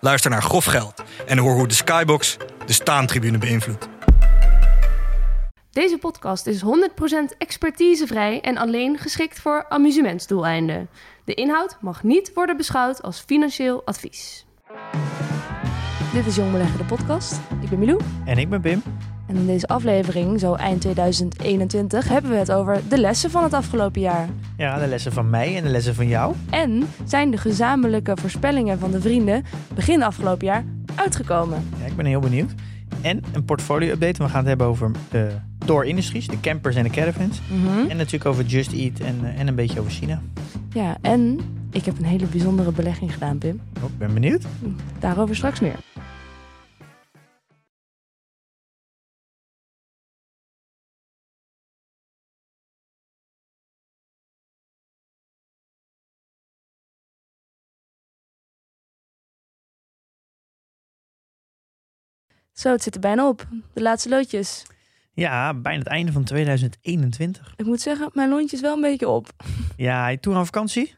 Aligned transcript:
Luister 0.00 0.30
naar 0.30 0.42
Grof 0.42 0.64
Geld 0.64 1.02
en 1.26 1.38
hoor 1.38 1.54
hoe 1.54 1.68
de 1.68 1.74
Skybox 1.74 2.36
de 2.66 2.72
staantribune 2.72 3.38
beïnvloedt. 3.38 3.88
Deze 5.70 5.98
podcast 5.98 6.46
is 6.46 6.62
100% 6.62 6.64
expertisevrij 7.38 8.40
en 8.40 8.56
alleen 8.56 8.98
geschikt 8.98 9.40
voor 9.40 9.66
amusementsdoeleinden. 9.68 10.88
De 11.24 11.34
inhoud 11.34 11.76
mag 11.80 12.02
niet 12.02 12.30
worden 12.34 12.56
beschouwd 12.56 13.02
als 13.02 13.20
financieel 13.20 13.82
advies. 13.84 14.46
Dit 16.12 16.26
is 16.26 16.36
Jong 16.36 16.52
Beleggen, 16.52 16.78
de 16.78 16.84
podcast. 16.84 17.40
Ik 17.62 17.68
ben 17.68 17.78
Milou. 17.78 18.00
En 18.24 18.38
ik 18.38 18.48
ben 18.48 18.60
Pim. 18.60 18.82
En 19.30 19.36
in 19.36 19.46
deze 19.46 19.66
aflevering, 19.66 20.40
zo 20.40 20.54
eind 20.54 20.80
2021, 20.80 22.08
hebben 22.08 22.30
we 22.30 22.36
het 22.36 22.52
over 22.52 22.80
de 22.88 22.98
lessen 22.98 23.30
van 23.30 23.42
het 23.42 23.52
afgelopen 23.52 24.00
jaar. 24.00 24.28
Ja, 24.56 24.78
de 24.78 24.86
lessen 24.86 25.12
van 25.12 25.30
mij 25.30 25.56
en 25.56 25.62
de 25.62 25.68
lessen 25.68 25.94
van 25.94 26.08
jou. 26.08 26.34
En 26.50 26.88
zijn 27.04 27.30
de 27.30 27.36
gezamenlijke 27.36 28.16
voorspellingen 28.20 28.78
van 28.78 28.90
de 28.90 29.00
vrienden 29.00 29.44
begin 29.74 30.02
afgelopen 30.02 30.46
jaar 30.46 30.64
uitgekomen? 30.94 31.64
Ja, 31.80 31.86
ik 31.86 31.96
ben 31.96 32.06
heel 32.06 32.20
benieuwd. 32.20 32.54
En 33.00 33.22
een 33.32 33.44
portfolio-update. 33.44 34.22
We 34.22 34.28
gaan 34.28 34.38
het 34.38 34.48
hebben 34.48 34.66
over 34.66 34.90
de 35.10 35.28
Door 35.64 35.86
Industries, 35.86 36.26
de 36.26 36.40
campers 36.40 36.76
en 36.76 36.82
de 36.82 36.90
caravans. 36.90 37.40
Mhm. 37.50 37.90
En 37.90 37.96
natuurlijk 37.96 38.26
over 38.26 38.44
Just 38.44 38.72
Eat 38.72 38.98
en, 38.98 39.18
eh, 39.22 39.40
en 39.40 39.48
een 39.48 39.54
beetje 39.54 39.80
over 39.80 39.92
China. 39.92 40.20
Ja, 40.72 40.96
en 41.00 41.40
ik 41.70 41.84
heb 41.84 41.98
een 41.98 42.04
hele 42.04 42.26
bijzondere 42.26 42.72
belegging 42.72 43.12
gedaan, 43.12 43.38
Pim. 43.38 43.60
Oh, 43.76 43.90
ik 43.90 43.98
ben 43.98 44.14
benieuwd. 44.14 44.44
Daarover 44.98 45.36
straks 45.36 45.60
meer. 45.60 45.76
Zo, 62.52 62.70
het 62.70 62.82
zit 62.82 62.94
er 62.94 63.00
bijna 63.00 63.28
op. 63.28 63.46
De 63.72 63.82
laatste 63.82 64.08
loodjes. 64.08 64.66
Ja, 65.12 65.54
bijna 65.54 65.78
het 65.78 65.88
einde 65.88 66.12
van 66.12 66.24
2021. 66.24 67.54
Ik 67.56 67.66
moet 67.66 67.80
zeggen, 67.80 68.10
mijn 68.12 68.28
lontje 68.28 68.56
is 68.56 68.62
wel 68.62 68.74
een 68.74 68.80
beetje 68.80 69.08
op. 69.08 69.28
Ja, 69.76 70.16
toen 70.16 70.34
aan 70.34 70.44
vakantie? 70.44 70.94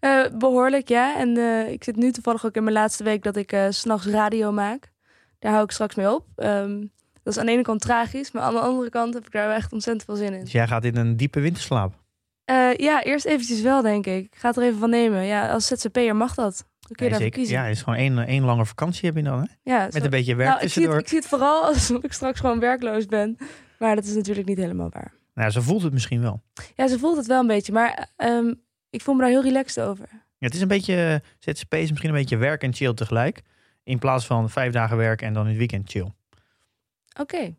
Eh, 0.00 0.24
behoorlijk, 0.38 0.88
ja. 0.88 1.18
En 1.18 1.36
eh, 1.36 1.72
ik 1.72 1.84
zit 1.84 1.96
nu 1.96 2.12
toevallig 2.12 2.46
ook 2.46 2.54
in 2.54 2.62
mijn 2.62 2.74
laatste 2.74 3.04
week 3.04 3.22
dat 3.22 3.36
ik 3.36 3.56
s 3.70 3.78
s'nachts 3.78 4.06
radio 4.06 4.52
maak. 4.52 4.92
Daar 5.38 5.52
hou 5.52 5.64
ik 5.64 5.70
straks 5.70 5.94
mee 5.94 6.12
op. 6.12 6.24
Ehm, 6.36 6.80
dat 7.22 7.32
is 7.32 7.38
aan 7.38 7.46
de 7.46 7.52
ene 7.52 7.62
kant 7.62 7.80
tragisch, 7.80 8.32
maar 8.32 8.42
aan 8.42 8.54
de 8.54 8.60
andere 8.60 8.90
kant 8.90 9.14
heb 9.14 9.26
ik 9.26 9.32
daar 9.32 9.54
echt 9.54 9.72
ontzettend 9.72 10.04
veel 10.04 10.16
zin 10.16 10.34
in. 10.34 10.40
Dus 10.40 10.52
jij 10.52 10.66
gaat 10.66 10.84
in 10.84 10.96
een 10.96 11.16
diepe 11.16 11.40
winterslaap. 11.40 11.94
Ja, 12.76 13.02
eerst 13.02 13.24
eventjes 13.24 13.60
wel, 13.60 13.82
denk 13.82 14.06
ik. 14.06 14.24
Ik 14.24 14.36
ga 14.36 14.48
het 14.48 14.56
er 14.56 14.62
even 14.62 14.78
van 14.78 14.90
nemen. 14.90 15.24
Ja, 15.24 15.52
als 15.52 15.66
ZZP'er 15.66 16.16
mag 16.16 16.34
dat. 16.34 16.64
Dan 16.88 16.96
kun 16.96 17.06
je 17.06 17.10
Nee, 17.12 17.20
daarvoor 17.20 17.44
zeker. 17.46 17.60
Ja, 17.60 17.66
het 17.66 17.76
is 17.76 17.82
gewoon 17.82 17.98
één, 17.98 18.18
één 18.26 18.44
lange 18.44 18.66
vakantie 18.66 19.06
heb 19.08 19.16
je 19.16 19.22
dan, 19.22 19.38
hè? 19.40 19.46
Ja, 19.72 19.84
Met 19.84 19.94
zo- 19.94 20.00
een 20.04 20.10
beetje 20.10 20.34
werk 20.34 20.48
nou, 20.50 20.62
ik, 20.62 20.70
zie 20.70 20.82
tussendoor. 20.82 20.94
het, 20.94 21.02
ik 21.02 21.08
zie 21.08 21.18
het 21.18 21.28
vooral 21.28 21.64
alsof 21.64 22.02
ik 22.08 22.12
straks 22.12 22.40
gewoon 22.40 22.60
werkloos 22.60 23.06
ben. 23.06 23.36
Maar 23.78 23.94
dat 23.94 24.04
is 24.04 24.14
natuurlijk 24.14 24.46
niet 24.48 24.58
helemaal 24.58 24.90
waar. 24.90 25.12
Nou, 25.34 25.50
zo 25.50 25.60
voelt 25.60 25.82
het 25.82 25.92
misschien 25.92 26.20
wel. 26.20 26.42
Ja, 26.74 26.88
ze 26.88 26.98
voelt 26.98 27.16
het 27.16 27.26
wel 27.26 27.40
een 27.40 27.46
beetje. 27.46 27.72
Maar 27.72 28.08
ehm, 28.16 28.54
ik 28.90 29.00
voel 29.02 29.14
me 29.14 29.20
daar 29.20 29.30
heel 29.30 29.42
relaxed 29.42 29.84
over. 29.84 30.06
Ja, 30.12 30.46
het 30.46 30.54
is 30.54 30.60
een 30.60 30.68
beetje, 30.68 31.22
ZZP 31.38 31.74
is 31.74 31.88
misschien 31.90 32.10
een 32.10 32.16
beetje 32.16 32.36
werk 32.36 32.62
en 32.62 32.74
chill 32.74 32.94
tegelijk. 32.94 33.42
In 33.84 33.98
plaats 33.98 34.26
van 34.26 34.50
vijf 34.50 34.72
dagen 34.72 34.96
werken 34.96 35.26
en 35.26 35.32
dan 35.32 35.42
in 35.42 35.48
het 35.48 35.58
weekend 35.58 35.90
chill. 35.90 36.12
Oké. 37.20 37.54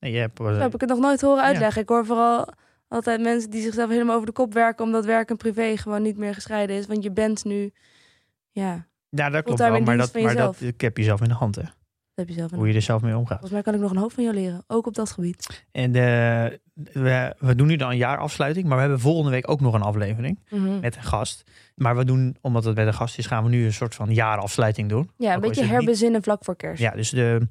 Nee, 0.00 0.12
je 0.12 0.18
hebt, 0.18 0.40
eh, 0.40 0.46
Zo 0.46 0.52
heb 0.52 0.74
ik 0.74 0.80
het 0.80 0.90
nog 0.90 0.98
nooit 0.98 1.20
horen 1.20 1.42
Ja. 1.42 1.48
uitleggen. 1.48 1.82
Ik 1.82 1.88
hoor 1.88 2.06
vooral 2.06 2.48
altijd 2.88 3.20
mensen 3.20 3.50
die 3.50 3.62
zichzelf 3.62 3.90
helemaal 3.90 4.14
over 4.14 4.26
de 4.26 4.32
kop 4.32 4.52
werken... 4.54 4.84
omdat 4.84 5.04
werk 5.04 5.30
en 5.30 5.36
privé 5.36 5.76
gewoon 5.76 6.02
niet 6.02 6.16
meer 6.16 6.34
gescheiden 6.34 6.76
is. 6.76 6.86
Want 6.86 7.02
je 7.02 7.10
bent 7.12 7.44
nu... 7.44 7.72
Ja, 8.52 8.86
Ja, 9.08 9.30
dat 9.30 9.44
klopt 9.44 9.58
wel. 9.58 9.80
Maar, 9.80 9.96
dat, 9.96 10.14
maar 10.14 10.34
dat 10.36 10.58
heb 10.76 10.96
je 10.96 11.02
zelf 11.04 11.20
in 11.22 11.28
de 11.28 11.34
hand, 11.34 11.54
hè? 11.54 11.62
dat 11.62 11.70
heb 12.14 12.28
je 12.28 12.34
zelf 12.34 12.50
in 12.52 12.58
Hoe 12.58 12.68
je 12.68 12.74
er 12.74 12.82
zelf 12.82 13.02
mee 13.02 13.16
omgaat. 13.16 13.28
Volgens 13.38 13.50
mij 13.52 13.62
kan 13.62 13.74
ik 13.74 13.80
nog 13.80 13.90
een 13.90 13.96
hoop 13.96 14.12
van 14.12 14.22
jou 14.24 14.34
leren. 14.36 14.64
Ook 14.66 14.86
op 14.86 14.94
dat 14.94 15.10
gebied. 15.10 15.64
En 15.72 15.92
de, 15.92 16.60
we, 16.92 17.34
we 17.38 17.54
doen 17.54 17.66
nu 17.66 17.76
dan 17.76 17.90
een 17.90 17.96
jaarafsluiting, 17.96 18.66
maar 18.66 18.74
we 18.74 18.80
hebben 18.82 19.00
volgende 19.00 19.30
week 19.30 19.50
ook 19.50 19.60
nog 19.60 19.74
een 19.74 19.82
aflevering 19.82 20.38
Mhm. 20.50 20.80
met 20.80 20.96
een 20.96 21.02
gast. 21.02 21.50
Maar 21.74 21.96
we 21.96 22.04
doen, 22.04 22.36
omdat 22.40 22.64
het 22.64 22.76
met 22.76 22.86
een 22.86 22.94
gast 22.94 23.18
is, 23.18 23.26
gaan 23.26 23.42
we 23.44 23.48
nu 23.50 23.64
een 23.64 23.72
soort 23.72 23.94
van 23.94 24.14
jaarafsluiting 24.14 24.88
doen. 24.88 25.10
Ja, 25.16 25.34
een 25.34 25.40
beetje 25.40 25.62
niet- 25.62 25.70
herbezinnen 25.70 26.22
vlak 26.22 26.44
voor 26.44 26.56
kerst. 26.56 26.82
Ja, 26.82 26.90
dus 26.90 27.10
de, 27.10 27.48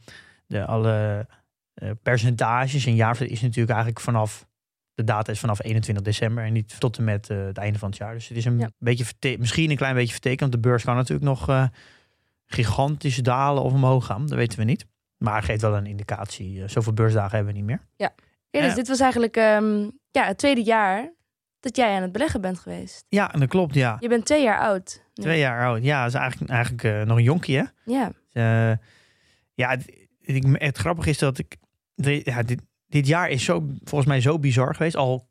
de 0.48 0.66
alle 0.66 1.28
eh, 1.74 1.90
percentages 2.04 2.86
en 2.86 2.96
jaar 2.96 3.22
is 3.22 3.42
natuurlijk 3.42 3.70
eigenlijk 3.70 4.00
vanaf 4.00 4.48
de 4.94 5.03
data 5.03 5.31
is 5.31 5.40
vanaf 5.40 5.63
21 5.63 6.03
december 6.03 6.44
en 6.44 6.53
niet 6.53 6.79
tot 6.79 6.97
en 6.97 7.03
met 7.03 7.29
eh, 7.29 7.46
het 7.46 7.57
einde 7.57 7.79
van 7.79 7.90
het 7.90 7.97
jaar. 7.97 8.13
Dus 8.13 8.28
het 8.28 8.38
is 8.38 8.46
een 8.46 8.59
Ja. 8.59 8.69
beetje 8.78 9.38
misschien 9.40 9.69
een 9.72 9.78
klein 9.78 9.96
beetje 9.96 10.12
vertekend, 10.12 10.40
want 10.40 10.52
de 10.52 10.59
beurs 10.69 10.84
kan 10.84 10.96
natuurlijk 10.96 11.25
nog 11.28 11.50
eh, 11.50 11.66
gigantisch 12.46 13.16
dalen 13.18 13.63
of 13.63 13.74
omhoog 13.74 14.06
gaan. 14.06 14.22
Dat 14.28 14.38
weten 14.38 14.59
we 14.59 14.66
niet. 14.66 14.85
Maar 15.18 15.35
het 15.35 15.46
geeft 15.46 15.62
wel 15.62 15.75
een 15.78 15.85
indicatie. 15.85 16.63
Eh, 16.63 16.69
zoveel 16.69 16.94
beursdagen 16.94 17.35
hebben 17.35 17.53
we 17.53 17.59
niet 17.59 17.68
meer. 17.68 17.81
Ja, 17.96 18.13
dus 18.50 18.75
dit 18.75 18.88
was 18.88 19.00
eigenlijk 19.00 19.35
ehm, 19.38 19.90
ja, 20.12 20.25
het 20.25 20.38
tweede 20.38 20.63
jaar 20.63 21.13
dat 21.59 21.75
jij 21.75 21.96
aan 21.96 22.02
het 22.02 22.12
beleggen 22.12 22.41
bent 22.41 22.59
geweest. 22.59 23.06
Ja, 23.09 23.34
en 23.34 23.40
dat 23.40 23.50
klopt, 23.50 23.73
ja. 23.73 23.97
Je 24.00 24.08
bent 24.09 24.25
twee 24.25 24.44
jaar 24.44 24.59
oud. 24.59 25.03
nu. 25.13 25.23
Twee 25.23 25.40
jaar 25.40 25.66
oud. 25.66 25.84
Ja, 25.84 26.03
dat 26.03 26.13
is 26.13 26.19
eigenlijk, 26.19 26.52
eigenlijk 26.52 27.06
nog 27.08 27.18
een 27.18 27.23
jonkie, 27.23 27.58
hè? 27.58 27.63
Ja. 27.85 28.12
Eh, 28.31 28.78
ja, 29.53 29.69
het, 29.69 29.94
ik- 30.22 30.56
het 30.62 30.78
grappige 30.78 31.09
is 31.09 31.18
dat 31.18 31.38
ik... 31.38 31.58
ja, 32.23 32.44
dit, 32.44 32.62
dit 32.91 33.07
jaar 33.07 33.29
is 33.29 33.44
zo, 33.44 33.66
volgens 33.84 34.09
mij 34.09 34.22
zo 34.22 34.40
bizar 34.40 34.75
geweest. 34.75 34.96
Al 34.96 35.28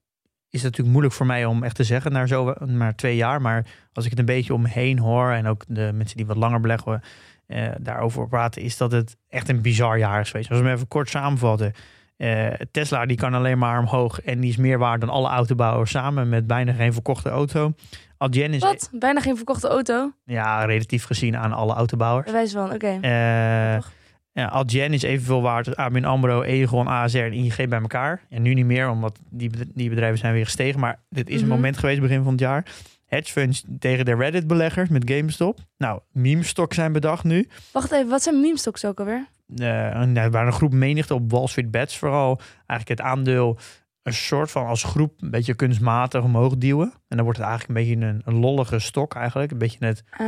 is 0.50 0.62
het 0.62 0.62
natuurlijk 0.62 0.90
moeilijk 0.90 1.14
voor 1.14 1.26
mij 1.26 1.44
om 1.44 1.62
echt 1.62 1.74
te 1.74 1.84
zeggen 1.84 2.12
naar 2.12 2.28
zo 2.28 2.54
maar 2.66 2.94
twee 2.94 3.16
jaar. 3.16 3.40
Maar 3.40 3.66
als 3.92 4.04
ik 4.04 4.10
het 4.10 4.18
een 4.18 4.24
beetje 4.24 4.54
om 4.54 4.62
me 4.62 4.68
heen 4.68 4.98
hoor... 4.98 5.30
en 5.30 5.46
ook 5.46 5.64
de 5.68 5.90
mensen 5.94 6.16
die 6.16 6.26
wat 6.26 6.36
langer 6.36 6.60
beleggen 6.60 7.02
eh, 7.46 7.68
daarover 7.80 8.28
praten... 8.28 8.62
is 8.62 8.76
dat 8.76 8.92
het 8.92 9.16
echt 9.28 9.48
een 9.48 9.62
bizar 9.62 9.98
jaar 9.98 10.20
is 10.20 10.30
geweest. 10.30 10.50
Als 10.50 10.58
we 10.58 10.64
hem 10.64 10.74
even 10.74 10.88
kort 10.88 11.08
samenvatten... 11.08 11.72
eh, 12.16 12.46
Tesla 12.70 13.06
die 13.06 13.16
kan 13.16 13.34
alleen 13.34 13.58
maar 13.58 13.78
omhoog 13.78 14.20
en 14.20 14.40
die 14.40 14.50
is 14.50 14.56
meer 14.56 14.78
waard 14.78 15.00
dan 15.00 15.10
alle 15.10 15.28
autobouwers 15.28 15.90
samen 15.90 16.28
met 16.28 16.46
bijna 16.46 16.72
geen 16.72 16.92
verkochte 16.92 17.28
auto. 17.28 17.72
Adyen 18.16 18.54
is 18.54 18.62
Wat? 18.62 18.90
Bijna 18.92 19.20
geen 19.20 19.36
verkochte 19.36 19.68
auto? 19.68 20.12
ja, 20.24 20.64
relatief 20.64 21.04
gezien 21.04 21.36
aan 21.36 21.52
alle 21.52 21.74
autobouwers. 21.74 22.30
Wijze 22.32 22.56
van, 22.56 22.72
oké. 22.72 22.98
Eh? 23.00 23.99
Ja, 24.32 24.48
Adyen 24.48 24.92
is 24.92 25.02
evenveel 25.02 25.42
waard 25.42 25.66
als 25.66 25.76
ABN 25.76 26.04
AMRO, 26.04 26.42
Egon, 26.42 26.86
ASR 26.88 27.18
en 27.18 27.32
ING 27.32 27.56
bij 27.68 27.80
elkaar. 27.80 28.26
En 28.28 28.42
nu 28.42 28.54
niet 28.54 28.64
meer, 28.64 28.88
omdat 28.88 29.18
die, 29.30 29.50
die 29.74 29.88
bedrijven 29.88 30.18
zijn 30.18 30.32
weer 30.32 30.44
gestegen. 30.44 30.80
Maar 30.80 31.00
dit 31.08 31.28
is 31.28 31.40
een 31.40 31.46
Mhm. 31.46 31.54
moment 31.56 31.76
geweest 31.78 32.00
begin 32.00 32.22
van 32.22 32.32
het 32.32 32.40
jaar. 32.40 32.66
Hedge 33.06 33.32
funds 33.32 33.64
tegen 33.78 34.04
de 34.04 34.14
Reddit-beleggers 34.14 34.88
met 34.88 35.10
GameStop. 35.10 35.58
Nou, 35.78 36.00
meme-stock 36.12 36.72
zijn 36.74 36.92
bedacht 36.92 37.24
nu. 37.24 37.48
Wacht 37.72 37.92
even, 37.92 38.08
wat 38.08 38.22
zijn 38.22 38.40
meme-stocks 38.40 38.84
ook 38.84 38.98
alweer? 38.98 39.26
En 39.56 40.14
daar 40.14 40.30
waren 40.30 40.46
een 40.46 40.52
groep 40.52 40.72
menigte 40.72 41.14
op 41.14 41.30
Wall 41.30 41.46
Street 41.46 41.70
Bets 41.70 41.96
vooral. 41.98 42.40
Eigenlijk 42.66 43.00
het 43.00 43.08
aandeel 43.10 43.58
een 44.02 44.12
soort 44.14 44.50
van 44.50 44.66
als 44.66 44.82
groep 44.84 45.22
een 45.22 45.30
beetje 45.30 45.54
kunstmatig 45.54 46.22
omhoog 46.22 46.56
duwen. 46.56 46.92
En 47.08 47.16
dan 47.16 47.24
wordt 47.24 47.38
het 47.38 47.48
eigenlijk 47.48 47.78
een 47.78 47.84
beetje 47.86 48.06
een, 48.06 48.22
een 48.24 48.40
lollige 48.40 48.78
stok 48.78 49.14
eigenlijk. 49.14 49.50
Een 49.52 49.58
beetje 49.58 49.76
net 49.80 50.04
Ah, 50.10 50.26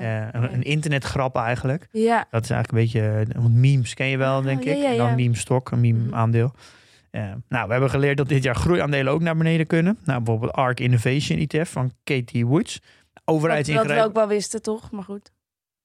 eh, 0.00 0.28
een, 0.32 0.52
een 0.54 0.62
internetgrap 0.62 1.36
eigenlijk. 1.36 1.88
ja. 1.92 2.26
Dat 2.30 2.42
is 2.44 2.50
eigenlijk 2.50 2.70
een 2.94 3.00
beetje, 3.00 3.32
eh, 3.34 3.42
want 3.42 3.54
memes 3.54 3.94
ken 3.94 4.06
je 4.06 4.16
wel, 4.16 4.42
denk 4.42 4.58
Oh, 4.58 4.64
ja, 4.64 4.72
ik. 4.72 4.82
ja, 4.82 4.96
dan 4.96 5.14
meme 5.14 5.36
stok, 5.36 5.70
een 5.70 5.80
meme 5.80 5.98
Mhm. 6.04 6.14
aandeel. 6.14 6.52
Nou, 7.48 7.66
we 7.66 7.72
hebben 7.72 7.90
geleerd 7.90 8.16
dat 8.16 8.28
dit 8.28 8.42
jaar 8.42 8.54
groeiaandelen 8.56 9.12
ook 9.12 9.20
naar 9.20 9.36
beneden 9.36 9.66
kunnen. 9.66 9.98
Nou, 10.04 10.18
bijvoorbeeld 10.22 10.52
ARK 10.52 10.80
Innovation 10.80 11.38
ETF 11.38 11.70
van 11.70 11.92
Katie 12.04 12.46
Woods. 12.46 12.80
Wat, 13.24 13.40
wat 13.40 13.66
we 13.66 14.02
ook 14.02 14.14
wel 14.14 14.28
wisten, 14.28 14.62
toch? 14.62 14.90
Maar 14.90 15.02
goed. 15.02 15.32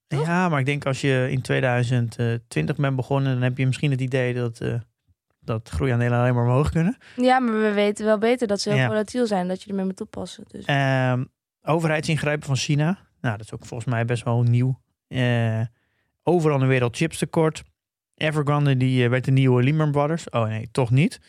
toch? 0.08 0.25
Ja, 0.25 0.50
maar 0.50 0.60
ik 0.60 0.66
denk 0.66 0.86
als 0.86 1.02
je 1.02 1.28
in 1.31 1.42
2020 1.42 2.75
bent 2.75 2.96
begonnen, 2.96 3.34
dan 3.34 3.42
heb 3.42 3.58
je 3.58 3.66
misschien 3.66 3.92
het 3.92 4.02
idee 4.02 4.34
dat, 4.34 4.60
eh, 4.60 4.74
dat 5.40 5.70
groeiaandelen 5.70 6.20
alleen 6.20 6.34
maar 6.34 6.44
omhoog 6.44 6.70
kunnen. 6.70 6.98
Ja, 7.16 7.40
maar 7.40 7.62
we 7.62 7.72
weten 7.74 8.06
wel 8.06 8.18
beter 8.18 8.48
dat 8.48 8.62
ze 8.62 8.70
heel 8.70 8.78
Ja. 8.78 8.88
volatiel 8.88 9.28
zijn. 9.28 9.48
Dat 9.48 9.62
je 9.64 9.70
ermee 9.70 9.86
moet 9.86 9.96
toepassen. 9.96 10.44
Dus. 10.48 10.66
Ehm, 10.66 11.24
overheidsingrijpen 11.62 12.48
van 12.48 12.56
China. 12.56 12.98
Nou, 13.22 13.38
dat 13.38 13.46
is 13.46 13.54
ook 13.54 13.66
volgens 13.66 13.90
mij 13.90 14.06
best 14.06 14.24
wel 14.24 14.44
nieuw. 14.44 14.80
Eh, 15.08 15.62
overal 16.24 16.56
in 16.56 16.62
de 16.64 16.70
wereld 16.70 16.96
chips 16.98 17.18
tekort. 17.18 17.64
Evergrande 18.16 18.78
die 18.78 19.04
eh, 19.04 19.10
werd 19.10 19.26
de 19.26 19.32
nieuwe 19.32 19.64
Lehman 19.64 19.92
Brothers. 19.92 20.30
Oh 20.30 20.48
nee, 20.48 20.70
toch 20.72 20.90
niet. 20.92 21.20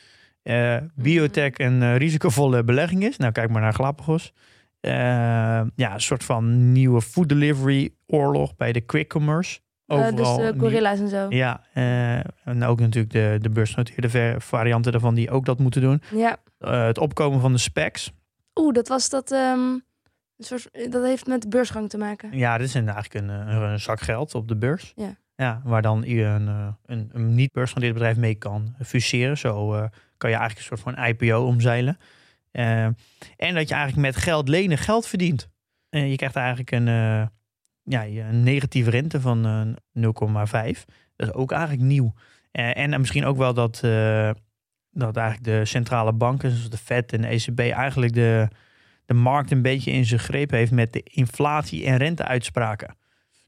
Eh, 0.43 0.77
biotech 0.95 1.59
een 1.59 1.97
risicovolle 1.97 2.65
belegging 2.65 3.05
is. 3.05 3.17
Nou, 3.17 3.33
kijk 3.33 3.51
maar 3.51 3.63
naar 3.63 3.75
Galapagos. 3.75 4.33
Ja, 4.81 5.65
een 5.77 6.01
soort 6.01 6.25
van 6.25 6.73
nieuwe 6.73 7.03
food 7.03 7.29
delivery 7.29 7.91
oorlog 8.07 8.57
bij 8.57 8.73
de 8.73 8.81
quick 8.81 9.09
commerce. 9.09 9.61
Eh, 9.99 10.17
dus 10.17 10.27
overal 10.27 10.37
de 10.37 10.53
nu- 10.53 10.59
gorilla's 10.61 10.99
en 10.99 11.09
zo. 11.09 11.27
Ja, 11.29 11.61
eh, 11.73 12.15
en 12.45 12.63
ook 12.65 12.81
natuurlijk 12.81 13.13
de, 13.13 13.39
de 13.41 13.51
beursgenoteerde 13.51 14.35
varianten 14.41 14.93
daarvan 14.93 15.15
die 15.15 15.31
ook 15.31 15.45
dat 15.45 15.59
moeten 15.59 15.81
doen. 15.81 16.03
Ja. 16.15 16.37
Het 16.59 16.99
opkomen 16.99 17.41
van 17.41 17.53
de 17.53 17.59
specs. 17.59 18.13
Oeh, 18.55 18.75
dat 18.75 18.89
was 18.89 19.09
dat... 19.09 19.31
ehm, 19.33 19.79
soort, 20.39 20.69
dat 20.91 21.05
heeft 21.05 21.27
met 21.27 21.49
beursgang 21.49 21.89
te 21.89 21.99
maken. 21.99 22.37
Ja, 22.39 22.59
dit 22.59 22.67
is 22.67 22.75
eigenlijk 22.75 23.15
een, 23.15 23.29
een 23.29 23.81
zak 23.81 24.01
geld 24.01 24.35
op 24.35 24.49
de 24.49 24.57
beurs. 24.57 24.93
Ja. 24.97 25.17
Ja, 25.37 25.61
waar 25.65 25.83
dan 25.83 26.05
een, 26.05 26.47
een, 26.87 27.11
een 27.13 27.35
niet 27.35 27.53
beursgenoteerd 27.53 27.95
bedrijf 27.95 28.17
mee 28.17 28.35
kan 28.35 28.75
fuseren. 28.85 29.39
Zo 29.39 29.69
kan 30.17 30.31
je 30.31 30.37
eigenlijk 30.37 30.57
een 30.71 30.77
soort 30.77 30.97
van 30.97 31.05
IPO 31.05 31.47
omzeilen. 31.47 31.99
En 32.51 33.55
dat 33.55 33.69
je 33.69 33.75
eigenlijk 33.75 33.97
met 33.97 34.17
geld 34.17 34.49
lenen 34.49 34.79
geld 34.79 35.07
verdient. 35.07 35.49
Eh, 35.89 36.11
je 36.11 36.17
krijgt 36.17 36.37
eigenlijk 36.37 36.71
een, 36.71 36.87
ja, 37.83 38.03
je- 38.03 38.21
een 38.21 38.43
negatieve 38.43 38.91
rente 38.91 39.21
van 39.21 39.47
eh, 39.47 40.03
0,5. 40.73 40.85
Dat 41.17 41.29
is 41.29 41.35
ook 41.35 41.53
eigenlijk 41.53 41.83
nieuw. 41.83 42.13
Eh, 42.53 42.77
en 42.77 42.91
misschien 43.01 43.25
ook 43.25 43.37
wel 43.37 43.55
dat, 43.55 43.81
eh, 43.85 44.31
dat 44.91 45.17
eigenlijk 45.17 45.45
de 45.59 45.65
centrale 45.65 46.13
banken, 46.13 46.51
zoals 46.51 46.71
de 46.71 46.77
Fed 46.77 47.13
en 47.13 47.21
de 47.21 47.29
ECB, 47.29 47.59
eigenlijk 47.59 48.13
de, 48.15 48.49
de 49.07 49.15
markt 49.15 49.51
een 49.51 49.63
beetje 49.63 49.91
in 49.91 50.05
zijn 50.05 50.21
greep 50.21 50.51
heeft 50.51 50.73
met 50.73 50.93
de 50.93 51.01
inflatie- 51.05 51.85
en 51.87 51.97
renteuitspraken. 51.97 52.97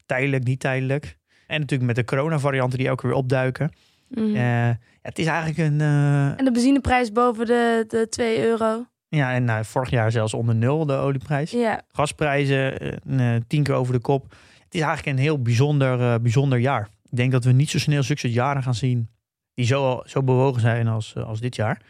Tijdelijk, 0.05 0.43
niet 0.43 0.59
tijdelijk. 0.59 1.17
En 1.47 1.59
natuurlijk 1.59 1.87
met 1.87 1.95
de 1.95 2.03
coronavarianten 2.15 2.77
die 2.77 2.87
elke 2.87 3.07
weer 3.07 3.15
opduiken. 3.15 3.71
Mhm. 4.09 4.25
Eh, 4.35 4.35
ja, 4.35 4.77
het 5.01 5.19
is 5.19 5.25
eigenlijk 5.25 5.57
een. 5.57 5.81
eh, 5.81 6.25
En 6.39 6.45
de 6.45 6.51
benzineprijs 6.51 7.11
boven 7.11 7.45
de, 7.45 7.85
de 7.87 8.07
2 8.09 8.45
euro. 8.45 8.85
Ja, 9.15 9.33
en 9.33 9.43
nou, 9.43 9.65
vorig 9.65 9.89
jaar 9.89 10.11
zelfs 10.11 10.33
onder 10.33 10.55
nul 10.55 10.85
de 10.85 10.93
olieprijs. 10.93 11.51
Ja. 11.51 11.81
Gasprijzen 11.91 12.79
eh, 12.79 13.35
eh, 13.35 13.41
tien 13.47 13.63
keer 13.63 13.73
over 13.73 13.93
de 13.93 13.99
kop. 13.99 14.23
Het 14.63 14.73
is 14.73 14.81
eigenlijk 14.81 15.17
een 15.17 15.23
heel 15.23 15.41
bijzonder, 15.41 15.99
eh, 16.13 16.15
bijzonder 16.21 16.59
jaar. 16.59 16.89
Ik 17.09 17.17
denk 17.17 17.31
dat 17.31 17.43
we 17.43 17.51
niet 17.51 17.69
zo 17.69 17.79
snel 17.79 18.03
zulke 18.03 18.31
jaren 18.31 18.63
gaan 18.63 18.75
zien 18.75 19.09
die 19.53 19.65
zo, 19.65 20.01
zo 20.05 20.23
bewogen 20.23 20.61
zijn 20.61 20.87
als, 20.87 21.13
eh, 21.15 21.23
als 21.27 21.39
dit 21.39 21.55
jaar. 21.55 21.81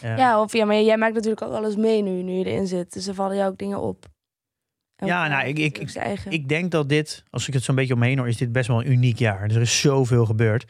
Eh, 0.00 0.16
Ja, 0.16 0.40
of 0.42 0.52
ja, 0.52 0.64
maar 0.64 0.80
jij 0.80 0.96
maakt 0.96 1.14
natuurlijk 1.14 1.42
ook 1.42 1.52
alles 1.52 1.76
mee 1.76 2.02
nu, 2.02 2.22
nu 2.22 2.32
je 2.32 2.44
erin 2.44 2.66
zit. 2.66 2.92
Dus 2.92 3.06
er 3.06 3.14
vallen 3.14 3.36
jou 3.36 3.50
ook 3.50 3.58
dingen 3.58 3.80
op. 3.80 4.06
En 4.96 5.06
Ja, 5.06 5.28
nou, 5.28 5.46
ik- 5.48 5.58
ik- 5.58 5.94
eigen. 5.94 6.32
Ik 6.32 6.48
denk 6.48 6.70
dat 6.70 6.88
dit, 6.88 7.24
als 7.30 7.48
ik 7.48 7.54
het 7.54 7.62
zo'n 7.62 7.74
beetje 7.74 7.94
omheen 7.94 8.18
hoor, 8.18 8.28
is 8.28 8.36
dit 8.36 8.52
best 8.52 8.68
wel 8.68 8.80
een 8.80 8.90
uniek 8.90 9.18
jaar. 9.18 9.46
Dus 9.48 9.56
er 9.56 9.62
is 9.62 9.80
zoveel 9.80 10.26
gebeurd. 10.26 10.64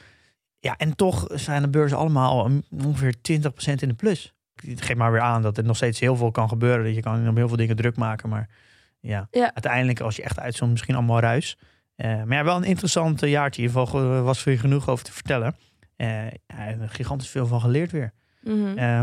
Ja, 0.58 0.76
en 0.76 0.96
toch 0.96 1.26
zijn 1.34 1.62
de 1.62 1.68
beurzen 1.68 1.98
allemaal 1.98 2.50
ongeveer 2.84 3.14
20% 3.20 3.82
in 3.82 3.88
de 3.88 3.94
plus. 3.94 4.34
Het 4.66 4.82
geeft 4.82 4.98
maar 4.98 5.12
weer 5.12 5.20
aan 5.20 5.42
dat 5.42 5.58
er 5.58 5.64
nog 5.64 5.76
steeds 5.76 6.00
heel 6.00 6.16
veel 6.16 6.30
kan 6.30 6.48
gebeuren. 6.48 6.84
Dat 6.84 6.94
je 6.94 7.00
kan 7.00 7.28
op 7.28 7.36
heel 7.36 7.48
veel 7.48 7.56
dingen 7.56 7.76
druk 7.76 7.96
maken. 7.96 8.28
Maar 8.28 8.48
ja, 9.00 9.28
Ja. 9.30 9.42
uiteindelijk 9.54 10.00
als 10.00 10.16
je 10.16 10.22
echt 10.22 10.38
uitzoomt, 10.38 10.70
misschien 10.70 10.94
allemaal 10.94 11.20
ruis. 11.20 11.58
Eh, 11.96 12.22
maar 12.22 12.36
ja, 12.36 12.44
wel 12.44 12.56
een 12.56 12.64
interessant 12.64 13.22
eh, 13.22 13.30
jaartje. 13.30 13.62
In 13.62 13.68
ieder 13.68 13.86
geval 13.86 14.12
eh, 14.16 14.22
was 14.22 14.46
er 14.46 14.58
genoeg 14.58 14.88
over 14.88 15.04
te 15.04 15.12
vertellen. 15.12 15.56
Eh 15.96 16.24
ja, 16.46 16.76
gigantisch 16.86 17.28
veel 17.28 17.46
van 17.46 17.60
geleerd 17.60 17.90
weer. 17.90 18.12
Mhm. 18.42 18.78
Eh, 18.78 19.00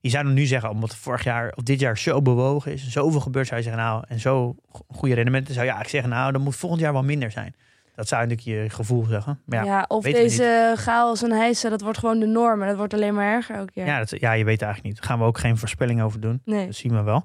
je 0.00 0.08
zou 0.08 0.24
dan 0.24 0.34
nu 0.34 0.44
zeggen, 0.46 0.70
omdat 0.70 0.96
vorig 0.96 1.24
jaar 1.24 1.52
of 1.56 1.62
dit 1.62 1.80
jaar 1.80 1.98
zo 1.98 2.22
bewogen 2.22 2.72
is, 2.72 2.88
zoveel 2.88 3.20
gebeurd, 3.20 3.46
zou 3.46 3.58
je 3.60 3.66
zeggen, 3.66 3.82
nou, 3.82 4.04
en 4.08 4.20
zo 4.20 4.54
go- 4.70 4.84
goede 4.88 5.14
rendementen, 5.14 5.54
zou 5.54 5.66
je 5.66 5.72
eigenlijk 5.72 6.02
zeggen, 6.04 6.20
nou, 6.20 6.32
dan 6.32 6.42
moet 6.42 6.56
volgend 6.56 6.80
jaar 6.80 6.92
wel 6.92 7.02
minder 7.02 7.30
zijn. 7.30 7.54
Dat 8.00 8.08
zou 8.08 8.26
natuurlijk 8.26 8.62
je 8.62 8.70
gevoel 8.70 9.04
zeggen. 9.04 9.40
Maar 9.44 9.64
ja, 9.64 9.64
ja, 9.64 9.84
of 9.88 10.04
deze 10.04 10.72
chaos 10.76 11.22
en 11.22 11.32
hijsen, 11.32 11.70
dat 11.70 11.80
wordt 11.80 11.98
gewoon 11.98 12.18
de 12.18 12.26
norm. 12.26 12.62
En 12.62 12.68
dat 12.68 12.76
wordt 12.76 12.94
alleen 12.94 13.14
maar 13.14 13.32
erger 13.32 13.56
elk 13.56 13.70
jaar. 13.72 13.86
ja, 13.86 13.98
dat, 13.98 14.20
ja, 14.20 14.32
je 14.32 14.44
weet 14.44 14.60
het 14.60 14.62
eigenlijk 14.62 14.82
niet. 14.82 15.02
Daar 15.02 15.10
gaan 15.10 15.18
we 15.18 15.24
ook 15.24 15.38
geen 15.38 15.56
voorspelling 15.56 16.02
over 16.02 16.20
doen. 16.20 16.42
Nee. 16.44 16.66
Dat 16.66 16.74
zien 16.74 16.94
we 16.94 17.02
wel. 17.02 17.24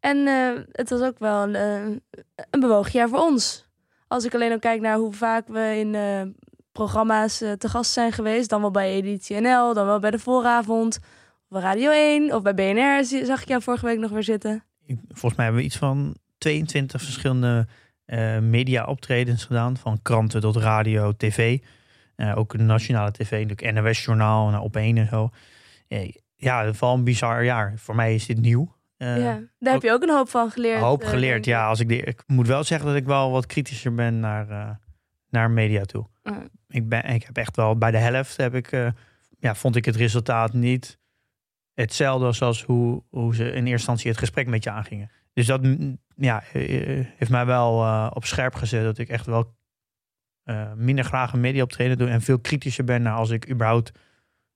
En 0.00 0.26
eh, 0.26 0.62
het 0.72 0.90
was 0.90 1.00
ook 1.00 1.18
wel 1.18 1.42
een, 1.42 1.54
eh, 1.54 2.24
een 2.50 2.60
bewogen 2.60 2.90
jaar 2.92 3.08
voor 3.08 3.18
ons. 3.18 3.68
Als 4.08 4.24
ik 4.24 4.34
alleen 4.34 4.52
ook 4.52 4.60
kijk 4.60 4.80
naar 4.80 4.96
hoe 4.96 5.12
vaak 5.12 5.48
we 5.48 5.76
in 5.78 5.94
eh, 5.94 6.22
programma's 6.72 7.38
te 7.38 7.68
gast 7.68 7.90
zijn 7.90 8.12
geweest. 8.12 8.50
Dan 8.50 8.60
wel 8.60 8.70
bij 8.70 8.92
Editie 8.92 9.40
NL, 9.40 9.74
dan 9.74 9.86
wel 9.86 9.98
bij 9.98 10.10
de 10.10 10.18
Vooravond. 10.18 10.98
Of 11.42 11.48
bij 11.48 11.60
Radio 11.60 11.90
1 11.90 12.34
of 12.34 12.42
bij 12.42 12.54
BNR 12.54 13.04
zag 13.24 13.42
ik 13.42 13.48
jou 13.48 13.62
vorige 13.62 13.86
week 13.86 13.98
nog 13.98 14.10
weer 14.10 14.22
zitten. 14.22 14.64
Volgens 15.08 15.34
mij 15.34 15.44
hebben 15.44 15.62
we 15.62 15.68
iets 15.68 15.78
van 15.78 16.16
22 16.38 17.02
verschillende 17.02 17.66
eh, 18.04 18.38
media 18.38 18.84
optredens 18.84 19.44
gedaan. 19.44 19.76
Van 19.76 19.98
kranten 20.02 20.40
tot 20.40 20.56
radio, 20.56 21.12
tv. 21.16 21.58
Eh, 22.16 22.38
ook 22.38 22.54
een 22.54 22.66
nationale 22.66 23.10
tv, 23.10 23.46
natuurlijk 23.46 23.72
NOS 23.72 24.04
Journaal, 24.04 24.48
en 24.48 24.58
op 24.58 24.76
één 24.76 24.98
en 24.98 25.06
zo. 25.06 25.30
Eh, 25.88 26.12
ja, 26.36 26.70
wel 26.80 26.94
een 26.94 27.04
bizar 27.04 27.44
jaar. 27.44 27.72
Voor 27.76 27.94
mij 27.94 28.14
is 28.14 28.26
dit 28.26 28.40
nieuw. 28.40 28.74
Eh, 28.96 29.18
ja, 29.18 29.40
daar 29.58 29.72
heb 29.72 29.82
je 29.82 29.90
ook 29.92 30.02
een 30.02 30.10
hoop 30.10 30.28
van 30.28 30.50
geleerd. 30.50 30.80
hoop 30.80 31.02
eh, 31.02 31.08
geleerd, 31.08 31.44
ja. 31.44 31.68
Als 31.68 31.80
ik, 31.80 31.88
de, 31.88 31.96
ik 31.96 32.22
moet 32.26 32.46
wel 32.46 32.64
zeggen 32.64 32.88
dat 32.88 32.96
ik 32.96 33.04
wel 33.04 33.30
wat 33.30 33.46
kritischer 33.46 33.94
ben 33.94 34.20
naar, 34.20 34.50
eh, 34.50 34.70
naar 35.30 35.50
media 35.50 35.84
toe. 35.84 36.06
Ik, 36.68 36.88
ben, 36.88 37.04
ik 37.04 37.22
heb 37.22 37.36
echt 37.36 37.56
wel 37.56 37.78
bij 37.78 37.90
de 37.90 37.98
helft 37.98 38.36
heb 38.36 38.54
ik, 38.54 38.72
eh, 38.72 38.88
ja, 39.38 39.54
vond 39.54 39.76
ik 39.76 39.84
het 39.84 39.96
resultaat 39.96 40.52
niet 40.52 40.98
hetzelfde 41.74 42.32
zoals 42.32 42.62
hoe, 42.62 43.02
hoe 43.08 43.34
ze 43.34 43.44
in 43.44 43.50
eerste 43.50 43.70
instantie 43.70 44.10
het 44.10 44.18
gesprek 44.18 44.46
met 44.46 44.64
je 44.64 44.70
aangingen. 44.70 45.10
Dus 45.34 45.46
dat 45.46 45.62
mm, 45.62 45.98
ja, 46.16 46.42
eh, 46.52 47.06
heeft 47.16 47.30
mij 47.30 47.46
wel 47.46 47.82
eh, 47.82 48.10
op 48.14 48.24
scherp 48.24 48.54
gezet 48.54 48.84
dat 48.84 48.98
ik 48.98 49.08
echt 49.08 49.26
wel 49.26 49.54
eh, 50.42 50.72
minder 50.72 51.04
graag 51.04 51.32
een 51.32 51.40
media 51.40 51.62
optreden 51.62 51.98
doe 51.98 52.08
en 52.08 52.20
veel 52.20 52.38
kritischer 52.38 52.84
ben 52.84 53.06
als 53.06 53.30
ik 53.30 53.50
überhaupt 53.50 53.92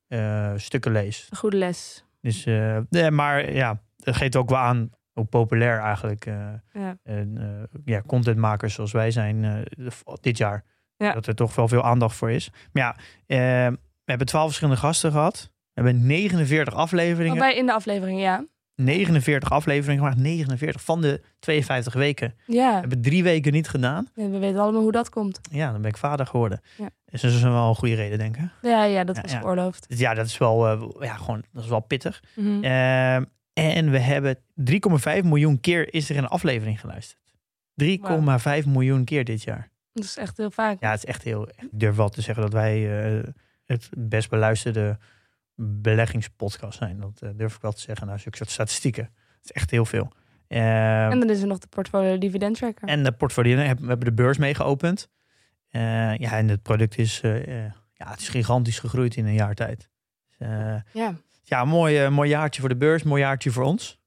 eh, 0.07 0.53
stukken 0.57 0.93
lees. 0.93 1.27
Een 1.31 1.37
goede 1.37 1.57
les. 1.57 2.05
Dus, 2.21 2.47
eh, 2.47 2.79
nee, 2.91 3.11
maar 3.11 3.53
ja, 3.53 3.83
dat 3.97 4.17
geeft 4.17 4.37
ook 4.37 4.49
wel 4.49 4.59
aan 4.59 4.91
hoe 5.13 5.25
populair 5.25 5.79
eigenlijk 5.79 6.27
eh, 6.27 6.49
Ja. 6.73 6.99
en, 7.03 7.39
eh, 7.39 7.79
ja, 7.85 8.03
contentmakers 8.07 8.75
zoals 8.75 8.93
wij 8.93 9.11
zijn 9.11 9.45
eh, 9.45 9.87
dit 10.21 10.37
jaar. 10.39 10.65
Ja. 10.97 11.13
Dat 11.13 11.27
er 11.27 11.35
toch 11.35 11.55
wel 11.55 11.69
veel 11.69 11.85
aandacht 11.85 12.17
voor 12.17 12.31
is. 12.31 12.51
Maar 12.73 12.83
ja, 12.83 12.97
eh, 13.27 13.73
we 13.73 14.05
hebben 14.05 14.27
twaalf 14.27 14.47
verschillende 14.47 14.81
gasten 14.81 15.11
gehad. 15.13 15.51
We 15.73 15.83
hebben 15.83 16.07
49 16.07 16.75
afleveringen. 16.75 17.33
Oh, 17.33 17.39
bij 17.39 17.57
in 17.57 17.67
de 17.67 17.73
aflevering, 17.73 18.21
ja. 18.21 18.45
49 18.83 19.51
afleveringen 19.51 20.03
gemaakt. 20.03 20.21
49 20.21 20.83
van 20.85 21.01
de 21.01 21.21
52 21.39 21.95
weken. 21.95 22.35
We 22.47 22.53
Ja, 22.53 22.81
hebben 22.81 23.01
drie 23.03 23.23
weken 23.23 23.53
niet 23.53 23.69
gedaan. 23.69 24.09
en 24.15 24.31
we 24.31 24.39
weten 24.39 24.61
allemaal 24.61 24.83
hoe 24.83 24.93
dat 24.93 25.09
komt. 25.09 25.41
Ja, 25.51 25.73
dan 25.73 25.81
ben 25.81 25.91
ik 25.91 25.97
vader 25.97 26.27
geworden. 26.27 26.61
Ja. 26.77 26.89
Dus 27.05 27.21
dat 27.21 27.31
is 27.33 27.43
wel 27.43 27.69
een 27.69 27.75
goede 27.75 27.95
reden, 27.95 28.19
denk 28.19 28.37
ik. 28.37 28.43
Ja, 28.63 28.85
ja 28.85 29.05
dat 29.05 29.17
Ja, 29.17 29.23
was 29.23 29.33
ja. 29.33 29.39
geoorloofd. 29.39 29.89
Dus 29.89 29.99
ja, 29.99 30.15
dat 30.15 30.27
is 30.27 30.39
wel, 30.39 30.67
eh, 30.69 31.07
ja, 31.07 31.15
gewoon, 31.15 31.43
dat 31.53 31.63
is 31.63 31.69
wel 31.69 31.81
pittig. 31.81 32.23
Mhm. 32.35 32.65
Ehm, 32.65 33.25
en 33.53 33.91
we 33.91 33.99
hebben 33.99 34.39
3,5 34.55 35.25
miljoen 35.25 35.61
keer 35.61 35.95
is 35.95 36.11
er 36.11 36.17
een 36.17 36.27
aflevering 36.29 36.81
geluisterd. 36.81 37.21
3,5 37.75 38.67
miljoen 38.67 39.05
keer 39.05 39.25
dit 39.25 39.43
jaar. 39.43 39.71
Dat 39.93 40.05
is 40.05 40.17
echt 40.17 40.37
heel 40.37 40.51
vaak. 40.51 40.81
Ja, 40.81 40.91
het 40.91 40.99
is 40.99 41.05
echt 41.05 41.23
heel. 41.23 41.49
Ik 41.49 41.69
durf 41.71 41.97
wel 41.97 42.09
te 42.09 42.21
zeggen 42.21 42.43
dat 42.43 42.53
wij 42.53 43.03
eh, 43.15 43.23
het 43.67 43.89
best 43.97 44.31
beluisterde 44.31 44.99
beleggingspodcast 45.61 46.79
zijn. 46.79 47.01
Dat 47.01 47.21
eh, 47.23 47.31
durf 47.37 47.55
ik 47.55 47.61
wel 47.63 47.73
te 47.73 47.81
zeggen. 47.81 48.07
Nou, 48.07 48.19
zulke 48.19 48.37
soort 48.37 48.51
statistieken. 48.51 49.05
Het 49.05 49.45
is 49.45 49.53
echt 49.53 49.71
heel 49.71 49.85
veel. 49.85 50.13
Ehm, 50.49 50.63
En 51.11 51.19
dan 51.21 51.31
is 51.31 51.41
er 51.41 51.47
nog 51.47 51.59
de 51.59 51.67
portfolio 51.67 52.19
dividend 52.19 52.57
tracker. 52.57 52.89
en 52.89 53.05
de 53.05 53.13
portfolio, 53.13 53.57
we 53.57 53.63
hebben 53.63 54.01
de 54.01 54.13
beurs 54.13 54.39
mee 54.39 54.55
geopend. 54.55 55.09
Eh, 55.69 56.17
ja, 56.17 56.33
en 56.37 56.49
het 56.49 56.63
product 56.63 56.99
is, 56.99 57.21
eh, 57.21 57.65
ja, 57.95 58.11
het 58.11 58.21
is 58.21 58.29
gigantisch 58.29 58.79
gegroeid 58.79 59.17
in 59.17 59.27
een 59.27 59.35
jaar 59.35 59.55
tijd. 59.55 59.89
Dus, 60.39 60.49
Ja. 60.93 61.15
ja, 61.43 61.65
mooi, 61.65 62.09
mooi 62.09 62.29
jaartje 62.29 62.61
voor 62.61 62.69
de 62.69 62.77
beurs, 62.77 63.03
mooi 63.03 63.23
jaartje 63.23 63.51
voor 63.51 63.65
ons. 63.65 63.99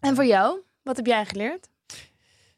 En 0.00 0.14
voor 0.14 0.26
jou? 0.26 0.60
Wat 0.82 0.96
heb 0.96 1.06
jij 1.06 1.24
geleerd? 1.24 1.68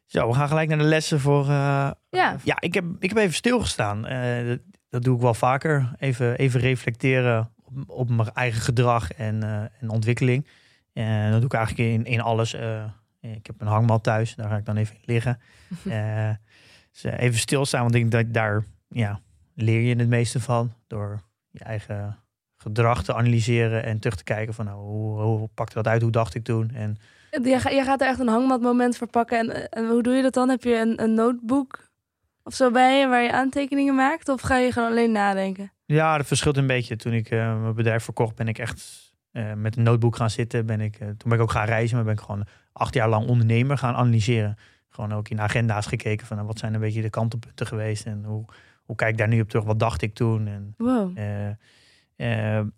Zo, 0.05 0.27
we 0.27 0.33
gaan 0.33 0.47
gelijk 0.47 0.69
naar 0.69 0.77
de 0.77 0.83
lessen 0.83 1.19
voor. 1.19 1.45
Ja. 1.45 1.97
ja 2.43 2.57
ik, 2.59 2.73
heb, 2.73 2.85
ik 2.99 3.09
heb 3.09 3.17
even 3.17 3.33
stilgestaan. 3.33 4.01
Dat, 4.47 4.59
dat 4.89 5.03
doe 5.03 5.15
ik 5.15 5.21
wel 5.21 5.33
vaker. 5.33 5.93
Even, 5.97 6.37
even 6.37 6.59
reflecteren 6.59 7.52
op, 7.87 8.09
mijn 8.09 8.33
eigen 8.33 8.61
gedrag 8.61 9.11
en, 9.11 9.43
eh, 9.43 9.61
en 9.79 9.89
ontwikkeling. 9.89 10.47
En 10.93 11.31
dat 11.31 11.39
doe 11.39 11.49
ik 11.49 11.55
eigenlijk 11.55 11.89
in, 11.89 12.05
in 12.05 12.21
alles. 12.21 12.53
Eh, 12.53 12.83
ik 13.21 13.45
heb 13.45 13.61
een 13.61 13.67
hangmat 13.67 14.03
thuis, 14.03 14.35
daar 14.35 14.49
ga 14.49 14.57
ik 14.57 14.65
dan 14.65 14.77
even 14.77 14.95
in 14.95 15.01
liggen. 15.05 15.39
Eh, 15.89 16.29
dus 16.91 17.03
eh, 17.03 17.19
even 17.19 17.39
stilstaan, 17.39 17.81
want 17.81 17.95
ik 17.95 18.11
denk 18.11 18.25
dat 18.25 18.33
daar 18.33 18.63
ja, 18.87 19.19
leer 19.55 19.81
je 19.81 19.95
het 19.95 20.07
meeste 20.07 20.39
van. 20.39 20.73
Door 20.87 21.21
je 21.49 21.59
eigen 21.59 22.17
gedrag 22.57 23.03
te 23.03 23.13
analyseren 23.13 23.83
en 23.83 23.99
terug 23.99 24.17
te 24.17 24.23
kijken 24.23 24.53
van 24.53 24.65
nou, 24.65 24.77
hoe, 24.77 25.21
hoe 25.21 25.49
pakte 25.53 25.73
dat 25.73 25.87
uit, 25.87 26.01
hoe 26.01 26.11
dacht 26.11 26.35
ik 26.35 26.43
toen. 26.43 26.71
En 26.73 26.97
jij 27.43 27.83
gaat 27.83 28.01
er 28.01 28.07
echt 28.07 28.19
een 28.19 28.27
hangmatmoment 28.27 28.97
voor 28.97 29.07
pakken. 29.07 29.37
En, 29.39 29.69
en 29.69 29.89
hoe 29.89 30.03
doe 30.03 30.13
je 30.13 30.21
dat 30.21 30.33
dan? 30.33 30.49
Heb 30.49 30.63
je 30.63 30.75
een, 30.75 31.03
een 31.03 31.13
notebook 31.13 31.89
of 32.43 32.53
zo 32.53 32.71
bij 32.71 32.99
je 32.99 33.07
waar 33.07 33.23
je 33.23 33.31
aantekeningen 33.31 33.95
maakt? 33.95 34.29
Of 34.29 34.41
ga 34.41 34.57
je 34.57 34.71
gewoon 34.71 34.89
alleen 34.89 35.11
nadenken? 35.11 35.71
Ja, 35.93 36.17
dat 36.17 36.27
verschilt 36.27 36.57
een 36.57 36.67
beetje. 36.67 36.95
Toen 36.95 37.13
ik 37.13 37.29
eh, 37.29 37.61
mijn 37.61 37.75
bedrijf 37.75 38.03
verkocht, 38.03 38.35
ben 38.35 38.47
ik 38.47 38.57
echt 38.57 39.11
eh, 39.31 39.53
met 39.53 39.77
een 39.77 39.83
notebook 39.83 40.15
gaan 40.15 40.29
zitten. 40.29 40.65
Ben 40.65 40.81
ik, 40.81 40.95
eh, 40.99 41.07
toen 41.07 41.29
ben 41.29 41.33
ik 41.33 41.41
ook 41.41 41.51
gaan 41.51 41.65
reizen, 41.65 41.95
maar 41.95 42.05
ben 42.05 42.13
ik 42.13 42.19
gewoon 42.19 42.45
acht 42.71 42.93
jaar 42.93 43.09
lang 43.09 43.27
ondernemer 43.27 43.77
gaan 43.77 43.95
analyseren. 43.95 44.57
Gewoon 44.89 45.13
ook 45.13 45.29
in 45.29 45.41
agenda's 45.41 45.85
gekeken 45.85 46.27
van 46.27 46.35
nou, 46.35 46.47
wat 46.47 46.59
zijn 46.59 46.73
een 46.73 46.79
beetje 46.79 47.01
de 47.01 47.09
kantelpunten 47.09 47.67
geweest 47.67 48.05
en 48.05 48.23
hoe, 48.23 48.45
hoe 48.83 48.95
kijk 48.95 49.11
ik 49.11 49.17
daar 49.17 49.27
nu 49.27 49.41
op 49.41 49.49
terug? 49.49 49.65
Wat 49.65 49.79
dacht 49.79 50.01
ik 50.01 50.13
toen? 50.13 50.47
En, 50.47 50.73
Wow. 50.77 51.17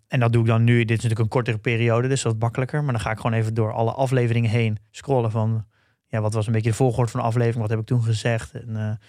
en 0.08 0.20
dat 0.20 0.32
doe 0.32 0.42
ik 0.42 0.48
dan 0.48 0.64
nu. 0.64 0.78
Dit 0.78 0.90
is 0.90 0.94
natuurlijk 0.96 1.20
een 1.20 1.28
kortere 1.28 1.58
periode, 1.58 2.08
dus 2.08 2.22
dat 2.22 2.34
is 2.34 2.40
makkelijker. 2.40 2.84
Maar 2.84 2.92
dan 2.92 3.02
ga 3.02 3.10
ik 3.10 3.16
gewoon 3.16 3.38
even 3.38 3.54
door 3.54 3.72
alle 3.72 3.92
afleveringen 3.92 4.50
heen 4.50 4.78
scrollen 4.90 5.30
van 5.30 5.66
ja, 6.06 6.20
wat 6.20 6.34
was 6.34 6.46
een 6.46 6.52
beetje 6.52 6.70
de 6.70 6.76
volgorde 6.76 7.10
van 7.10 7.20
de 7.20 7.26
aflevering? 7.26 7.60
Wat 7.60 7.70
heb 7.70 7.78
ik 7.78 7.86
toen 7.86 8.02
gezegd? 8.02 8.54
En, 8.54 9.00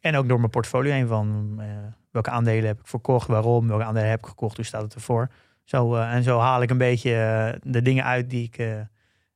En 0.00 0.16
ook 0.16 0.28
door 0.28 0.38
mijn 0.38 0.50
portfolio 0.50 0.92
heen 0.92 1.06
van 1.06 1.60
welke 2.16 2.30
aandelen 2.30 2.66
heb 2.66 2.80
ik 2.80 2.86
verkocht, 2.86 3.28
waarom, 3.28 3.68
welke 3.68 3.84
aandelen 3.84 4.08
heb 4.08 4.18
ik 4.18 4.26
gekocht, 4.26 4.56
hoe 4.56 4.64
staat 4.64 4.82
het 4.82 4.94
ervoor. 4.94 5.30
Zo, 5.64 5.94
eh, 5.94 6.14
en 6.14 6.22
zo 6.22 6.38
haal 6.38 6.62
ik 6.62 6.70
een 6.70 6.78
beetje 6.78 7.14
eh, 7.14 7.60
de 7.62 7.82
dingen 7.82 8.04
uit 8.04 8.30
die 8.30 8.44
ik, 8.44 8.58
eh, 8.58 8.80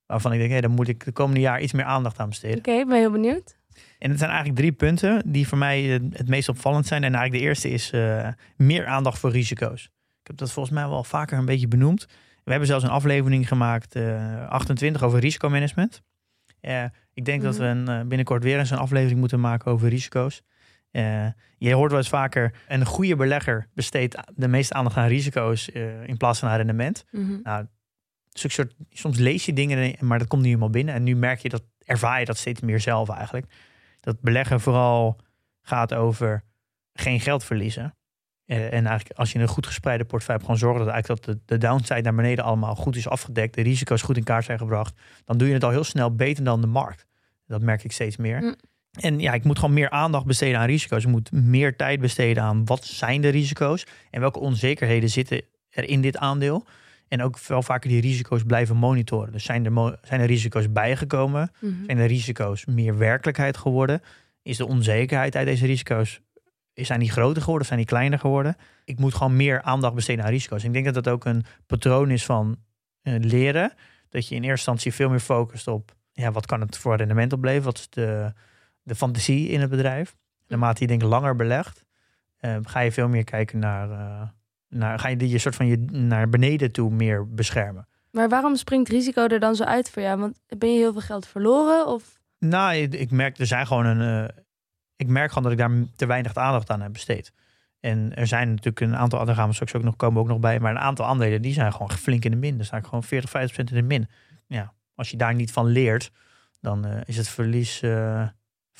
waarvan 0.06 0.32
ik 0.32 0.38
denk, 0.38 0.50
hé, 0.50 0.60
dan 0.60 0.70
moet 0.70 0.88
ik 0.88 1.04
de 1.04 1.12
komende 1.12 1.40
jaar 1.40 1.60
iets 1.60 1.72
meer 1.72 1.84
aandacht 1.84 2.18
aan 2.18 2.28
besteden. 2.28 2.58
Oké, 2.58 2.84
ben 2.84 2.98
heel 2.98 3.10
benieuwd. 3.10 3.58
En 3.98 4.10
het 4.10 4.18
zijn 4.18 4.30
eigenlijk 4.30 4.60
drie 4.60 4.72
punten 4.72 5.22
die 5.32 5.48
voor 5.48 5.58
mij 5.58 5.82
het 6.12 6.28
meest 6.28 6.48
opvallend 6.48 6.86
zijn. 6.86 7.04
En 7.04 7.14
eigenlijk 7.14 7.42
de 7.42 7.48
eerste 7.48 7.70
is 7.70 7.92
meer 8.56 8.86
aandacht 8.86 9.18
voor 9.18 9.30
risico's. 9.30 9.84
Ik 10.20 10.26
heb 10.26 10.36
dat 10.36 10.52
volgens 10.52 10.74
mij 10.74 10.88
wel 10.88 11.04
vaker 11.04 11.38
een 11.38 11.44
beetje 11.44 11.68
benoemd. 11.68 12.06
We 12.44 12.50
hebben 12.50 12.68
zelfs 12.68 12.84
een 12.84 12.90
aflevering 12.90 13.48
gemaakt, 13.48 13.94
eh 13.94 14.48
28, 14.48 15.02
over 15.02 15.20
risicomanagement. 15.20 16.02
Ik 17.12 17.24
denk 17.24 17.42
dat 17.42 17.56
we 17.56 17.64
een, 17.64 18.08
binnenkort 18.08 18.42
weer 18.42 18.58
eens 18.58 18.70
een 18.70 18.78
aflevering 18.78 19.20
moeten 19.20 19.40
maken 19.40 19.72
over 19.72 19.88
risico's. 19.88 20.42
Eh, 20.90 21.26
je 21.58 21.72
hoort 21.72 21.90
wel 21.90 22.00
eens 22.00 22.08
vaker, 22.08 22.54
een 22.68 22.84
goede 22.86 23.16
belegger 23.16 23.68
besteedt 23.74 24.16
de 24.34 24.48
meeste 24.48 24.74
aandacht 24.74 24.96
aan 24.96 25.08
risico's 25.08 25.72
eh, 25.72 26.08
in 26.08 26.16
plaats 26.16 26.38
van 26.38 26.48
aan 26.48 26.56
rendement. 26.56 27.04
Mhm. 27.10 27.38
Nou, 27.42 27.66
soort, 28.28 28.74
soms 28.90 29.18
lees 29.18 29.46
je 29.46 29.52
dingen, 29.52 29.96
maar 30.00 30.18
dat 30.18 30.28
komt 30.28 30.42
niet 30.42 30.50
helemaal 30.50 30.72
binnen. 30.72 30.94
En 30.94 31.02
nu 31.02 31.16
merk 31.16 31.38
je 31.38 31.48
dat, 31.48 31.62
ervaar 31.84 32.18
je 32.18 32.24
dat 32.24 32.36
steeds 32.36 32.60
meer 32.60 32.80
zelf 32.80 33.08
eigenlijk. 33.08 33.52
Dat 34.00 34.20
beleggen 34.20 34.60
vooral 34.60 35.20
gaat 35.62 35.94
over 35.94 36.44
geen 36.92 37.20
geld 37.20 37.44
verliezen. 37.44 37.94
Eh, 38.44 38.64
en 38.64 38.86
eigenlijk 38.86 39.18
als 39.18 39.32
je 39.32 39.38
een 39.38 39.48
goed 39.48 39.66
gespreide 39.66 40.04
portefeuille 40.04 40.42
hebt, 40.42 40.52
gewoon 40.52 40.70
zorgen 40.70 40.84
dat 40.84 40.94
eigenlijk 40.94 41.24
dat 41.24 41.34
de, 41.34 41.54
de 41.54 41.66
downside 41.66 42.02
naar 42.02 42.14
beneden 42.14 42.44
allemaal 42.44 42.74
goed 42.74 42.96
is 42.96 43.08
afgedekt, 43.08 43.54
de 43.54 43.62
risico's 43.62 44.02
goed 44.02 44.16
in 44.16 44.24
kaart 44.24 44.44
zijn 44.44 44.58
gebracht, 44.58 45.00
dan 45.24 45.38
doe 45.38 45.48
je 45.48 45.54
het 45.54 45.64
al 45.64 45.70
heel 45.70 45.84
snel 45.84 46.14
beter 46.14 46.44
dan 46.44 46.60
de 46.60 46.66
markt. 46.66 47.06
Dat 47.46 47.62
merk 47.62 47.84
ik 47.84 47.92
steeds 47.92 48.16
meer. 48.16 48.40
Mm. 48.40 48.56
En 48.90 49.20
ja, 49.20 49.32
ik 49.32 49.44
moet 49.44 49.58
gewoon 49.58 49.74
meer 49.74 49.90
aandacht 49.90 50.24
besteden 50.24 50.60
aan 50.60 50.66
risico's. 50.66 51.04
Ik 51.04 51.10
moet 51.10 51.32
meer 51.32 51.76
tijd 51.76 52.00
besteden 52.00 52.42
aan 52.42 52.64
wat 52.64 52.84
zijn 52.84 53.20
de 53.20 53.28
risico's 53.28 53.86
en 54.10 54.20
welke 54.20 54.38
onzekerheden 54.38 55.08
zitten 55.08 55.42
er 55.70 55.88
in 55.88 56.00
dit 56.00 56.16
aandeel. 56.16 56.66
En 57.08 57.22
ook 57.22 57.38
veel 57.38 57.62
vaker 57.62 57.90
die 57.90 58.00
risico's 58.00 58.42
blijven 58.42 58.76
monitoren. 58.76 59.32
Dus 59.32 59.44
zijn 59.44 59.64
er, 59.64 59.98
zijn 60.02 60.20
er 60.20 60.26
risico's 60.26 60.72
bijgekomen? 60.72 61.50
Mhm. 61.58 61.84
Zijn 61.84 61.96
de 61.96 62.04
risico's 62.04 62.64
meer 62.64 62.98
werkelijkheid 62.98 63.56
geworden? 63.56 64.02
Is 64.42 64.56
de 64.56 64.66
onzekerheid 64.66 65.36
uit 65.36 65.46
deze 65.46 65.66
risico's, 65.66 66.20
zijn 66.74 67.00
die 67.00 67.10
groter 67.10 67.42
geworden 67.42 67.60
of 67.60 67.66
zijn 67.66 67.78
die 67.78 67.88
kleiner 67.88 68.18
geworden? 68.18 68.56
Ik 68.84 68.98
moet 68.98 69.14
gewoon 69.14 69.36
meer 69.36 69.62
aandacht 69.62 69.94
besteden 69.94 70.24
aan 70.24 70.30
risico's. 70.30 70.64
Ik 70.64 70.72
denk 70.72 70.84
dat 70.84 70.94
dat 70.94 71.08
ook 71.08 71.24
een 71.24 71.44
patroon 71.66 72.10
is 72.10 72.24
van 72.24 72.56
eh, 73.02 73.14
leren. 73.18 73.72
Dat 74.08 74.28
je 74.28 74.34
in 74.34 74.42
eerste 74.42 74.50
instantie 74.50 74.94
veel 74.94 75.08
meer 75.08 75.20
focust 75.20 75.68
op 75.68 75.94
ja, 76.12 76.32
wat 76.32 76.46
kan 76.46 76.60
het 76.60 76.78
voor 76.78 76.96
rendement 76.96 77.32
opleveren? 77.32 77.64
Wat 77.64 77.78
is 77.78 77.88
de, 77.90 78.32
de 78.82 78.94
fantasie 78.94 79.48
in 79.48 79.60
het 79.60 79.70
bedrijf? 79.70 80.16
Naarmate 80.46 80.80
je 80.80 80.86
denk 80.86 81.02
ik 81.02 81.08
langer 81.08 81.36
belegt, 81.36 81.84
eh, 82.36 82.56
ga 82.62 82.80
je 82.80 82.92
veel 82.92 83.08
meer 83.08 83.24
kijken 83.24 83.58
naar, 83.58 83.90
eh, 83.90 84.28
naar 84.68 84.98
ga 84.98 85.08
je 85.08 85.28
je 85.28 85.38
soort 85.38 85.56
van 85.56 85.66
je 85.66 85.76
naar 85.90 86.28
beneden 86.28 86.72
toe 86.72 86.90
meer 86.90 87.28
beschermen. 87.34 87.88
Maar 88.10 88.28
waarom 88.28 88.56
springt 88.56 88.88
risico 88.88 89.26
er 89.26 89.40
dan 89.40 89.54
zo 89.54 89.64
uit 89.64 89.90
voor 89.90 90.02
jou? 90.02 90.18
Want 90.18 90.40
ben 90.58 90.72
je 90.72 90.78
heel 90.78 90.92
veel 90.92 91.00
geld 91.00 91.26
verloren? 91.26 91.86
Of... 91.86 92.20
Nou, 92.38 92.74
ik, 92.74 92.94
ik 92.94 93.10
merk, 93.10 93.38
er 93.38 93.46
zijn 93.46 93.66
gewoon 93.66 93.86
een. 93.86 94.28
eh, 94.28 94.36
ik 94.96 95.06
merk 95.08 95.28
gewoon 95.28 95.42
dat 95.42 95.52
ik 95.52 95.58
daar 95.58 95.70
te 95.96 96.06
weinig 96.06 96.34
aandacht 96.34 96.70
aan 96.70 96.80
heb 96.80 96.92
besteed. 96.92 97.32
En 97.80 98.14
er 98.14 98.26
zijn 98.26 98.48
natuurlijk 98.48 98.80
een 98.80 98.96
aantal, 98.96 99.24
daar 99.24 99.34
gaan 99.34 99.48
we 99.48 99.54
straks 99.54 99.74
ook 99.74 99.82
nog 99.82 99.96
komen, 99.96 100.20
ook 100.20 100.28
nog 100.28 100.38
bij. 100.38 100.60
Maar 100.60 100.70
een 100.70 100.78
aantal 100.78 101.06
aandelen 101.06 101.42
die 101.42 101.52
zijn 101.52 101.72
gewoon 101.72 101.90
flink 101.90 102.24
in 102.24 102.30
de 102.30 102.36
min. 102.36 102.58
Er 102.58 102.64
staan 102.64 102.84
gewoon 102.84 103.02
40, 103.02 103.30
50 103.30 103.54
procent 103.54 103.76
in 103.76 103.88
de 103.88 103.94
min. 103.94 104.08
Ja, 104.46 104.72
als 104.94 105.10
je 105.10 105.16
daar 105.16 105.34
niet 105.34 105.52
van 105.52 105.66
leert, 105.66 106.10
dan 106.60 106.86
is 106.86 107.16
het 107.16 107.28
verlies 107.28 107.82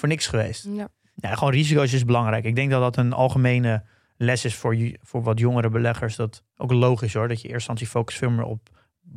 voor 0.00 0.08
niks 0.08 0.26
geweest. 0.26 0.64
Ja. 0.64 0.88
Ja, 1.14 1.34
gewoon 1.34 1.52
risico's 1.52 1.92
is 1.92 2.04
belangrijk. 2.04 2.44
Ik 2.44 2.54
denk 2.54 2.70
dat 2.70 2.80
dat 2.80 2.96
een 2.96 3.12
algemene 3.12 3.84
les 4.16 4.44
is 4.44 4.54
voor, 4.54 4.76
voor 5.00 5.22
wat 5.22 5.38
jongere 5.38 5.68
beleggers. 5.68 6.16
Dat 6.16 6.42
ook 6.56 6.72
logisch 6.72 7.14
hoor. 7.14 7.28
Dat 7.28 7.40
je 7.40 7.42
eerst 7.42 7.54
instantie 7.54 7.86
focust 7.86 8.18
veel 8.18 8.30
meer 8.30 8.44
op 8.44 8.68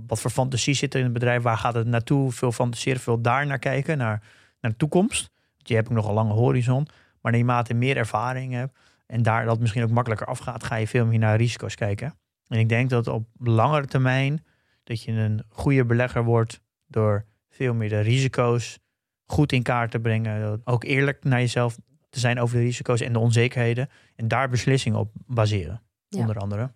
wat 0.07 0.21
voor 0.21 0.31
fantasie 0.31 0.73
zit 0.73 0.93
er 0.93 0.99
in 0.99 1.05
het 1.05 1.13
bedrijf. 1.13 1.41
Waar 1.43 1.57
gaat 1.57 1.73
het 1.73 1.87
naartoe? 1.87 2.31
Veel 2.31 2.51
fantaseren, 2.51 3.01
veel 3.01 3.21
daar 3.21 3.45
naar 3.45 3.59
kijken. 3.59 3.97
Naar, 3.97 4.23
naar 4.61 4.71
de 4.71 4.77
toekomst. 4.77 5.31
Want 5.55 5.67
je 5.67 5.75
hebt 5.75 5.87
ook 5.87 5.95
nog 5.95 6.07
een 6.07 6.13
lange 6.13 6.33
horizon. 6.33 6.87
Maar 7.21 7.31
naarmate 7.31 7.73
je 7.73 7.79
meer 7.79 7.97
ervaring 7.97 8.53
hebt. 8.53 8.79
En 9.07 9.23
daar 9.23 9.45
dat 9.45 9.59
misschien 9.59 9.83
ook 9.83 9.89
makkelijker 9.89 10.27
afgaat. 10.27 10.63
Ga 10.63 10.75
je 10.75 10.87
veel 10.87 11.05
meer 11.05 11.19
naar 11.19 11.37
risico's 11.37 11.75
kijken. 11.75 12.17
En 12.47 12.59
ik 12.59 12.69
denk 12.69 12.89
dat 12.89 13.07
op 13.07 13.27
langere 13.37 13.85
termijn. 13.85 14.45
Dat 14.83 15.03
je 15.03 15.11
een 15.11 15.43
goede 15.49 15.85
belegger 15.85 16.23
wordt. 16.23 16.61
Door 16.87 17.25
veel 17.49 17.73
meer 17.73 17.89
de 17.89 17.99
risico's 17.99 18.79
goed 19.25 19.51
in 19.51 19.63
kaart 19.63 19.91
te 19.91 19.99
brengen. 19.99 20.61
Ook 20.63 20.83
eerlijk 20.83 21.23
naar 21.23 21.39
jezelf 21.39 21.77
te 22.09 22.19
zijn 22.19 22.39
over 22.39 22.57
de 22.57 22.63
risico's 22.63 23.01
en 23.01 23.13
de 23.13 23.19
onzekerheden. 23.19 23.89
En 24.15 24.27
daar 24.27 24.49
beslissingen 24.49 24.99
op 24.99 25.11
baseren, 25.25 25.81
Ja. 26.07 26.19
onder 26.19 26.37
andere. 26.37 26.71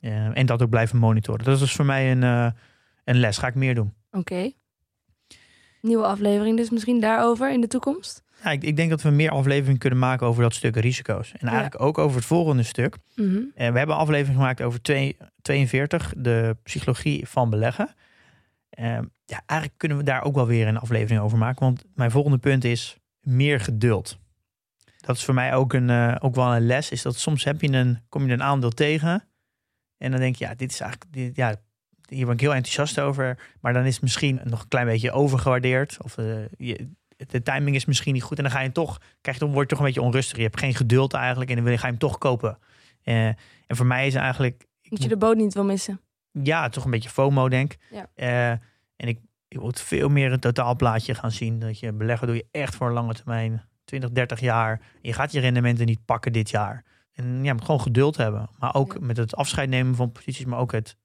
Eh, 0.00 0.38
en 0.38 0.46
dat 0.46 0.62
ook 0.62 0.70
blijven 0.70 0.98
monitoren. 0.98 1.44
Dat 1.44 1.60
is 1.60 1.72
voor 1.72 1.84
mij 1.84 2.10
een, 2.10 2.22
eh, 2.22 2.46
een 3.04 3.16
les. 3.18 3.38
Ga 3.38 3.46
ik 3.46 3.54
meer 3.54 3.74
doen. 3.74 3.94
Oké. 4.10 4.50
Nieuwe 5.80 6.04
aflevering 6.04 6.56
dus 6.56 6.70
misschien 6.70 7.00
daarover 7.00 7.52
in 7.52 7.60
de 7.60 7.66
toekomst? 7.66 8.22
Ja, 8.44 8.50
ik, 8.50 8.62
ik 8.62 8.76
denk 8.76 8.90
dat 8.90 9.02
we 9.02 9.10
meer 9.10 9.30
afleveringen 9.30 9.78
kunnen 9.78 9.98
maken 9.98 10.26
over 10.26 10.42
dat 10.42 10.54
stuk 10.54 10.76
risico's. 10.76 11.32
En 11.32 11.46
eigenlijk 11.48 11.80
ook 11.80 11.98
over 11.98 12.16
het 12.16 12.26
volgende 12.26 12.62
stuk. 12.62 12.96
Mhm. 13.16 13.26
Eh, 13.54 13.70
we 13.72 13.78
hebben 13.78 13.94
een 13.94 14.00
aflevering 14.00 14.36
gemaakt 14.36 14.62
over 14.62 14.82
twee- 14.82 15.16
42, 15.42 16.14
de 16.16 16.56
psychologie 16.62 17.28
van 17.28 17.50
beleggen. 17.50 17.94
Eh, 18.72 18.98
ja, 19.24 19.42
eigenlijk 19.46 19.78
kunnen 19.78 19.98
we 19.98 20.04
daar 20.04 20.22
ook 20.22 20.34
wel 20.34 20.46
weer 20.46 20.66
een 20.66 20.78
aflevering 20.78 21.20
over 21.20 21.38
maken. 21.38 21.64
Want 21.64 21.84
mijn 21.94 22.10
volgende 22.10 22.38
punt 22.38 22.64
is 22.64 22.96
meer 23.20 23.60
geduld. 23.60 24.18
Dat 24.96 25.16
is 25.16 25.24
voor 25.24 25.34
mij 25.34 25.54
ook, 25.54 25.72
een, 25.72 25.90
eh, 25.90 26.16
ook 26.18 26.34
wel 26.34 26.54
een 26.54 26.66
les. 26.66 26.90
Is 26.90 27.02
dat 27.02 27.16
soms 27.16 27.44
heb 27.44 27.60
je 27.60 27.72
een, 27.72 28.00
kom 28.08 28.26
je 28.26 28.32
een 28.32 28.42
aandeel 28.42 28.70
tegen. 28.70 29.24
En 29.98 30.10
dan 30.10 30.20
denk 30.20 30.36
je, 30.36 30.44
ja, 30.44 30.54
dit 30.54 30.70
is 30.70 30.80
eigenlijk, 30.80 31.36
ja, 31.36 31.56
hier 32.08 32.24
ben 32.24 32.34
ik 32.34 32.40
heel 32.40 32.54
enthousiast 32.54 33.00
over. 33.00 33.38
Maar 33.60 33.72
dan 33.72 33.84
is 33.84 33.92
het 33.92 34.02
misschien 34.02 34.40
nog 34.44 34.62
een 34.62 34.68
klein 34.68 34.86
beetje 34.86 35.12
overgewaardeerd. 35.12 35.98
Of 36.02 36.18
eh, 36.18 36.24
de 37.16 37.42
timing 37.42 37.76
is 37.76 37.84
misschien 37.84 38.12
niet 38.12 38.22
goed. 38.22 38.36
En 38.36 38.42
dan 38.42 38.52
ga 38.52 38.60
je 38.60 38.72
toch, 38.72 38.98
krijg 39.20 39.38
je, 39.38 39.44
dan 39.44 39.52
word 39.52 39.62
je 39.62 39.68
toch 39.68 39.78
een 39.78 39.92
beetje 39.92 40.02
onrustig. 40.02 40.36
Je 40.36 40.42
hebt 40.42 40.58
geen 40.58 40.74
geduld 40.74 41.12
eigenlijk. 41.12 41.50
En 41.50 41.64
dan 41.64 41.78
ga 41.78 41.86
je 41.86 41.92
hem 41.92 41.98
toch 41.98 42.18
kopen. 42.18 42.58
Eh, 43.02 43.26
en 43.66 43.76
voor 43.76 43.86
mij 43.86 44.06
is 44.06 44.14
eigenlijk 44.14 44.66
Dat 44.82 45.02
je 45.02 45.08
de 45.08 45.16
boot 45.16 45.36
niet 45.36 45.54
wil 45.54 45.64
missen. 45.64 46.00
Ja, 46.32 46.68
toch 46.68 46.84
een 46.84 46.90
beetje 46.90 47.08
FOMO, 47.08 47.48
denk. 47.48 47.76
Ja. 47.90 48.06
Eh, 48.14 48.50
en 48.96 49.08
ik, 49.08 49.20
ik 49.48 49.60
moet 49.60 49.80
veel 49.80 50.08
meer 50.08 50.32
een 50.32 50.40
totaalplaatje 50.40 51.14
gaan 51.14 51.30
zien. 51.30 51.58
Dat 51.58 51.78
je 51.78 51.92
beleggen 51.92 52.26
doe 52.26 52.36
je 52.36 52.46
echt 52.50 52.74
voor 52.74 52.86
een 52.86 52.92
lange 52.92 53.14
termijn. 53.14 53.62
20, 53.84 54.10
30 54.10 54.40
jaar. 54.40 54.80
Je 55.00 55.12
gaat 55.12 55.32
je 55.32 55.40
rendementen 55.40 55.86
niet 55.86 56.04
pakken 56.04 56.32
dit 56.32 56.50
jaar. 56.50 56.84
En 57.12 57.36
ja, 57.38 57.42
je 57.42 57.52
moet 57.52 57.64
gewoon 57.64 57.80
geduld 57.80 58.16
hebben. 58.16 58.50
Maar 58.58 58.74
ook 58.74 58.92
Ja. 58.92 58.98
met 59.06 59.16
het 59.16 59.36
afscheid 59.36 59.68
nemen 59.68 59.94
van 59.94 60.12
posities, 60.12 60.44
maar 60.44 60.58
ook 60.58 60.72
het, 60.72 60.96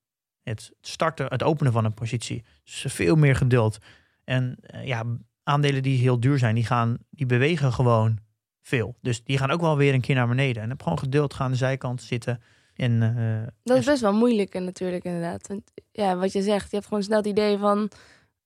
het 0.43 0.71
starten, 0.81 1.25
het 1.25 1.43
openen 1.43 1.73
van 1.73 1.85
een 1.85 1.93
positie. 1.93 2.43
Dus 2.63 2.85
veel 2.87 3.15
meer 3.15 3.35
geduld. 3.35 3.77
En 4.23 4.57
eh, 4.61 4.85
ja, 4.85 5.03
aandelen 5.43 5.83
die 5.83 5.99
heel 5.99 6.19
duur 6.19 6.37
zijn, 6.37 6.55
die, 6.55 6.65
gaan, 6.65 6.97
die 7.09 7.25
bewegen 7.25 7.73
gewoon 7.73 8.17
veel. 8.61 8.97
Dus 9.01 9.23
die 9.23 9.37
gaan 9.37 9.51
ook 9.51 9.61
wel 9.61 9.77
weer 9.77 9.93
een 9.93 10.01
keer 10.01 10.15
naar 10.15 10.27
beneden. 10.27 10.63
En 10.63 10.69
heb 10.69 10.83
gewoon 10.83 10.99
geduld, 10.99 11.33
ga 11.33 11.43
aan 11.43 11.51
de 11.51 11.57
zijkant 11.57 12.01
zitten. 12.01 12.41
En, 12.77 13.01
eh, 13.17 13.53
Dat 13.63 13.77
is 13.77 13.85
best 13.85 14.01
wel 14.01 14.13
moeilijk 14.13 14.53
en 14.53 14.63
natuurlijk 14.63 15.03
inderdaad. 15.03 15.47
Want 15.47 15.61
ja, 15.91 16.15
wat 16.17 16.31
je 16.31 16.41
zegt, 16.41 16.69
je 16.69 16.75
hebt 16.75 16.87
gewoon 16.87 17.03
snel 17.03 17.17
het 17.17 17.27
idee 17.27 17.57
van... 17.57 17.89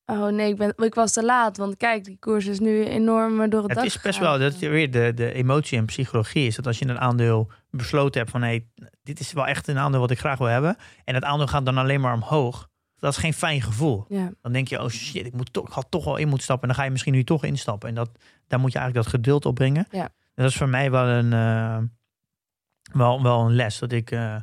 Oh 0.06 0.26
nee, 0.26 0.50
ik, 0.50 0.56
ben, 0.56 0.74
ik 0.76 0.94
was 0.94 1.12
te 1.12 1.24
laat. 1.24 1.56
Want 1.56 1.76
kijk, 1.76 2.04
die 2.04 2.16
koers 2.18 2.46
is 2.46 2.60
nu 2.60 2.84
enorm 2.84 3.50
door 3.50 3.62
het 3.62 3.70
Het 3.76 3.84
is 3.84 4.00
best 4.00 4.16
gegaan. 4.16 4.22
wel, 4.22 4.38
dat 4.38 4.52
is 4.52 4.68
weer 4.68 4.90
de, 4.90 5.12
de 5.14 5.32
emotie 5.32 5.78
en 5.78 5.84
psychologie 5.86 6.46
is 6.46 6.56
dat 6.56 6.66
als 6.66 6.78
je 6.78 6.88
een 6.88 6.98
aandeel 7.00 7.50
besloten 7.70 8.20
hebt 8.20 8.32
van 8.32 8.42
hé, 8.42 8.48
hey, 8.48 8.66
dit 9.02 9.20
is 9.20 9.32
wel 9.32 9.46
echt 9.46 9.68
een 9.68 9.78
aandeel 9.78 10.00
wat 10.00 10.10
ik 10.10 10.18
graag 10.18 10.38
wil 10.38 10.46
hebben. 10.46 10.76
En 11.04 11.14
het 11.14 11.24
aandeel 11.24 11.46
gaat 11.46 11.64
dan 11.64 11.78
alleen 11.78 12.00
maar 12.00 12.14
omhoog. 12.14 12.68
Dat 12.96 13.12
is 13.12 13.18
geen 13.18 13.34
fijn 13.34 13.62
gevoel. 13.62 14.04
Ja, 14.08 14.32
Dan 14.42 14.52
denk 14.52 14.68
je, 14.68 14.82
oh 14.82 14.88
shit, 14.88 15.26
ik, 15.26 15.32
moet 15.32 15.52
toch, 15.52 15.66
ik 15.66 15.72
had 15.72 15.86
toch 15.90 16.04
wel 16.04 16.16
in 16.16 16.26
moeten 16.26 16.44
stappen. 16.44 16.62
En 16.62 16.68
dan 16.68 16.78
ga 16.78 16.84
je 16.86 16.92
misschien 16.92 17.12
nu 17.14 17.24
toch 17.24 17.44
instappen. 17.44 17.88
En 17.88 17.94
dat, 17.94 18.10
daar 18.46 18.60
moet 18.60 18.72
je 18.72 18.78
eigenlijk 18.78 19.06
dat 19.06 19.14
geduld 19.14 19.46
op 19.46 19.54
brengen. 19.54 19.86
Ja. 19.90 20.02
En 20.04 20.42
dat 20.42 20.50
is 20.50 20.56
voor 20.56 20.68
mij 20.68 20.90
wel 20.90 21.06
een, 21.06 21.32
eh, 21.32 21.78
wel, 22.92 23.22
wel 23.22 23.40
een 23.40 23.54
les. 23.54 23.78
Dat 23.78 23.92
ik 23.92 24.10
eh, 24.10 24.34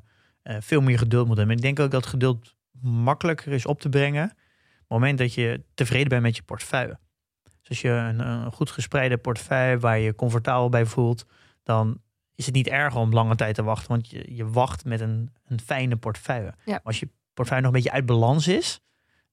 eh, 0.42 0.56
veel 0.60 0.82
meer 0.82 0.98
geduld 0.98 1.28
moet 1.28 1.38
hebben. 1.38 1.56
En 1.56 1.62
ik 1.62 1.68
denk 1.76 1.86
ook 1.86 1.92
dat 1.92 2.06
geduld 2.06 2.56
makkelijker 2.82 3.52
is 3.52 3.66
op 3.66 3.82
te 3.82 3.90
brengen. 3.90 4.24
Op 4.24 4.30
het 4.78 4.88
moment 4.88 5.18
dat 5.18 5.34
je 5.34 5.64
tevreden 5.74 6.08
bent 6.08 6.22
met 6.22 6.36
je 6.36 6.44
portefeuille. 6.44 7.00
Dus 7.44 7.70
als 7.70 7.82
je 7.82 7.90
een, 7.90 8.20
een 8.20 8.52
goed 8.52 8.72
gespreide 8.72 9.18
portefeuille 9.18 9.80
waar 9.80 9.98
je 9.98 10.04
je 10.04 10.16
comfortabel 10.16 10.70
bij 10.70 10.86
voelt, 10.86 11.26
dan 11.64 12.02
is 12.36 12.46
het 12.46 12.56
niet 12.56 12.68
erg 12.68 12.96
om 12.96 13.14
lange 13.14 13.36
tijd 13.36 13.56
te 13.56 13.64
wachten. 13.64 13.90
Want 13.90 14.10
je, 14.10 14.36
je 14.36 14.50
wacht 14.50 14.86
met 14.86 15.00
een, 15.00 15.34
een 15.48 15.60
fijne 15.60 15.96
portefeuille. 15.96 16.54
Ja. 16.66 16.80
Als 16.84 17.00
je 17.00 17.10
portefeuille 17.34 17.66
nog 17.66 17.76
een 17.76 17.82
beetje 17.82 17.96
uit 17.96 18.06
balans 18.06 18.48
is, 18.48 18.82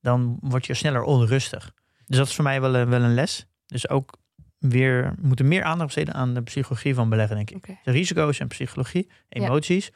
dan 0.01 0.39
word 0.41 0.67
je 0.67 0.75
sneller 0.75 1.03
onrustig. 1.03 1.73
Dus 2.07 2.17
dat 2.17 2.27
is 2.27 2.35
voor 2.35 2.45
mij 2.45 2.61
wel 2.61 2.75
een, 2.75 2.89
wel 2.89 3.03
een 3.03 3.15
les. 3.15 3.47
Dus 3.67 3.89
ook 3.89 4.17
weer, 4.59 5.15
we 5.21 5.27
moeten 5.27 5.49
meer 5.49 5.63
aandacht 5.63 5.85
besteden 5.95 6.15
aan 6.15 6.35
de 6.35 6.43
psychologie 6.43 6.95
van 6.95 7.09
beleggen, 7.09 7.37
denk 7.37 7.51
ik. 7.51 7.67
De 7.85 7.91
risico's 7.91 8.39
en 8.39 8.49
psychologie, 8.49 9.09
emoties, 9.29 9.91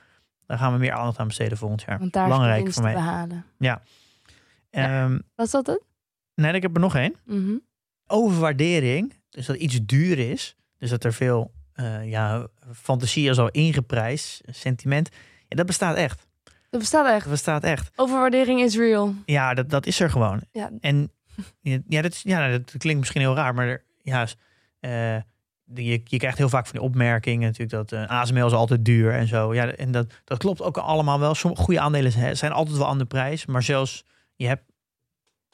daar 0.47 0.59
gaan 0.59 0.73
we 0.73 0.79
meer 0.79 0.93
aandacht 0.93 1.19
aan 1.19 1.27
besteden 1.27 1.59
volgend 1.59 1.83
jaar. 1.83 1.99
Want 1.99 2.13
daar 2.13 2.27
is 2.27 2.31
Belangrijk 2.33 2.73
voor 2.73 2.83
mij. 2.83 2.93
behalen. 2.95 3.45
Ja. 3.59 3.83
Ja. 4.71 5.03
Ehm, 5.05 5.19
Was 5.35 5.51
dat 5.51 5.67
het? 5.67 5.83
nee, 6.35 6.53
ik 6.53 6.63
heb 6.63 6.75
er 6.75 6.81
nog 6.81 6.95
één. 6.97 7.15
Mhm. 7.25 7.53
Overwaardering, 8.07 9.13
dus 9.31 9.47
dat 9.47 9.57
iets 9.57 9.81
duur 9.87 10.19
is, 10.19 10.57
dus 10.79 10.91
dat 10.91 11.05
er 11.05 11.13
veel 11.13 11.53
eh, 11.73 12.09
ja, 12.11 12.47
fantasie 12.73 13.29
als 13.29 13.39
al 13.39 13.49
ingeprijsd, 13.51 14.41
sentiment. 14.47 15.09
Ja, 15.49 15.57
dat 15.57 15.67
bestaat 15.67 15.97
echt. 15.97 16.27
Dat 16.71 16.81
bestaat 16.81 17.07
echt. 17.07 17.21
Dat 17.23 17.31
bestaat 17.33 17.63
echt. 17.65 17.91
Overwaardering 17.97 18.61
is 18.61 18.77
real. 18.77 19.15
Ja, 19.27 19.55
dat, 19.55 19.71
dat 19.71 19.87
is 19.87 20.01
er 20.01 20.11
gewoon. 20.11 20.41
Ja. 20.53 20.71
En 20.81 21.11
ja, 21.89 22.03
dat, 22.03 22.13
is, 22.13 22.23
ja, 22.23 22.49
dat 22.51 22.75
klinkt 22.79 22.99
misschien 23.01 23.21
heel 23.21 23.35
raar, 23.35 23.55
maar 23.55 23.67
er- 23.69 23.85
ja, 24.03 24.27
je, 25.75 26.01
je 26.05 26.17
krijgt 26.17 26.39
heel 26.39 26.49
vaak 26.49 26.67
van 26.67 26.79
die 26.79 26.89
opmerkingen 26.89 27.47
natuurlijk 27.47 27.71
dat 27.71 27.93
eh 27.93 28.09
ASML 28.09 28.47
is 28.47 28.53
altijd 28.53 28.85
duur 28.85 29.13
en 29.13 29.27
zo. 29.27 29.55
Ja, 29.55 29.67
en 29.67 29.91
dat, 29.91 30.13
dat 30.25 30.39
klopt 30.39 30.63
ook 30.63 30.79
allemaal 30.79 31.21
wel. 31.21 31.35
Sommige 31.35 31.63
goede 31.63 31.81
aandelen 31.81 32.37
zijn- 32.37 32.53
altijd 32.53 32.77
wel 32.77 32.89
aan 32.89 32.99
de 32.99 33.05
prijs, 33.05 33.47
maar 33.47 33.63
zelfs 33.63 34.05
je 34.37 34.47
hebt 34.47 34.63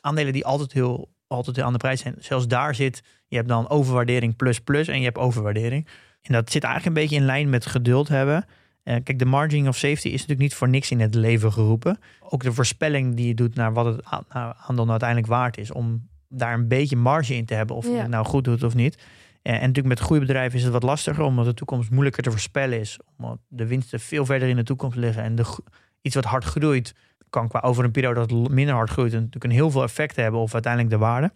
aandelen 0.00 0.32
die 0.32 0.44
altijd 0.44 0.72
heel, 0.72 1.08
altijd 1.26 1.56
heel 1.56 1.64
aan 1.64 1.72
de 1.72 1.78
prijs 1.78 2.00
zijn. 2.00 2.14
Zelfs 2.18 2.48
daar 2.48 2.74
zit, 2.74 3.02
je 3.26 3.36
hebt 3.36 3.48
dan 3.48 3.68
overwaardering 3.68 4.36
plus 4.36 4.60
plus 4.60 4.88
en 4.88 4.98
je 4.98 5.04
hebt 5.04 5.18
overwaardering. 5.18 5.88
En 6.22 6.32
dat 6.32 6.50
zit 6.50 6.64
eigenlijk 6.64 6.96
een 6.96 7.02
beetje 7.02 7.16
in 7.20 7.24
lijn 7.24 7.50
met 7.50 7.66
geduld 7.66 8.08
hebben. 8.08 8.44
Eh, 8.82 8.96
kijk, 9.02 9.18
de 9.18 9.24
margin 9.24 9.68
of 9.68 9.76
safety 9.76 10.06
is 10.06 10.12
natuurlijk 10.12 10.40
niet 10.40 10.54
voor 10.54 10.68
niks 10.68 10.90
in 10.90 11.00
het 11.00 11.14
leven 11.14 11.52
geroepen. 11.52 11.98
Ook 12.20 12.42
de 12.42 12.52
voorspelling 12.52 13.14
die 13.14 13.26
je 13.26 13.34
doet 13.34 13.54
naar 13.54 13.72
wat 13.72 13.86
het 13.86 14.04
aandeel 14.28 14.74
nou 14.74 14.90
uiteindelijk 14.90 15.28
waard 15.28 15.58
is. 15.58 15.72
Om 15.72 16.08
daar 16.28 16.54
een 16.54 16.68
beetje 16.68 16.96
marge 16.96 17.34
in 17.34 17.44
te 17.44 17.54
hebben 17.54 17.76
of 17.76 17.86
je 17.86 17.96
het 17.96 18.08
nou 18.08 18.26
goed 18.26 18.44
doet 18.44 18.62
of 18.62 18.74
niet. 18.74 19.04
En 19.42 19.52
natuurlijk 19.52 19.86
met 19.86 20.00
goede 20.00 20.20
bedrijven 20.20 20.58
is 20.58 20.64
het 20.64 20.72
wat 20.72 20.82
lastiger. 20.82 21.24
Omdat 21.24 21.44
de 21.44 21.54
toekomst 21.54 21.90
moeilijker 21.90 22.22
te 22.22 22.30
voorspellen 22.30 22.80
is. 22.80 22.98
Omdat 23.16 23.38
de 23.48 23.66
winsten 23.66 24.00
veel 24.00 24.24
verder 24.24 24.48
in 24.48 24.56
de 24.56 24.62
toekomst 24.62 24.96
liggen. 24.96 25.22
En 25.22 25.34
de, 25.34 25.56
iets 26.00 26.14
wat 26.14 26.24
hard 26.24 26.44
groeit 26.44 26.94
kan 27.30 27.48
qua 27.48 27.60
over 27.60 27.84
een 27.84 27.90
periode 27.90 28.26
dat 28.26 28.50
minder 28.50 28.74
hard 28.74 28.90
groeit. 28.90 29.12
Natuurlijk 29.12 29.44
een 29.44 29.50
heel 29.50 29.70
veel 29.70 29.82
effect 29.82 30.16
hebben 30.16 30.40
op 30.40 30.52
uiteindelijk 30.52 30.92
de 30.92 30.98
waarde. 30.98 31.32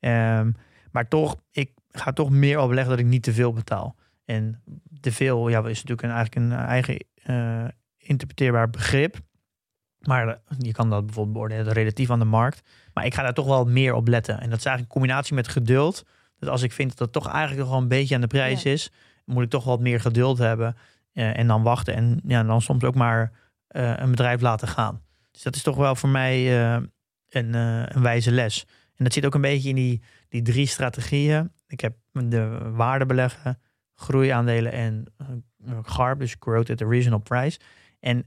Ehm, 0.00 0.50
maar 0.90 1.08
toch, 1.08 1.36
ik 1.50 1.72
ga 1.90 2.12
toch 2.12 2.30
meer 2.30 2.58
overleggen 2.58 2.90
dat 2.90 3.00
ik 3.00 3.06
niet 3.06 3.22
te 3.22 3.32
veel 3.32 3.52
betaal. 3.52 3.96
En 4.24 4.62
te 5.00 5.12
veel 5.12 5.48
ja, 5.48 5.58
is 5.58 5.84
natuurlijk 5.84 6.02
een, 6.02 6.10
eigenlijk 6.10 6.34
een 6.34 6.52
eigen 6.52 6.96
eh, 7.22 7.64
interpreteerbaar 7.96 8.70
begrip. 8.70 9.18
Maar 10.00 10.28
eh, 10.28 10.34
je 10.58 10.72
kan 10.72 10.90
dat 10.90 11.04
bijvoorbeeld 11.06 11.34
beoordelen 11.36 11.72
relatief 11.72 12.10
aan 12.10 12.18
de 12.18 12.24
markt. 12.24 12.62
Maar 12.94 13.04
ik 13.04 13.14
ga 13.14 13.22
daar 13.22 13.34
toch 13.34 13.46
wel 13.46 13.64
meer 13.64 13.94
op 13.94 14.08
letten. 14.08 14.40
En 14.40 14.50
dat 14.50 14.58
is 14.58 14.64
eigenlijk 14.64 14.80
een 14.94 15.00
combinatie 15.00 15.34
met 15.34 15.48
geduld. 15.48 16.04
Dus 16.38 16.48
als 16.48 16.62
ik 16.62 16.72
vind 16.72 16.88
dat 16.90 16.98
het 16.98 17.12
toch 17.12 17.28
eigenlijk 17.28 17.60
nog 17.60 17.68
wel 17.70 17.78
een 17.78 17.88
beetje 17.88 18.14
aan 18.14 18.20
de 18.20 18.26
prijs 18.26 18.62
Ja. 18.62 18.70
is, 18.70 18.90
moet 19.24 19.42
ik 19.42 19.50
toch 19.50 19.64
wat 19.64 19.80
meer 19.80 20.00
geduld 20.00 20.38
hebben. 20.38 20.76
eh, 21.12 21.38
en 21.38 21.46
dan 21.46 21.62
wachten. 21.62 21.94
En 21.94 22.20
ja, 22.26 22.42
dan 22.42 22.62
soms 22.62 22.84
ook 22.84 22.94
maar 22.94 23.32
eh, 23.66 23.92
een 23.96 24.10
bedrijf 24.10 24.40
laten 24.40 24.68
gaan. 24.68 25.02
Dus 25.30 25.42
dat 25.42 25.54
is 25.56 25.62
toch 25.62 25.76
wel 25.76 25.94
voor 25.96 26.08
mij 26.08 26.64
een, 27.28 27.54
een 27.54 28.02
wijze 28.02 28.30
les. 28.30 28.66
En 28.96 29.04
dat 29.04 29.12
zit 29.12 29.26
ook 29.26 29.34
een 29.34 29.40
beetje 29.40 29.68
in 29.68 29.74
die, 29.74 30.02
die 30.28 30.42
drie 30.42 30.66
strategieën. 30.66 31.52
Ik 31.66 31.80
heb 31.80 31.96
de 32.12 32.58
waarde 32.72 33.06
beleggen, 33.06 33.58
groeiaandelen 33.94 34.72
en 34.72 35.04
GARP, 35.82 36.18
dus 36.18 36.36
Growth 36.40 36.70
at 36.70 36.82
a 36.82 36.86
Reasonable 36.88 37.36
Price. 37.38 37.58
En 38.00 38.26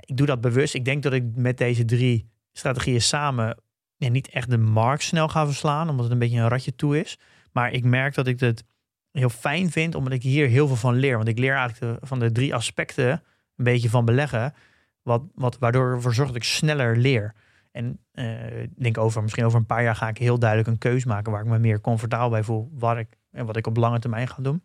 ik 0.00 0.16
doe 0.16 0.26
dat 0.26 0.40
bewust. 0.40 0.74
Ik 0.74 0.84
denk 0.84 1.02
dat 1.02 1.12
ik 1.12 1.24
met 1.34 1.58
deze 1.58 1.84
drie 1.84 2.30
strategieën 2.52 3.02
samen 3.02 3.56
ja, 3.96 4.08
niet 4.08 4.28
echt 4.28 4.50
de 4.50 4.58
markt 4.58 5.02
snel 5.02 5.28
ga 5.28 5.46
verslaan, 5.46 5.88
omdat 5.88 6.04
het 6.04 6.12
een 6.12 6.18
beetje 6.18 6.38
een 6.38 6.48
ratje 6.48 6.74
toe 6.74 7.00
is. 7.00 7.18
Maar 7.52 7.72
ik 7.72 7.84
merk 7.84 8.14
dat 8.14 8.26
ik 8.26 8.40
het 8.40 8.64
heel 9.10 9.28
fijn 9.28 9.70
vind, 9.70 9.94
omdat 9.94 10.12
ik 10.12 10.22
hier 10.22 10.48
heel 10.48 10.66
veel 10.66 10.76
van 10.76 10.94
leer. 10.94 11.16
Want 11.16 11.28
ik 11.28 11.38
leer 11.38 11.54
eigenlijk 11.54 12.06
van 12.06 12.18
de 12.18 12.32
drie 12.32 12.54
aspecten 12.54 13.10
een 13.56 13.64
beetje 13.64 13.90
van 13.90 14.04
beleggen, 14.04 14.54
wat, 15.02 15.22
wat, 15.34 15.58
waardoor 15.58 15.92
ervoor 15.92 16.14
zorgt 16.14 16.32
dat 16.32 16.42
ik 16.42 16.48
sneller 16.48 16.96
leer. 16.96 17.34
En 17.72 17.98
eh, 18.12 18.68
denk 18.76 18.98
over, 18.98 19.22
misschien 19.22 19.44
over 19.44 19.58
een 19.58 19.66
paar 19.66 19.82
jaar 19.82 19.96
ga 19.96 20.08
ik 20.08 20.18
heel 20.18 20.38
duidelijk 20.38 20.70
een 20.70 20.78
keus 20.78 21.04
maken 21.04 21.32
waar 21.32 21.40
ik 21.40 21.46
me 21.46 21.58
meer 21.58 21.80
comfortabel 21.80 22.28
bij 22.28 22.42
voel, 22.42 22.70
waar 22.72 22.98
ik, 22.98 23.16
en 23.30 23.46
wat 23.46 23.56
ik 23.56 23.66
op 23.66 23.76
lange 23.76 23.98
termijn 23.98 24.28
ga 24.28 24.42
doen. 24.42 24.62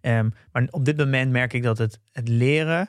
Ehm, 0.00 0.30
maar 0.52 0.66
op 0.70 0.84
dit 0.84 0.96
moment 0.96 1.30
merk 1.30 1.52
ik 1.52 1.62
dat 1.62 1.78
het, 1.78 2.00
het 2.12 2.28
leren 2.28 2.88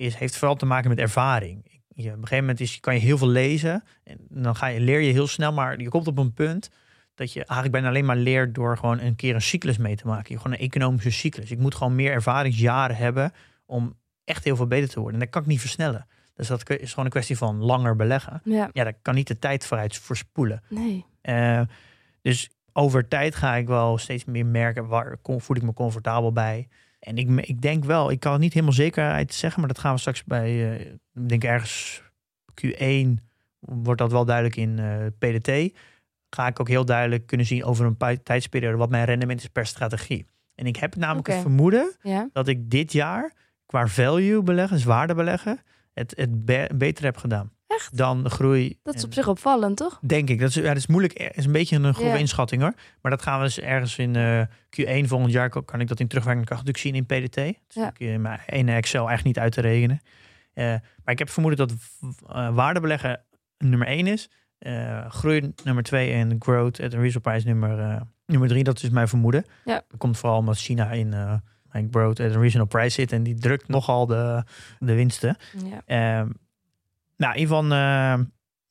is, 0.00 0.14
heeft 0.14 0.36
vooral 0.36 0.56
te 0.56 0.66
maken 0.66 0.88
met 0.88 0.98
ervaring. 0.98 1.82
Je, 1.88 2.08
op 2.08 2.14
een 2.14 2.20
gegeven 2.22 2.38
moment 2.38 2.60
is, 2.60 2.80
kan 2.80 2.94
je 2.94 3.00
heel 3.00 3.18
veel 3.18 3.28
lezen 3.28 3.82
en 4.04 4.18
dan 4.28 4.56
ga 4.56 4.66
je, 4.66 4.80
leer 4.80 5.00
je 5.00 5.12
heel 5.12 5.26
snel, 5.26 5.52
maar 5.52 5.80
je 5.80 5.88
komt 5.88 6.06
op 6.06 6.18
een 6.18 6.32
punt 6.32 6.70
dat 7.14 7.32
je 7.32 7.38
eigenlijk 7.38 7.72
bijna 7.72 7.88
alleen 7.88 8.04
maar 8.04 8.16
leert 8.16 8.54
door 8.54 8.78
gewoon 8.78 9.00
een 9.00 9.16
keer 9.16 9.34
een 9.34 9.42
cyclus 9.42 9.78
mee 9.78 9.96
te 9.96 10.06
maken. 10.06 10.36
Gewoon 10.36 10.52
een 10.52 10.64
economische 10.64 11.10
cyclus. 11.10 11.50
Ik 11.50 11.58
moet 11.58 11.74
gewoon 11.74 11.94
meer 11.94 12.12
ervaringsjaren 12.12 12.96
hebben 12.96 13.32
om 13.66 13.96
echt 14.24 14.44
heel 14.44 14.56
veel 14.56 14.66
beter 14.66 14.88
te 14.88 15.00
worden. 15.00 15.14
En 15.14 15.24
dat 15.24 15.34
kan 15.34 15.42
ik 15.42 15.48
niet 15.48 15.60
versnellen. 15.60 16.06
Dus 16.34 16.48
dat 16.48 16.70
is 16.70 16.90
gewoon 16.90 17.04
een 17.04 17.10
kwestie 17.10 17.36
van 17.36 17.56
langer 17.56 17.96
beleggen. 17.96 18.40
Ja, 18.44 18.70
Ja, 18.72 18.84
daar 18.84 18.94
kan 19.02 19.14
niet 19.14 19.26
de 19.26 19.38
tijd 19.38 19.66
vooruit 19.66 19.96
voorspoelen. 19.96 20.62
nee. 20.68 21.04
Eh, 21.20 21.60
dus 22.22 22.50
over 22.72 23.08
tijd 23.08 23.34
ga 23.34 23.54
ik 23.54 23.66
wel 23.66 23.98
steeds 23.98 24.24
meer 24.24 24.46
merken 24.46 24.86
waar 24.86 25.16
voel 25.22 25.56
ik 25.56 25.62
me 25.62 25.72
comfortabel 25.72 26.32
bij. 26.32 26.68
En 27.00 27.16
ik, 27.16 27.30
ik 27.30 27.60
denk 27.60 27.84
wel, 27.84 28.10
ik 28.10 28.20
kan 28.20 28.32
het 28.32 28.40
niet 28.40 28.52
helemaal 28.52 28.74
zekerheid 28.74 29.34
zeggen, 29.34 29.60
maar 29.60 29.68
dat 29.68 29.78
gaan 29.78 29.94
we 29.94 30.00
straks 30.00 30.24
bij, 30.24 30.48
eh, 30.72 30.80
ik 31.14 31.28
denk 31.28 31.44
ergens 31.44 32.02
Q1 32.64 33.08
wordt 33.58 34.00
dat 34.00 34.12
wel 34.12 34.24
duidelijk 34.24 34.56
in 34.56 34.78
eh, 34.78 35.06
PDT. 35.18 35.78
Ga 36.30 36.46
ik 36.46 36.60
ook 36.60 36.68
heel 36.68 36.84
duidelijk 36.84 37.26
kunnen 37.26 37.46
zien 37.46 37.64
over 37.64 37.86
een 37.86 38.22
tijdsperiode 38.22 38.76
wat 38.76 38.90
mijn 38.90 39.04
rendement 39.04 39.40
is 39.40 39.48
per 39.48 39.66
strategie. 39.66 40.26
En 40.54 40.66
ik 40.66 40.76
heb 40.76 40.96
namelijk 40.96 41.26
Oké. 41.28 41.36
het 41.36 41.46
vermoeden 41.46 41.96
Ja, 42.02 42.28
dat 42.32 42.48
ik 42.48 42.70
dit 42.70 42.92
jaar 42.92 43.32
qua 43.66 43.86
value 43.86 44.42
beleggen, 44.42 44.76
dus 44.76 44.86
waarde 44.86 45.14
beleggen, 45.14 45.58
het, 45.92 46.12
het 46.16 46.44
be- 46.44 46.70
beter 46.74 47.04
heb 47.04 47.16
gedaan. 47.16 47.52
Echt? 47.80 47.96
Dan 47.96 48.30
groei. 48.30 48.78
dat 48.82 48.94
is 48.94 49.00
en- 49.00 49.06
op 49.06 49.14
zich 49.14 49.28
opvallend, 49.28 49.76
toch? 49.76 49.98
Denk 50.02 50.28
ik. 50.28 50.40
Dat 50.40 50.48
is, 50.48 50.54
ja, 50.54 50.62
dat 50.62 50.76
is 50.76 50.86
moeilijk. 50.86 51.18
Het 51.18 51.36
is 51.36 51.44
een 51.44 51.52
beetje 51.52 51.76
een 51.76 51.94
grove 51.94 52.08
Ja. 52.10 52.16
inschatting 52.16 52.62
hoor. 52.62 52.74
Maar 53.02 53.10
dat 53.10 53.22
gaan 53.22 53.38
we 53.38 53.44
dus 53.44 53.60
ergens 53.60 53.98
in 53.98 54.16
eh, 54.16 54.40
Q1 54.70 55.06
volgend 55.08 55.32
jaar. 55.32 55.48
kan- 55.48 55.64
Kan 55.64 55.80
ik 55.80 55.88
dat 55.88 56.00
in 56.00 56.06
terugwerkende 56.08 56.48
kracht 56.48 56.66
natuurlijk 56.66 56.96
zien 56.96 57.06
in 57.20 57.26
PDT. 57.28 57.34
Dat 57.36 57.44
is 57.68 57.82
Ja. 57.82 57.92
in 58.12 58.20
mijn 58.20 58.40
ene 58.46 58.72
Excel 58.74 59.10
echt 59.10 59.24
niet 59.24 59.38
uit 59.38 59.52
te 59.52 59.60
rekenen. 59.60 60.00
Eh, 60.52 60.64
maar 61.04 61.12
ik 61.14 61.18
heb 61.18 61.30
vermoeden 61.30 61.68
dat 61.68 61.76
waardebeleggen 62.54 63.20
nummer 63.58 63.88
1 63.88 64.06
is. 64.06 64.30
eh, 64.58 65.10
groei 65.10 65.52
nummer 65.64 65.82
2 65.82 66.12
en 66.12 66.36
growth 66.38 66.80
at 66.80 66.94
a 66.94 66.98
reasonable 66.98 67.30
price 67.30 67.46
nummer, 67.46 67.78
eh, 67.78 68.00
nummer 68.26 68.48
3. 68.48 68.64
Dat 68.64 68.82
is 68.82 68.90
mijn 68.90 69.08
vermoeden. 69.08 69.44
Ja. 69.64 69.82
Dat 69.88 69.98
komt 69.98 70.18
vooral 70.18 70.38
omdat 70.38 70.58
China 70.58 70.90
in 70.90 71.12
eh 71.12 71.34
growth 71.90 72.20
at 72.20 72.34
a 72.34 72.38
reasonable 72.38 72.78
price 72.78 72.94
zit. 73.00 73.12
En 73.12 73.22
die 73.22 73.34
drukt 73.34 73.68
nogal 73.68 74.06
de, 74.06 74.44
de 74.78 74.94
winsten. 74.94 75.36
Ja. 75.64 75.82
Ehm, 76.20 76.28
nou, 77.20 77.34
in 77.34 77.40
ieder 77.40 77.56
geval 77.56 77.72
eh, 77.72 78.18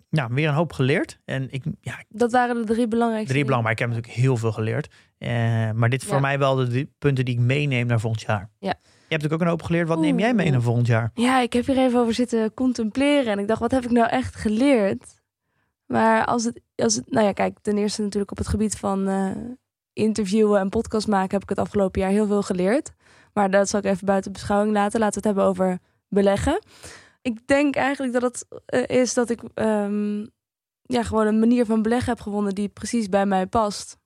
nou, 0.10 0.34
weer 0.34 0.48
een 0.48 0.54
hoop 0.54 0.74
geleerd. 0.74 1.20
En 1.26 1.48
ik, 1.52 1.64
ja, 1.82 2.04
Dat 2.10 2.32
waren 2.32 2.56
de 2.56 2.74
drie 2.74 2.88
belangrijkste 2.88 3.34
drie 3.34 3.44
dingen. 3.44 3.46
belang, 3.46 3.64
maar 3.64 3.72
ik 3.72 3.80
heb 3.80 3.90
natuurlijk 3.90 4.14
heel 4.14 4.38
veel 4.38 4.52
geleerd. 4.52 4.94
Eh, 5.18 5.72
maar 5.72 5.90
dit 5.90 6.04
voor 6.04 6.22
mij 6.22 6.40
wel 6.40 6.56
de 6.56 6.68
drie 6.68 6.94
punten 7.00 7.26
die 7.26 7.34
ik 7.34 7.40
meeneem 7.40 7.88
naar 7.88 8.00
volgend 8.00 8.22
jaar. 8.22 8.50
Ja. 8.60 8.74
Je 8.80 9.16
hebt 9.16 9.24
natuurlijk 9.24 9.34
ook 9.34 9.42
een 9.42 9.48
hoop 9.48 9.64
geleerd. 9.64 9.88
Wat 9.88 10.00
neem 10.00 10.20
jij 10.20 10.34
mee 10.34 10.52
naar 10.52 10.62
volgend 10.62 10.88
jaar? 10.88 11.12
Ja, 11.14 11.40
ik 11.40 11.54
heb 11.54 11.66
hier 11.66 11.78
even 11.78 12.00
over 12.00 12.14
zitten 12.14 12.54
contempleren. 12.54 13.32
En 13.32 13.40
ik 13.40 13.48
dacht, 13.48 13.60
wat 13.60 13.72
heb 13.72 13.84
ik 13.84 13.92
nou 13.92 14.10
echt 14.10 14.36
geleerd? 14.36 15.22
Maar 15.86 16.26
als 16.26 16.44
het, 16.44 16.62
als 16.76 16.96
het 16.96 17.12
nou 17.12 17.26
ja, 17.26 17.32
kijk, 17.32 17.58
ten 17.62 17.78
eerste 17.78 18.02
natuurlijk 18.02 18.32
op 18.32 18.38
het 18.38 18.48
gebied 18.48 18.78
van 18.78 19.08
eh, 19.08 19.32
interviewen 19.94 20.60
en 20.60 20.70
podcast 20.70 21.08
maken 21.08 21.32
heb 21.32 21.44
ik 21.44 21.50
het 21.50 21.60
afgelopen 21.60 22.02
jaar 22.02 22.10
heel 22.10 22.28
veel 22.28 22.42
geleerd. 22.42 22.92
Maar 23.34 23.52
dat 23.52 23.70
zal 23.70 23.80
ik 23.80 23.86
even 23.86 24.06
buiten 24.06 24.32
beschouwing 24.32 24.74
laten. 24.74 25.00
Laten 25.00 25.22
we 25.22 25.28
het 25.28 25.36
hebben 25.36 25.54
over 25.54 25.80
beleggen. 26.08 26.62
Ik 27.21 27.47
denk 27.47 27.75
eigenlijk 27.75 28.13
dat 28.13 28.21
het 28.21 28.45
eh, 28.65 28.97
is 29.01 29.13
dat 29.13 29.29
ik 29.29 29.41
ehm, 29.53 30.19
ja, 30.82 31.03
gewoon 31.03 31.27
een 31.27 31.39
manier 31.39 31.65
van 31.65 31.82
beleggen 31.82 32.10
heb 32.13 32.21
gewonnen 32.21 32.55
die 32.55 32.69
precies 32.69 33.10
bij 33.10 33.25
mij 33.25 33.47
past. 33.47 33.97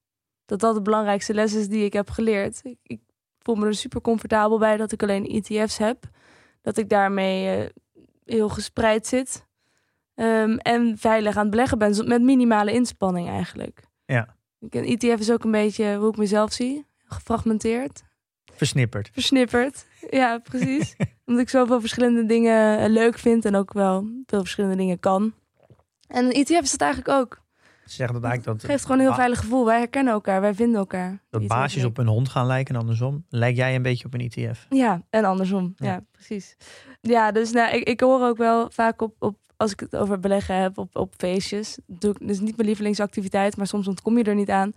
Dat 0.46 0.60
dat 0.60 0.76
de 0.76 0.82
belangrijkste 0.82 1.34
les 1.34 1.54
is 1.54 1.68
die 1.68 1.86
ik 1.86 1.94
heb 1.94 2.10
geleerd. 2.10 2.60
Ik, 2.64 2.78
ik 2.84 3.00
voel 3.40 3.56
me 3.56 3.66
er 3.66 3.76
super 3.76 4.02
comfortabel 4.02 4.60
bij 4.60 4.78
dat 4.78 4.92
ik 4.92 5.04
alleen 5.04 5.26
ETF's 5.28 5.78
heb. 5.78 6.04
Dat 6.62 6.78
ik 6.78 6.90
daarmee 6.90 7.58
eh, 7.58 7.70
heel 8.26 8.50
gespreid 8.50 9.08
zit. 9.08 9.46
Ehm, 10.16 10.58
en 10.58 10.98
veilig 10.98 11.36
aan 11.36 11.42
het 11.42 11.52
beleggen 11.52 11.78
ben, 11.78 12.08
met 12.08 12.22
minimale 12.22 12.72
inspanning 12.74 13.28
eigenlijk. 13.30 13.84
Ja. 14.06 14.36
Ik- 14.60 14.76
Een 14.76 14.86
ETF 14.86 15.20
is 15.20 15.32
ook 15.32 15.44
een 15.44 15.52
beetje 15.52 15.96
hoe 15.96 16.10
ik 16.10 16.18
mezelf 16.18 16.52
zie. 16.54 16.86
Gefragmenteerd, 17.06 18.04
Versnipperd. 18.54 19.10
versnipperd. 19.14 19.86
Ja, 20.10 20.38
precies. 20.40 20.96
Omdat 21.26 21.44
ik 21.44 21.50
zoveel 21.50 21.80
verschillende 21.80 22.26
dingen 22.26 22.80
eh, 22.80 22.90
leuk 22.90 23.18
vind 23.18 23.46
en 23.46 23.56
ook 23.56 23.74
wel 23.74 24.08
veel 24.26 24.40
verschillende 24.40 24.76
dingen 24.76 25.00
kan. 25.00 25.34
En 26.08 26.26
een 26.26 26.32
ETF 26.32 26.62
is 26.62 26.72
dat 26.72 26.82
eigenlijk 26.82 27.20
ook. 27.20 27.42
Ze 27.86 27.94
zeggen 27.96 28.14
dat 28.22 28.24
eigenlijk 28.24 28.54
Het 28.54 28.62
dat, 28.62 28.72
geeft 28.72 28.84
gewoon 28.84 29.00
een 29.00 29.06
heel 29.06 29.16
veilig 29.16 29.40
gevoel. 29.40 29.66
Wij 29.66 29.78
herkennen 29.78 30.14
elkaar, 30.14 30.42
wij 30.42 30.54
vinden 30.54 30.80
elkaar. 30.80 31.12
E 31.12 31.18
dat 31.30 31.42
ETF 31.42 31.50
baasjes 31.50 31.84
op 31.84 31.98
een 31.98 32.08
hond 32.08 32.30
gaan 32.30 32.46
lijken 32.46 32.76
en 32.76 32.82
andersom. 32.82 33.26
Lijk 33.30 33.56
jij 33.56 33.76
een 33.76 33.82
beetje 33.82 34.06
op 34.06 34.14
een 34.14 34.20
E 34.20 34.24
ETF? 34.24 34.66
Ja, 34.70 35.02
en 35.10 35.26
andersom. 35.26 35.74
Ja, 35.76 35.86
Ja. 35.86 36.04
precies. 36.12 36.58
Ja, 37.02 37.32
dus 37.32 37.52
nou, 37.52 37.76
ik, 37.76 37.88
ik 37.88 38.00
hoor 38.00 38.22
ook 38.28 38.38
wel 38.38 38.70
vaak 38.72 39.02
op, 39.02 39.16
op 39.20 39.38
als 39.58 39.72
ik 39.72 39.80
het 39.80 39.96
over 39.96 40.20
beleggen 40.20 40.56
heb 40.56 40.78
op, 40.78 40.96
op 40.96 41.14
feestjes. 41.18 41.78
Doe 41.86 42.12
ik, 42.12 42.28
dus 42.28 42.40
niet 42.40 42.56
mijn 42.56 42.68
lievelingsactiviteit, 42.68 43.58
maar 43.58 43.68
soms 43.68 43.88
ontkom 43.88 44.18
je 44.18 44.24
er 44.24 44.36
niet 44.36 44.50
aan. 44.50 44.74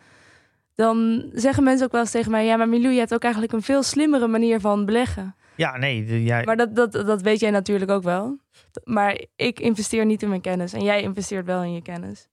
Dan 0.75 1.25
zeggen 1.33 1.65
mensen 1.65 1.87
ook 1.87 1.93
wel 1.93 2.01
eens 2.01 2.11
tegen 2.11 2.31
mij: 2.31 2.45
Ja, 2.45 2.57
maar 2.57 2.69
Milou, 2.69 2.93
je 2.93 2.99
hebt 2.99 3.15
ook 3.15 3.23
eigenlijk 3.23 3.53
een 3.53 3.63
veel 3.63 3.83
slimmere 3.83 4.27
manier 4.27 4.61
van 4.61 4.85
beleggen. 4.85 5.35
Ja, 5.57 5.77
nee. 5.77 6.25
jij, 6.25 6.45
Maar 6.45 6.57
dat, 6.57 6.77
dat, 6.77 6.92
dat 6.92 7.23
weet 7.23 7.40
jij 7.40 7.51
natuurlijk 7.51 7.90
ook 7.90 8.03
wel. 8.03 8.38
Maar 8.85 9.21
ik 9.37 9.61
investeer 9.61 10.07
niet 10.07 10.23
in 10.23 10.29
mijn 10.29 10.40
kennis 10.40 10.73
en 10.73 10.83
jij 10.83 11.03
investeert 11.03 11.47
wel 11.47 11.62
in 11.62 11.73
je 11.73 11.83
kennis. 11.83 12.29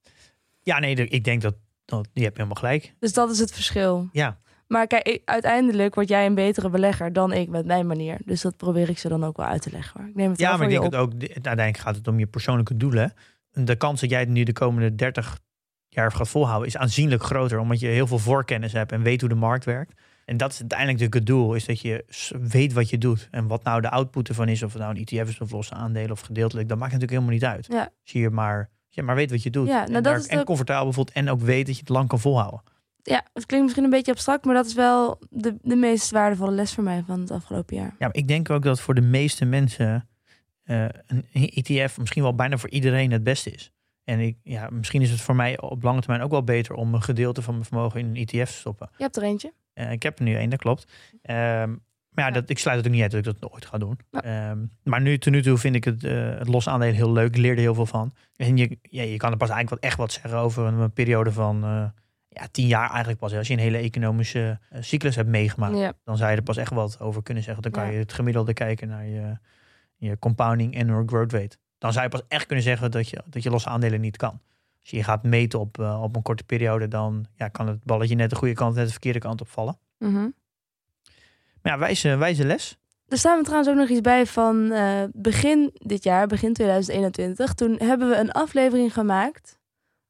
ja, 0.63 0.79
nee. 0.79 0.95
ik 0.95 1.23
denk 1.23 1.41
dat, 1.41 1.55
dat 1.85 2.07
je 2.13 2.23
hebt 2.23 2.37
helemaal 2.37 2.57
gelijk. 2.57 2.93
Dus 2.99 3.13
dat 3.13 3.31
is 3.31 3.39
het 3.39 3.51
verschil. 3.51 4.09
Ja. 4.11 4.37
Maar 4.67 4.87
kijk, 4.87 5.21
uiteindelijk 5.25 5.95
word 5.95 6.07
jij 6.07 6.25
een 6.25 6.35
betere 6.35 6.69
belegger 6.69 7.13
dan 7.13 7.33
ik 7.33 7.49
met 7.49 7.65
mijn 7.65 7.87
manier. 7.87 8.17
Dus 8.25 8.41
dat 8.41 8.57
probeer 8.57 8.89
ik 8.89 8.97
ze 8.97 9.09
dan 9.09 9.23
ook 9.23 9.37
wel 9.37 9.45
uit 9.45 9.61
te 9.61 9.71
leggen. 9.71 9.99
Hoor. 9.99 10.09
Ik 10.09 10.15
neem 10.15 10.29
het 10.29 10.39
Ja, 10.39 10.57
maar 10.57 10.71
ik 10.71 10.79
denk 10.79 10.91
dat 10.91 11.01
ook, 11.01 11.11
uiteindelijk 11.19 11.77
gaat 11.77 11.95
het 11.95 12.07
om 12.07 12.19
je 12.19 12.27
persoonlijke 12.27 12.77
doelen. 12.77 13.13
De 13.51 13.75
kans 13.75 14.01
dat 14.01 14.09
jij 14.09 14.19
het 14.19 14.29
nu 14.29 14.43
de 14.43 14.53
komende 14.53 14.95
30 14.95 15.39
jaar 15.89 16.11
gaat 16.11 16.29
volhouden 16.29 16.67
is 16.67 16.77
aanzienlijk 16.77 17.23
groter. 17.23 17.59
Omdat 17.59 17.79
je 17.79 17.87
heel 17.87 18.07
veel 18.07 18.19
voorkennis 18.19 18.73
hebt 18.73 18.91
en 18.91 19.01
weet 19.01 19.19
hoe 19.19 19.29
de 19.29 19.35
markt 19.35 19.65
werkt. 19.65 20.01
En 20.25 20.37
dat 20.37 20.51
is 20.51 20.59
uiteindelijk 20.59 20.99
natuurlijk 20.99 21.27
het 21.29 21.37
doel, 21.37 21.53
is 21.55 21.65
dat 21.65 21.79
je 21.81 22.05
weet 22.41 22.73
wat 22.73 22.89
je 22.89 22.97
doet. 22.97 23.27
En 23.31 23.47
wat 23.47 23.63
nou 23.63 23.81
de 23.81 23.89
output 23.89 24.27
ervan 24.29 24.47
is, 24.47 24.63
of 24.63 24.73
het 24.73 24.81
nou 24.81 24.95
een 24.95 25.05
ETF 25.05 25.29
is 25.29 25.39
of 25.39 25.51
losse 25.51 25.73
aandelen 25.73 26.11
of 26.11 26.19
gedeeltelijk, 26.21 26.67
dat 26.69 26.77
maakt 26.77 26.91
natuurlijk 26.91 27.19
helemaal 27.19 27.39
niet 27.39 27.57
uit. 27.57 27.73
Ja. 27.73 27.81
Als 28.01 28.11
je 28.11 28.29
maar, 28.29 28.57
als 28.57 28.95
je 28.95 29.03
maar 29.03 29.15
weet 29.15 29.31
wat 29.31 29.43
je 29.43 29.49
doet. 29.49 29.67
Ja, 29.67 29.81
nou, 29.83 29.93
en, 29.93 30.03
dat 30.03 30.17
is 30.17 30.27
en 30.27 30.39
ook- 30.39 30.45
comfortabel 30.45 30.93
voelt 30.93 31.11
en 31.11 31.29
ook 31.29 31.39
weet 31.41 31.65
dat 31.65 31.75
je 31.75 31.81
het 31.81 31.89
lang 31.89 32.07
kan 32.07 32.19
volhouden. 32.19 32.61
Ja, 33.01 33.25
het 33.33 33.45
klinkt 33.45 33.63
misschien 33.65 33.83
een 33.83 33.89
beetje 33.89 34.11
abstract, 34.11 34.45
maar 34.45 34.55
dat 34.55 34.65
is 34.65 34.73
wel 34.73 35.19
de, 35.29 35.55
de 35.61 35.75
meest 35.75 36.11
waardevolle 36.11 36.51
les 36.51 36.73
voor 36.73 36.83
mij 36.83 37.03
van 37.07 37.19
het 37.19 37.31
afgelopen 37.31 37.75
jaar. 37.75 37.89
Ja, 37.89 37.95
maar 37.99 38.15
ik 38.15 38.27
denk 38.27 38.49
ook 38.49 38.63
dat 38.63 38.79
voor 38.81 38.93
de 38.95 39.01
meeste 39.01 39.45
mensen 39.45 40.09
eh, 40.63 40.85
een 41.07 41.25
ETF 41.53 41.97
misschien 41.97 42.23
wel 42.23 42.35
bijna 42.35 42.57
voor 42.57 42.69
iedereen 42.69 43.11
het 43.11 43.23
beste 43.23 43.51
is. 43.51 43.71
En 44.03 44.19
ik, 44.19 44.37
ja, 44.43 44.69
misschien 44.69 45.01
is 45.01 45.09
het 45.11 45.21
voor 45.21 45.35
mij 45.35 45.61
op 45.61 45.83
lange 45.83 45.99
termijn 46.01 46.21
ook 46.21 46.31
wel 46.31 46.43
beter 46.43 46.75
om 46.75 46.93
een 46.93 47.01
gedeelte 47.01 47.41
van 47.41 47.53
mijn 47.53 47.65
vermogen 47.65 47.99
in 47.99 48.05
een 48.05 48.15
ETF 48.15 48.49
te 48.51 48.57
stoppen. 48.57 48.89
Je 48.97 49.03
hebt 49.03 49.15
er 49.17 49.23
eentje. 49.23 49.53
Eh, 49.73 49.91
ik 49.91 50.03
heb 50.03 50.17
er 50.17 50.23
nu 50.25 50.35
één, 50.35 50.49
dat 50.49 50.59
klopt. 50.59 50.91
Ehm, 51.21 51.69
maar 52.09 52.25
ja. 52.25 52.31
Dat, 52.31 52.49
ik 52.49 52.59
sluit 52.59 52.77
het 52.77 52.85
ook 52.87 52.93
niet 52.93 53.01
uit 53.01 53.11
dat 53.11 53.25
ik 53.25 53.41
dat 53.41 53.51
ooit 53.51 53.65
ga 53.65 53.77
doen. 53.77 53.99
Ja. 54.11 54.23
Ehm, 54.23 54.65
maar 54.83 55.01
nu, 55.01 55.17
tot 55.17 55.33
nu 55.33 55.41
toe 55.41 55.57
vind 55.57 55.75
ik 55.75 55.83
het, 55.83 56.03
eh 56.03 56.37
het 56.37 56.47
los 56.47 56.67
aandelen 56.67 56.95
heel 56.95 57.11
leuk. 57.11 57.27
Ik 57.27 57.37
leerde 57.37 57.61
heel 57.61 57.73
veel 57.75 57.85
van. 57.85 58.13
En 58.35 58.57
je, 58.57 58.77
ja, 58.81 59.03
je 59.03 59.17
kan 59.17 59.31
er 59.31 59.37
pas 59.37 59.49
eigenlijk 59.49 59.81
wat, 59.81 59.91
echt 59.91 59.97
wat 59.99 60.11
zeggen 60.11 60.39
over 60.39 60.65
een, 60.65 60.73
een 60.79 60.91
periode 60.93 61.31
van 61.31 61.63
eh, 61.63 61.85
ja, 62.27 62.47
tien 62.51 62.67
jaar 62.67 62.89
eigenlijk 62.89 63.19
pas. 63.19 63.33
Als 63.33 63.47
je 63.47 63.53
een 63.53 63.59
hele 63.59 63.77
economische 63.77 64.59
cyclus 64.79 65.15
hebt 65.15 65.29
meegemaakt 65.29 65.77
Ja. 65.77 65.93
dan 66.03 66.17
zou 66.17 66.31
je 66.31 66.37
er 66.37 66.43
pas 66.43 66.57
echt 66.57 66.71
wat 66.71 66.99
over 66.99 67.23
kunnen 67.23 67.43
zeggen. 67.43 67.63
Dan 67.63 67.71
kan 67.71 67.85
Ja. 67.85 67.91
je 67.91 67.97
het 67.97 68.13
gemiddelde 68.13 68.53
kijken 68.53 68.87
naar 68.87 69.05
je, 69.05 69.37
je 69.95 70.19
compounding 70.19 70.79
annual 70.79 71.03
growth 71.05 71.31
rate. 71.33 71.57
Dan 71.77 71.91
zou 71.91 72.03
je 72.03 72.09
pas 72.11 72.23
echt 72.27 72.45
kunnen 72.45 72.63
zeggen 72.65 72.91
dat 72.91 73.09
je, 73.09 73.23
dat 73.25 73.43
je 73.43 73.49
losse 73.49 73.69
aandelen 73.69 74.01
niet 74.01 74.17
kan. 74.17 74.41
Als 74.83 74.91
je 74.91 75.03
gaat 75.03 75.23
meten 75.23 75.59
op, 75.59 75.79
eh, 75.79 76.01
op 76.03 76.15
een 76.15 76.21
korte 76.21 76.43
periode, 76.43 76.87
dan 76.87 77.25
ja, 77.35 77.47
kan 77.47 77.67
het 77.67 77.83
balletje 77.83 78.15
net 78.15 78.29
de 78.29 78.35
goede 78.35 78.53
kant, 78.53 78.75
net 78.75 78.85
de 78.85 78.91
verkeerde 78.91 79.19
kant 79.19 79.41
opvallen. 79.41 79.77
Mhm. 79.97 80.29
Maar 81.61 81.71
ja, 81.71 81.77
wijze, 81.77 82.15
wijze 82.15 82.45
les. 82.45 82.77
Er 83.07 83.17
staan 83.17 83.37
we 83.37 83.43
trouwens 83.43 83.71
ook 83.71 83.77
nog 83.77 83.89
iets 83.89 84.01
bij 84.01 84.25
van 84.25 84.71
eh, 84.71 85.03
begin 85.11 85.71
dit 85.73 86.03
jaar, 86.03 86.27
begin 86.27 86.53
2021. 86.53 87.53
Toen 87.53 87.75
hebben 87.77 88.09
we 88.09 88.15
een 88.15 88.31
aflevering 88.31 88.93
gemaakt 88.93 89.59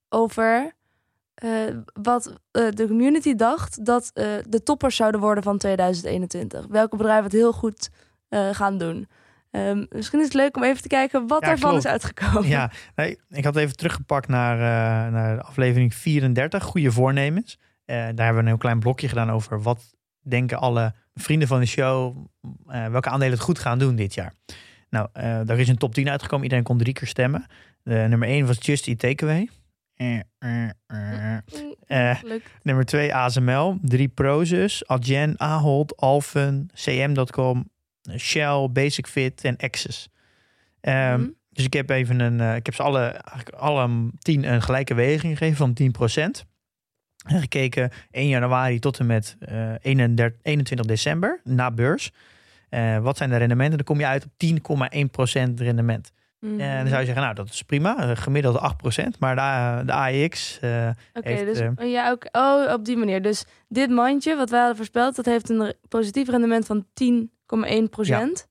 over 0.09 0.75
eh, 1.33 1.51
wat 2.01 2.33
de 2.51 2.85
community 2.87 3.35
dacht 3.35 3.85
dat 3.85 4.11
de 4.49 4.63
toppers 4.63 4.95
zouden 4.95 5.21
worden 5.21 5.43
van 5.43 5.57
2021. 5.57 6.65
Welke 6.67 6.95
bedrijven 6.95 7.23
het 7.23 7.33
heel 7.33 7.53
goed 7.53 7.89
gaan 8.29 8.77
doen. 8.77 9.07
Ehm, 9.53 9.85
misschien 9.89 10.19
is 10.19 10.25
het 10.25 10.33
leuk 10.33 10.55
om 10.57 10.63
even 10.63 10.81
te 10.81 10.87
kijken 10.87 11.27
wat 11.27 11.41
Ja, 11.41 11.47
daarvan 11.47 11.69
klopt. 11.69 11.85
is 11.85 11.91
uitgekomen. 11.91 12.47
Ja, 12.47 12.71
nee, 12.95 13.19
ik 13.29 13.43
had 13.43 13.55
even 13.55 13.75
teruggepakt 13.75 14.27
naar, 14.27 14.53
eh, 14.55 15.11
naar 15.13 15.41
aflevering 15.41 15.93
34, 15.95 16.63
goede 16.63 16.91
voornemens. 16.91 17.57
Eh, 17.85 17.95
daar 17.95 18.05
hebben 18.05 18.33
we 18.33 18.39
een 18.39 18.45
heel 18.47 18.57
klein 18.57 18.79
blokje 18.79 19.07
gedaan 19.07 19.31
over 19.31 19.61
wat 19.61 19.93
denken 20.21 20.57
alle 20.59 20.93
vrienden 21.13 21.47
van 21.47 21.59
de 21.59 21.65
show, 21.65 22.25
eh, 22.67 22.87
welke 22.87 23.09
aandelen 23.09 23.33
het 23.33 23.43
goed 23.43 23.59
gaan 23.59 23.79
doen 23.79 23.95
dit 23.95 24.13
jaar. 24.13 24.33
Nou, 24.89 25.07
daar 25.45 25.59
is 25.59 25.67
een 25.67 25.77
top 25.77 25.93
10 25.93 26.09
uitgekomen. 26.09 26.43
Iedereen 26.43 26.63
kon 26.65 26.77
drie 26.77 26.93
keer 26.93 27.07
stemmen. 27.07 27.45
Nummer 27.83 28.27
1 28.29 28.45
was 28.45 28.57
Just 28.59 28.87
Eat 28.87 28.99
Takeaway. 28.99 29.49
Nummer 32.61 32.85
2 32.85 33.13
ASML. 33.13 33.77
3 33.81 34.07
Prozus, 34.07 34.87
Adyen, 34.87 35.39
Ahold, 35.39 35.97
Alphen, 35.97 36.69
CM.com, 36.73 37.69
Shell, 38.17 38.69
Basic 38.71 39.07
Fit 39.07 39.43
en 39.43 39.57
Access. 39.57 40.09
Ehm, 40.81 41.19
Mhm. 41.19 41.29
dus 41.49 41.65
ik 41.65 41.73
heb 41.73 41.89
even 41.89 42.19
een, 42.19 42.39
eh, 42.41 42.55
ik 42.55 42.65
heb 42.65 42.75
ze 42.75 42.83
alle, 42.83 42.99
eigenlijk 43.07 43.49
alle 43.57 44.09
tien 44.19 44.43
een 44.53 44.61
gelijke 44.61 44.93
weging 44.93 45.37
gegeven 45.37 45.57
van 45.57 45.73
10%. 45.73 46.45
En 47.23 47.39
gekeken 47.39 47.91
1 48.11 48.27
januari 48.27 48.79
tot 48.79 48.99
en 48.99 49.05
met 49.05 49.35
eh 49.39 49.73
31, 49.81 50.39
21 50.41 50.85
december 50.85 51.39
na 51.43 51.71
beurs. 51.71 52.11
Eh, 52.69 52.97
wat 52.97 53.17
zijn 53.17 53.29
de 53.29 53.37
rendementen? 53.37 53.77
Dan 53.77 53.85
kom 53.85 53.99
je 53.99 54.05
uit 54.05 54.25
op 54.25 54.31
10,1% 54.37 55.59
rendement. 55.59 56.11
Mhm. 56.39 56.59
En 56.59 56.77
dan 56.77 56.87
zou 56.87 56.99
je 56.99 57.05
zeggen, 57.05 57.23
nou 57.23 57.35
dat 57.35 57.49
is 57.49 57.61
prima, 57.61 57.97
eh, 57.97 58.15
gemiddeld 58.17 58.57
8%. 58.57 59.19
Maar 59.19 59.35
de, 59.35 59.85
de 59.85 59.91
AEX, 59.91 60.59
eh, 60.59 60.89
Oké, 61.13 61.45
dus 61.45 61.59
eh, 61.59 61.91
ja, 61.91 62.09
ook, 62.11 62.27
oh, 62.31 62.73
op 62.73 62.85
die 62.85 62.97
manier. 62.97 63.21
Dus 63.21 63.45
dit 63.67 63.89
mandje, 63.89 64.35
wat 64.35 64.49
wij 64.49 64.59
hadden 64.59 64.77
voorspeld, 64.77 65.15
dat 65.15 65.25
heeft 65.25 65.49
een 65.49 65.73
positief 65.89 66.29
rendement 66.29 66.65
van 66.65 66.85
10,1 66.93 67.32
procent. 67.89 68.47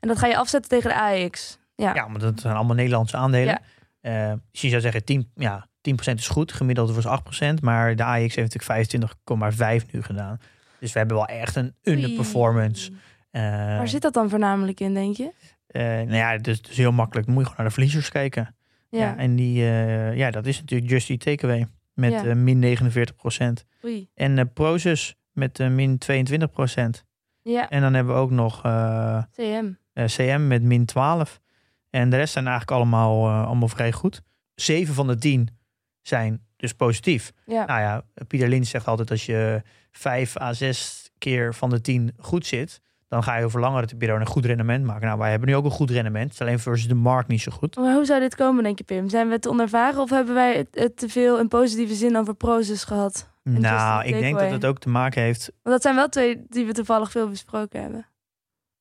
En 0.00 0.08
dat 0.08 0.18
ga 0.18 0.26
je 0.26 0.36
afzetten 0.36 0.70
tegen 0.70 0.90
de 0.90 1.24
AX. 1.24 1.58
Ja. 1.76 1.94
ja, 1.94 2.08
maar 2.08 2.20
dat 2.20 2.40
zijn 2.40 2.54
allemaal 2.54 2.76
Nederlandse 2.76 3.16
aandelen. 3.16 3.60
Ja. 4.00 4.30
Eh, 4.30 4.32
dus 4.50 4.60
je 4.60 4.68
zou 4.68 4.80
zeggen 4.80 5.04
10, 5.04 5.30
ja, 5.34 5.66
10% 5.80 6.14
is 6.14 6.28
goed, 6.28 6.52
gemiddeld 6.52 6.94
was 6.94 7.06
8%. 7.06 7.60
Maar 7.62 7.96
de 7.96 8.04
AEX 8.04 8.34
heeft 8.34 8.54
natuurlijk 8.54 9.82
25,5 9.86 9.90
nu 9.92 10.02
gedaan. 10.02 10.38
Dus 10.80 10.92
we 10.92 10.98
hebben 10.98 11.16
wel 11.16 11.26
echt 11.26 11.56
een 11.56 11.74
underperformance. 11.82 12.92
Eh, 13.30 13.42
Waar 13.42 13.88
zit 13.88 14.02
dat 14.02 14.12
dan 14.14 14.28
voornamelijk 14.30 14.80
in, 14.80 14.94
denk 14.94 15.16
je? 15.16 15.30
eh, 15.66 15.82
nou 15.82 16.14
ja, 16.14 16.38
dus 16.38 16.60
is 16.60 16.76
heel 16.76 16.92
makkelijk. 16.92 17.26
Dan 17.26 17.34
moet 17.34 17.44
je 17.44 17.50
gewoon 17.50 17.64
naar 17.66 17.74
de 17.74 17.80
verliezers 17.80 18.10
kijken. 18.10 18.54
Ja. 18.88 18.98
Ja. 19.00 19.16
en 19.16 19.36
die, 19.36 19.62
eh, 19.62 20.16
ja, 20.16 20.30
dat 20.30 20.46
is 20.46 20.60
natuurlijk 20.60 20.90
Just 20.90 21.10
Eat 21.10 21.20
Takeaway 21.20 21.66
met 21.92 22.12
Ja. 22.12 22.24
eh, 22.24 22.34
min 22.34 22.58
49%. 22.58 23.64
Oei. 23.84 24.08
En 24.14 24.38
eh 24.38 24.44
Prozus 24.54 25.14
met 25.32 25.60
eh, 25.60 25.68
min 25.68 25.98
22%. 25.98 27.04
Ja, 27.44 27.70
En 27.70 27.80
dan 27.80 27.94
hebben 27.94 28.14
we 28.14 28.20
ook 28.20 28.30
nog 28.30 28.64
eh, 28.64 29.22
CM. 29.36 29.72
eh, 29.92 30.04
CM 30.04 30.46
met 30.46 30.62
min 30.62 30.84
12. 30.84 31.40
En 31.90 32.10
de 32.10 32.16
rest 32.16 32.32
zijn 32.32 32.46
eigenlijk 32.46 32.76
allemaal, 32.76 33.26
eh, 33.28 33.46
allemaal 33.46 33.68
vrij 33.68 33.92
goed. 33.92 34.22
Zeven 34.54 34.94
van 34.94 35.06
de 35.06 35.16
tien 35.16 35.48
zijn 36.02 36.46
dus 36.56 36.72
positief. 36.74 37.32
Ja. 37.46 37.64
Nou 37.64 37.80
ja, 37.80 38.02
Pieter 38.26 38.48
Lins 38.48 38.70
zegt 38.70 38.86
altijd 38.86 39.10
als 39.10 39.26
je 39.26 39.62
vijf 39.92 40.36
à 40.40 40.52
zes 40.52 41.10
keer 41.18 41.54
van 41.54 41.70
de 41.70 41.80
tien 41.80 42.12
goed 42.18 42.46
zit, 42.46 42.80
dan 43.14 43.22
ga 43.22 43.36
je 43.36 43.44
over 43.44 43.60
langere 43.60 43.96
periode 43.96 44.20
een 44.20 44.26
goed 44.26 44.44
rendement 44.44 44.84
maken. 44.84 45.06
Nou, 45.06 45.18
wij 45.18 45.30
hebben 45.30 45.48
nu 45.48 45.56
ook 45.56 45.64
een 45.64 45.70
goed 45.70 45.90
rendement. 45.90 46.40
Alleen 46.40 46.58
versus 46.58 46.88
de 46.88 46.94
markt 46.94 47.28
niet 47.28 47.40
zo 47.40 47.52
goed. 47.52 47.76
Maar 47.76 47.94
hoe 47.94 48.04
zou 48.04 48.20
dit 48.20 48.34
komen, 48.34 48.64
denk 48.64 48.78
je, 48.78 48.84
Pim? 48.84 49.08
Zijn 49.08 49.28
we 49.28 49.38
te 49.38 49.48
onervaren 49.48 50.00
of 50.00 50.10
hebben 50.10 50.34
wij 50.34 50.66
het, 50.70 50.96
te 50.96 51.08
veel 51.08 51.38
in 51.38 51.48
positieve 51.48 51.94
zin 51.94 52.16
over 52.16 52.34
Prozus 52.34 52.84
gehad? 52.84 53.30
Nou, 53.42 54.04
ik 54.04 54.18
denk 54.18 54.38
dat 54.38 54.50
het 54.50 54.64
ook 54.64 54.78
te 54.78 54.88
maken 54.88 55.22
heeft. 55.22 55.52
Want 55.62 55.74
dat 55.74 55.82
zijn 55.82 55.94
wel 55.94 56.08
twee 56.08 56.44
die 56.48 56.66
we 56.66 56.72
toevallig 56.72 57.10
veel 57.10 57.28
besproken 57.28 57.82
hebben. 57.82 58.06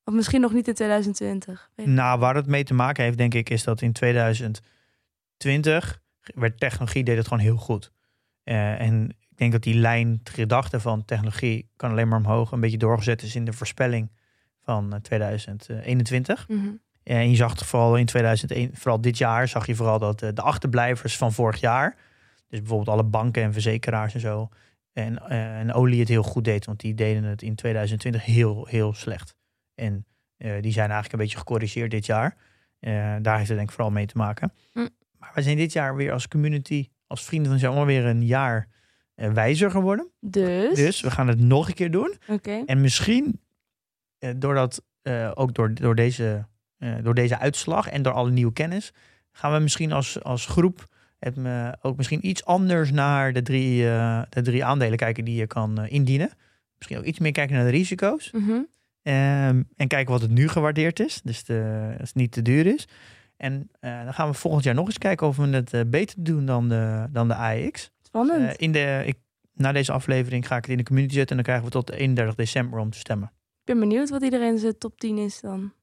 Of 0.03 0.13
misschien 0.13 0.41
nog 0.41 0.53
niet 0.53 0.67
in 0.67 0.73
2020. 0.73 1.69
Weet 1.75 1.87
ik 1.87 1.93
Nou, 1.93 2.19
waar 2.19 2.35
het 2.35 2.47
mee 2.47 2.63
te 2.63 2.73
maken 2.73 3.03
heeft, 3.03 3.17
denk 3.17 3.33
ik, 3.33 3.49
is 3.49 3.63
dat 3.63 3.81
in 3.81 3.91
2020 3.91 6.01
werd 6.35 6.59
technologie 6.59 7.03
deed 7.03 7.17
het 7.17 7.27
gewoon 7.27 7.43
heel 7.43 7.57
goed. 7.57 7.91
Eh, 8.43 8.81
en 8.81 9.09
ik 9.09 9.37
denk 9.37 9.51
dat 9.51 9.63
die 9.63 9.75
lijn 9.75 10.21
gedachte 10.23 10.79
van 10.79 11.05
technologie 11.05 11.69
kan 11.75 11.91
alleen 11.91 12.07
maar 12.07 12.19
omhoog 12.19 12.51
een 12.51 12.59
beetje 12.59 12.77
doorgezet 12.77 13.21
is 13.21 13.35
in 13.35 13.45
de 13.45 13.53
voorspelling 13.53 14.09
van 14.63 14.93
eh, 14.93 14.99
2021. 14.99 16.47
Mhm. 16.47 16.59
Eh, 17.03 17.17
En 17.17 17.29
je 17.29 17.35
zag 17.35 17.57
vooral 17.57 17.97
in 17.97 18.05
2001, 18.05 18.69
vooral 18.73 19.01
dit 19.01 19.17
jaar, 19.17 19.47
zag 19.47 19.65
je 19.65 19.75
vooral 19.75 19.99
dat 19.99 20.21
eh, 20.21 20.29
de 20.33 20.41
achterblijvers 20.41 21.17
van 21.17 21.33
vorig 21.33 21.59
jaar, 21.59 21.95
dus 22.47 22.59
bijvoorbeeld 22.59 22.89
alle 22.89 23.03
banken 23.03 23.43
en 23.43 23.53
verzekeraars 23.53 24.13
en 24.13 24.19
zo, 24.19 24.49
en, 24.93 25.29
eh, 25.29 25.59
en 25.59 25.73
olie 25.73 25.99
het 25.99 26.09
heel 26.09 26.23
goed 26.23 26.43
deed, 26.43 26.65
want 26.65 26.79
die 26.79 26.93
deden 26.93 27.23
het 27.23 27.41
in 27.41 27.55
2020 27.55 28.25
heel, 28.25 28.65
heel 28.69 28.93
slecht. 28.93 29.35
En 29.75 30.05
eh, 30.37 30.51
die 30.61 30.71
zijn 30.71 30.85
eigenlijk 30.89 31.13
een 31.13 31.19
beetje 31.19 31.37
gecorrigeerd 31.37 31.91
dit 31.91 32.05
jaar. 32.05 32.37
Eh, 32.79 33.15
daar 33.21 33.37
heeft 33.37 33.47
het 33.47 33.57
denk 33.57 33.69
ik 33.69 33.75
vooral 33.75 33.91
mee 33.93 34.05
te 34.05 34.17
maken. 34.17 34.53
Hm. 34.71 34.87
Maar 35.19 35.31
wij 35.33 35.43
zijn 35.43 35.57
dit 35.57 35.73
jaar 35.73 35.95
weer 35.95 36.11
als 36.11 36.27
community, 36.27 36.89
als 37.07 37.23
vrienden 37.23 37.51
van 37.51 37.59
zijn 37.59 37.71
alweer 37.73 38.05
een 38.05 38.25
jaar 38.25 38.67
eh, 39.15 39.31
wijzer 39.31 39.71
geworden. 39.71 40.11
Dus, 40.19 40.75
Dus 40.75 41.01
we 41.01 41.11
gaan 41.11 41.27
het 41.27 41.39
nog 41.39 41.67
een 41.67 41.73
keer 41.73 41.91
doen. 41.91 42.17
En 42.65 42.81
misschien, 42.81 43.25
eh, 43.25 43.33
doordat, 44.35 44.83
eh, 45.01 45.31
ook 45.33 45.53
door, 45.53 45.73
door, 45.73 45.95
deze, 45.95 46.45
eh, 46.77 46.93
door 47.03 47.13
deze 47.13 47.39
uitslag 47.39 47.89
en 47.89 48.01
door 48.01 48.13
alle 48.13 48.31
nieuwe 48.31 48.53
kennis, 48.53 48.93
gaan 49.31 49.53
we 49.53 49.59
misschien 49.59 49.91
als, 49.91 50.23
als 50.23 50.45
groep 50.45 50.87
het, 51.19 51.37
eh, 51.37 51.71
ook 51.81 51.97
misschien 51.97 52.27
iets 52.27 52.45
anders 52.45 52.91
naar 52.91 53.33
de 53.33 53.41
drie, 53.41 53.89
eh, 53.89 54.21
de 54.29 54.41
drie 54.41 54.65
aandelen 54.65 54.97
kijken 54.97 55.25
die 55.25 55.35
je 55.35 55.47
kan 55.47 55.79
eh, 55.79 55.91
indienen. 55.91 56.29
Misschien 56.77 56.97
ook 56.97 57.03
iets 57.03 57.19
meer 57.19 57.31
kijken 57.31 57.55
naar 57.55 57.65
de 57.65 57.71
risico's. 57.71 58.31
Mhm. 58.31 58.61
Ehm, 59.01 59.63
en 59.75 59.87
kijken 59.87 60.11
wat 60.11 60.21
het 60.21 60.31
nu 60.31 60.47
gewaardeerd 60.47 60.99
is. 60.99 61.21
Dus 61.23 61.43
de, 61.43 61.87
als 61.99 62.09
het 62.09 62.17
niet 62.17 62.31
te 62.31 62.41
duur 62.41 62.65
is. 62.65 62.87
En 63.37 63.69
eh, 63.79 64.03
dan 64.03 64.13
gaan 64.13 64.29
we 64.29 64.33
volgend 64.33 64.63
jaar 64.63 64.73
nog 64.73 64.85
eens 64.85 64.97
kijken 64.97 65.27
of 65.27 65.37
we 65.37 65.47
het 65.47 65.73
eh, 65.73 65.81
beter 65.87 66.23
doen 66.23 66.45
dan 66.45 66.69
de, 66.69 67.05
dan 67.11 67.27
de 67.27 67.35
AX. 67.35 67.91
Spannend. 68.01 68.49
Eh, 68.49 68.53
in 68.57 68.71
de, 68.71 69.03
ik, 69.05 69.17
na 69.53 69.71
deze 69.71 69.91
aflevering 69.91 70.47
ga 70.47 70.55
ik 70.55 70.61
het 70.61 70.71
in 70.71 70.77
de 70.77 70.83
community 70.83 71.13
zetten. 71.13 71.37
En 71.37 71.43
dan 71.43 71.53
krijgen 71.53 71.79
we 71.79 71.85
tot 71.85 71.95
31 71.97 72.35
december 72.35 72.79
om 72.79 72.89
te 72.89 72.97
stemmen. 72.97 73.31
Ik 73.63 73.69
ben 73.69 73.79
benieuwd 73.79 74.09
wat 74.09 74.23
iedereen 74.23 74.57
zijn 74.57 74.77
top 74.77 74.99
10 74.99 75.17
is 75.17 75.39
dan. 75.41 75.73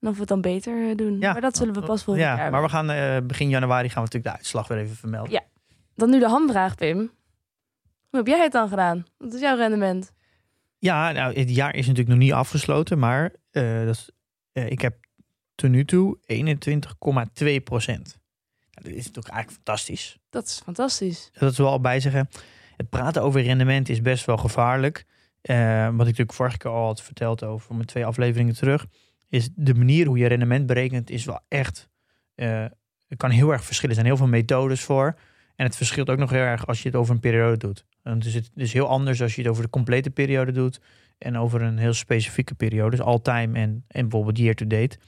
En 0.00 0.08
of 0.08 0.14
we 0.14 0.20
het 0.20 0.28
dan 0.28 0.40
beter 0.40 0.88
eh, 0.88 0.96
doen. 0.96 1.20
Ja. 1.20 1.32
maar 1.32 1.40
dat 1.40 1.56
zullen 1.56 1.74
we 1.74 1.80
pas 1.80 2.04
volgend 2.04 2.26
ja, 2.26 2.36
jaar 2.36 2.50
maar 2.50 2.62
we 2.62 2.68
gaan 2.68 2.90
eh, 2.90 3.16
begin 3.26 3.48
januari 3.48 3.88
gaan 3.88 4.02
we 4.02 4.08
natuurlijk 4.10 4.32
de 4.32 4.36
uitslag 4.36 4.68
weer 4.68 4.78
even 4.78 4.96
vermelden. 4.96 5.32
Ja. 5.32 5.42
Dan 5.94 6.10
nu 6.10 6.18
de 6.18 6.28
hamvraag, 6.28 6.74
Pim. 6.74 6.98
Hoe 8.08 8.18
heb 8.18 8.26
jij 8.26 8.42
het 8.42 8.52
dan 8.52 8.68
gedaan? 8.68 9.06
Wat 9.16 9.34
is 9.34 9.40
jouw 9.40 9.56
rendement? 9.56 10.12
Ja, 10.78 11.12
nou, 11.12 11.38
het 11.38 11.54
jaar 11.54 11.74
is 11.74 11.86
natuurlijk 11.86 12.08
nog 12.08 12.18
niet 12.18 12.32
afgesloten, 12.32 12.98
maar 12.98 13.32
uh, 13.52 13.84
dat 13.84 13.94
is, 13.94 14.10
uh, 14.52 14.70
ik 14.70 14.80
heb 14.80 14.96
tot 15.54 15.70
nu 15.70 15.84
toe 15.84 16.18
21,2 16.18 17.62
procent. 17.64 18.18
Nou, 18.70 18.88
dat 18.88 18.92
is 18.92 19.06
natuurlijk 19.06 19.34
eigenlijk 19.34 19.50
fantastisch. 19.50 20.18
Dat 20.30 20.46
is 20.46 20.60
fantastisch. 20.64 21.30
Dat 21.32 21.52
is 21.52 21.58
wel 21.58 21.80
bij 21.80 22.00
zeggen. 22.00 22.28
Het 22.76 22.88
praten 22.88 23.22
over 23.22 23.42
rendement 23.42 23.88
is 23.88 24.02
best 24.02 24.26
wel 24.26 24.36
gevaarlijk. 24.36 25.06
Uh, 25.42 25.84
wat 25.84 25.92
ik 25.92 25.96
natuurlijk 25.96 26.32
vorige 26.32 26.56
keer 26.56 26.70
al 26.70 26.86
had 26.86 27.02
verteld 27.02 27.44
over 27.44 27.74
mijn 27.74 27.86
twee 27.86 28.06
afleveringen 28.06 28.54
terug. 28.54 28.86
Is 29.28 29.48
de 29.54 29.74
manier 29.74 30.06
hoe 30.06 30.18
je 30.18 30.26
rendement 30.26 30.66
berekent 30.66 31.10
is 31.10 31.24
wel 31.24 31.40
echt... 31.48 31.88
het 32.34 33.16
kan 33.16 33.30
heel 33.30 33.52
erg 33.52 33.64
verschillen. 33.64 33.96
Er 33.96 34.02
zijn 34.02 34.14
heel 34.14 34.26
veel 34.26 34.36
methodes 34.36 34.80
voor. 34.80 35.18
En 35.56 35.64
het 35.66 35.76
verschilt 35.76 36.10
ook 36.10 36.18
nog 36.18 36.30
heel 36.30 36.40
erg 36.40 36.66
als 36.66 36.82
je 36.82 36.88
het 36.88 36.96
over 36.96 37.14
een 37.14 37.20
periode 37.20 37.56
doet. 37.56 37.84
Dus 38.18 38.34
het 38.34 38.50
is 38.54 38.72
heel 38.72 38.88
anders 38.88 39.22
als 39.22 39.34
je 39.34 39.42
het 39.42 39.50
over 39.50 39.62
de 39.62 39.70
complete 39.70 40.10
periode 40.10 40.52
doet. 40.52 40.80
En 41.18 41.38
over 41.38 41.62
een 41.62 41.78
heel 41.78 41.92
specifieke 41.92 42.54
periode. 42.54 42.90
Dus 42.90 43.00
all-time 43.00 43.58
en, 43.58 43.84
en 43.88 44.02
bijvoorbeeld 44.02 44.38
year-to-date. 44.38 44.98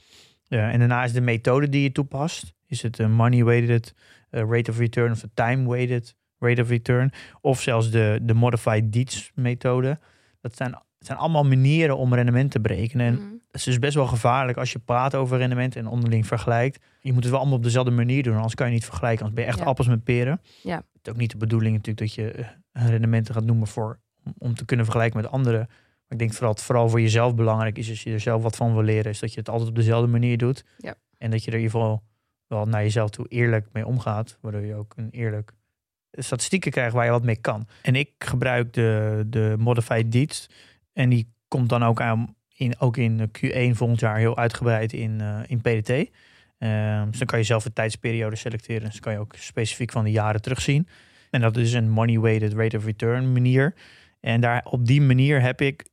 Uh, 0.49 0.73
en 0.73 0.79
daarna 0.79 1.03
is 1.03 1.13
de 1.13 1.21
methode 1.21 1.69
die 1.69 1.81
je 1.81 1.91
toepast. 1.91 2.53
Is 2.67 2.81
het 2.81 2.99
een 2.99 3.11
money-weighted 3.11 3.93
uh, 4.31 4.41
rate 4.49 4.71
of 4.71 4.77
return 4.77 5.11
of 5.11 5.23
een 5.23 5.31
time-weighted 5.33 6.15
rate 6.39 6.61
of 6.61 6.69
return. 6.69 7.11
Of 7.41 7.61
zelfs 7.61 7.91
de, 7.91 8.19
de 8.21 8.33
modified 8.33 8.93
Dietz 8.93 9.31
methode. 9.35 9.99
Dat 10.41 10.55
zijn, 10.55 10.81
zijn 10.99 11.17
allemaal 11.17 11.43
manieren 11.43 11.97
om 11.97 12.13
rendement 12.13 12.51
te 12.51 12.59
berekenen. 12.61 13.05
En 13.05 13.13
Mhm. 13.13 13.23
het 13.47 13.55
is 13.55 13.63
dus 13.63 13.79
best 13.79 13.95
wel 13.95 14.07
gevaarlijk 14.07 14.57
als 14.57 14.71
je 14.71 14.79
praat 14.79 15.15
over 15.15 15.37
rendement 15.37 15.75
en 15.75 15.87
onderling 15.87 16.27
vergelijkt. 16.27 16.83
Je 17.01 17.13
moet 17.13 17.21
het 17.21 17.31
wel 17.31 17.39
allemaal 17.39 17.57
op 17.57 17.63
dezelfde 17.63 17.91
manier 17.91 18.23
doen, 18.23 18.35
anders 18.35 18.55
kan 18.55 18.67
je 18.67 18.73
niet 18.73 18.85
vergelijken. 18.85 19.19
Anders 19.25 19.35
ben 19.35 19.43
je 19.45 19.49
echt 19.51 19.59
Ja. 19.59 19.65
appels 19.65 19.87
met 19.87 20.03
peren. 20.03 20.41
Ja. 20.63 20.75
Het 20.75 20.85
is 21.07 21.11
ook 21.11 21.17
niet 21.19 21.31
de 21.31 21.37
bedoeling 21.37 21.75
natuurlijk 21.75 21.99
dat 21.99 22.13
je 22.13 22.31
eh, 22.71 22.87
rendementen 22.87 23.33
gaat 23.33 23.45
noemen 23.45 23.67
voor, 23.67 23.99
om, 24.23 24.33
om 24.37 24.55
te 24.55 24.65
kunnen 24.65 24.85
vergelijken 24.85 25.21
met 25.21 25.31
anderen. 25.31 25.59
Maar 25.69 26.07
ik 26.07 26.19
denk 26.19 26.33
vooral 26.33 26.53
dat 26.53 26.63
vooral 26.63 26.89
voor 26.89 27.01
jezelf 27.01 27.35
belangrijk 27.35 27.77
is, 27.77 27.89
als 27.89 28.03
je 28.03 28.11
er 28.13 28.19
zelf 28.19 28.43
wat 28.43 28.55
van 28.55 28.73
wil 28.73 28.83
leren, 28.83 29.11
is 29.11 29.19
dat 29.19 29.33
je 29.33 29.39
het 29.39 29.49
altijd 29.49 29.69
op 29.69 29.75
dezelfde 29.75 30.07
manier 30.11 30.37
doet. 30.37 30.65
Ja. 30.77 30.95
En 31.17 31.31
dat 31.31 31.43
je 31.43 31.51
er 31.51 31.57
in 31.57 31.63
ieder 31.63 31.79
geval 31.79 32.03
wel 32.47 32.65
naar 32.65 32.81
jezelf 32.81 33.09
toe 33.09 33.25
eerlijk 33.27 33.67
mee 33.71 33.85
omgaat, 33.85 34.37
waardoor 34.41 34.61
je 34.61 34.75
ook 34.75 34.93
een 34.95 35.09
eerlijk 35.09 35.51
statistieken 36.11 36.71
krijgt 36.71 36.93
waar 36.93 37.05
je 37.05 37.11
wat 37.11 37.23
mee 37.23 37.41
kan. 37.41 37.67
En 37.81 37.95
ik 37.95 38.09
gebruik 38.17 38.73
de, 38.73 39.23
de 39.27 39.55
Modified 39.59 40.11
Deeds. 40.11 40.49
En 40.93 41.09
die 41.09 41.33
komt 41.47 41.69
dan 41.69 41.83
ook, 41.83 42.01
aan, 42.01 42.35
in, 42.55 42.79
ook 42.79 42.97
in 42.97 43.19
Q1 43.19 43.75
volgend 43.75 43.99
jaar 43.99 44.17
heel 44.17 44.37
uitgebreid 44.37 44.93
in, 44.93 45.21
eh, 45.21 45.39
in 45.47 45.61
PDT. 45.61 45.89
Ehm, 46.57 47.09
dus 47.09 47.17
dan 47.17 47.27
kan 47.27 47.39
je 47.39 47.45
zelf 47.45 47.65
een 47.65 47.73
tijdsperiode 47.73 48.35
selecteren. 48.35 48.89
Dus 48.89 48.99
kan 48.99 49.13
je 49.13 49.19
ook 49.19 49.35
specifiek 49.37 49.91
van 49.91 50.03
de 50.03 50.11
jaren 50.11 50.41
terugzien. 50.41 50.87
En 51.29 51.41
dat 51.41 51.57
is 51.57 51.73
een 51.73 51.89
money-weighted 51.89 52.53
rate 52.53 52.77
of 52.77 52.85
return 52.85 53.31
manier. 53.31 53.73
En 54.19 54.41
daar, 54.41 54.65
op 54.65 54.85
die 54.85 55.01
manier 55.01 55.41
heb 55.41 55.61
ik 55.61 55.85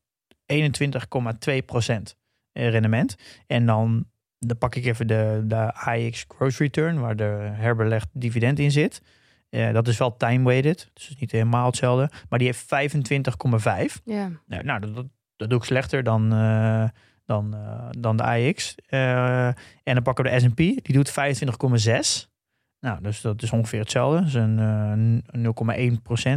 21,2% 0.46 2.16
rendement. 2.52 3.16
En 3.46 3.66
dan, 3.66 4.06
dan 4.38 4.58
pak 4.58 4.74
ik 4.74 4.84
even 4.84 5.06
de, 5.06 5.42
de 5.44 5.74
AX 5.74 6.24
gross 6.28 6.58
return, 6.58 7.00
waar 7.00 7.16
de 7.16 7.48
herbelegd 7.52 8.08
dividend 8.12 8.58
in 8.58 8.70
zit. 8.70 9.02
Eh, 9.50 9.72
dat 9.72 9.88
is 9.88 9.98
wel 9.98 10.16
time-weighted, 10.16 10.90
dus 10.92 11.16
niet 11.18 11.32
helemaal 11.32 11.66
hetzelfde. 11.66 12.10
Maar 12.28 12.38
die 12.38 12.48
heeft 12.48 12.66
25,5. 12.66 14.00
Ja. 14.04 14.30
Nou, 14.46 14.64
nou 14.64 14.80
dat, 14.80 14.94
dat, 14.94 15.06
dat 15.38 15.50
doe 15.50 15.58
ik 15.58 15.64
slechter 15.64 16.02
dan, 16.02 16.32
eh, 16.32 16.88
dan, 17.24 17.54
eh, 17.54 17.88
dan 17.90 18.16
de 18.16 18.22
AX. 18.22 18.74
En 18.86 19.54
dan 19.94 20.02
pakken 20.02 20.24
we 20.24 20.30
de 20.30 20.40
S&P, 20.40 20.56
die 20.56 20.92
doet 20.92 21.10
25,6. 21.10 22.30
Nou, 22.80 23.02
dus 23.02 23.20
dat 23.20 23.42
is 23.42 23.52
ongeveer 23.52 23.80
hetzelfde. 23.80 24.22
Dus 24.22 24.34
een 24.34 25.22
eh, 25.26 25.40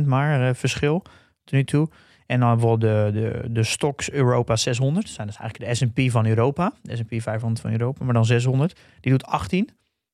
0,1% 0.01 0.05
maar 0.05 0.55
verschil 0.55 1.01
tot 1.43 1.51
nu 1.51 1.63
toe. 1.63 1.89
En 2.25 2.39
dan 2.39 2.49
bijvoorbeeld 2.51 3.13
de, 3.13 3.19
de, 3.19 3.51
de 3.51 3.63
Stocks 3.63 4.11
Europa 4.11 4.55
600. 4.55 5.05
Dat 5.05 5.15
zijn 5.15 5.27
dus 5.27 5.37
eigenlijk 5.37 5.69
de 5.69 5.75
S&P 5.75 6.11
van 6.11 6.25
Europa. 6.25 6.73
De 6.81 6.95
S&P 6.95 7.21
500 7.21 7.61
van 7.61 7.71
Europa, 7.71 8.03
maar 8.05 8.13
dan 8.13 8.25
600. 8.25 8.79
Die 8.99 9.11
doet 9.11 9.25
18. 9.25 9.69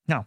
Nou, 0.05 0.23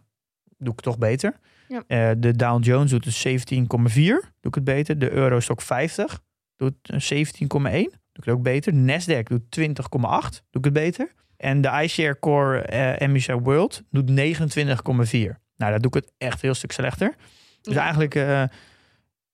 doe 0.57 0.73
ik 0.73 0.81
toch 0.81 0.97
beter. 0.97 1.39
Ja. 1.71 1.83
Eh, 1.87 2.11
de 2.17 2.35
Dow 2.35 2.63
Jones 2.63 2.89
doet 2.91 3.03
dus 3.03 3.21
17,4. 3.27 4.31
Doe 4.39 4.49
ik 4.51 4.55
het 4.55 4.63
beter. 4.63 4.99
De 4.99 5.11
Eurostock 5.11 5.61
50 5.61 6.21
doet 6.55 6.73
een 6.81 7.01
17,1. 7.01 7.89
Doe 7.89 8.23
ik 8.23 8.23
het 8.25 8.29
ook 8.29 8.43
beter. 8.43 8.73
Nasdaq 8.73 9.23
doet 9.23 9.41
20,8. 9.49 10.43
Doe 10.49 10.61
ik 10.61 10.63
het 10.63 10.73
beter. 10.73 11.13
En 11.37 11.61
de 11.61 11.79
iShare 11.83 12.19
Core 12.19 12.61
eh 12.61 13.07
MSCI 13.07 13.33
World 13.33 13.81
doet 13.89 14.09
29,4. 14.09 15.39
Nou, 15.55 15.71
dat 15.71 15.81
doe 15.81 15.91
ik 15.91 15.93
het 15.93 16.11
echt 16.17 16.33
een 16.33 16.39
heel 16.41 16.53
stuk 16.53 16.71
slechter. 16.71 17.15
Dus 17.61 17.73
Ja. 17.73 17.81
eigenlijk, 17.81 18.15
eh, 18.15 18.43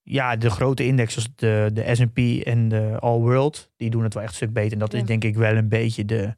ja, 0.03 0.35
de 0.35 0.49
grote 0.49 0.85
indexen, 0.85 1.23
de, 1.35 1.69
de 1.73 1.95
S&P 1.95 2.17
en 2.45 2.67
de 2.69 2.97
All 2.99 3.19
World, 3.19 3.71
die 3.77 3.89
doen 3.89 4.03
het 4.03 4.13
wel 4.13 4.23
echt 4.23 4.31
een 4.31 4.37
stuk 4.37 4.53
beter. 4.53 4.71
En 4.73 4.79
dat 4.79 4.91
Ja. 4.91 4.97
is 4.99 5.05
denk 5.05 5.23
ik 5.23 5.35
wel 5.35 5.55
een 5.55 5.69
beetje 5.69 6.05
de, 6.05 6.35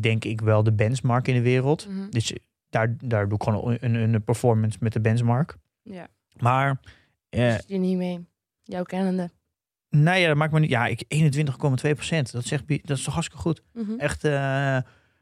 denk 0.00 0.24
ik 0.24 0.40
wel 0.40 0.62
de 0.62 0.72
benchmark 0.72 1.28
in 1.28 1.34
de 1.34 1.42
wereld. 1.42 1.88
Mhm. 1.88 2.10
Dus 2.10 2.32
daar, 2.72 2.94
daar 3.04 3.28
doe 3.28 3.34
ik 3.36 3.42
gewoon 3.42 3.76
een, 3.80 3.94
een, 3.94 4.14
een 4.14 4.24
performance 4.24 4.78
met 4.80 4.92
de 4.92 5.00
benchmark. 5.00 5.56
Ja. 5.82 6.06
Maar, 6.36 6.80
eh, 7.28 7.58
je 7.58 7.78
niet 7.78 7.96
mee? 7.96 8.26
Jouw 8.62 8.82
kennende. 8.82 9.30
nou 9.88 10.18
ja, 10.18 10.26
dat 10.28 10.36
maakt 10.36 10.52
me 10.52 10.60
niet. 10.60 10.70
Ja, 10.70 10.86
ik 10.86 11.04
21,2 11.08 11.94
procent. 11.94 12.32
Dat, 12.32 12.66
bi- 12.66 12.80
dat 12.84 12.96
is 12.96 13.02
toch 13.04 13.14
hartstikke 13.14 13.42
goed. 13.42 13.62
Mhm. 13.72 13.98
Echt, 13.98 14.24
eh, 14.24 14.78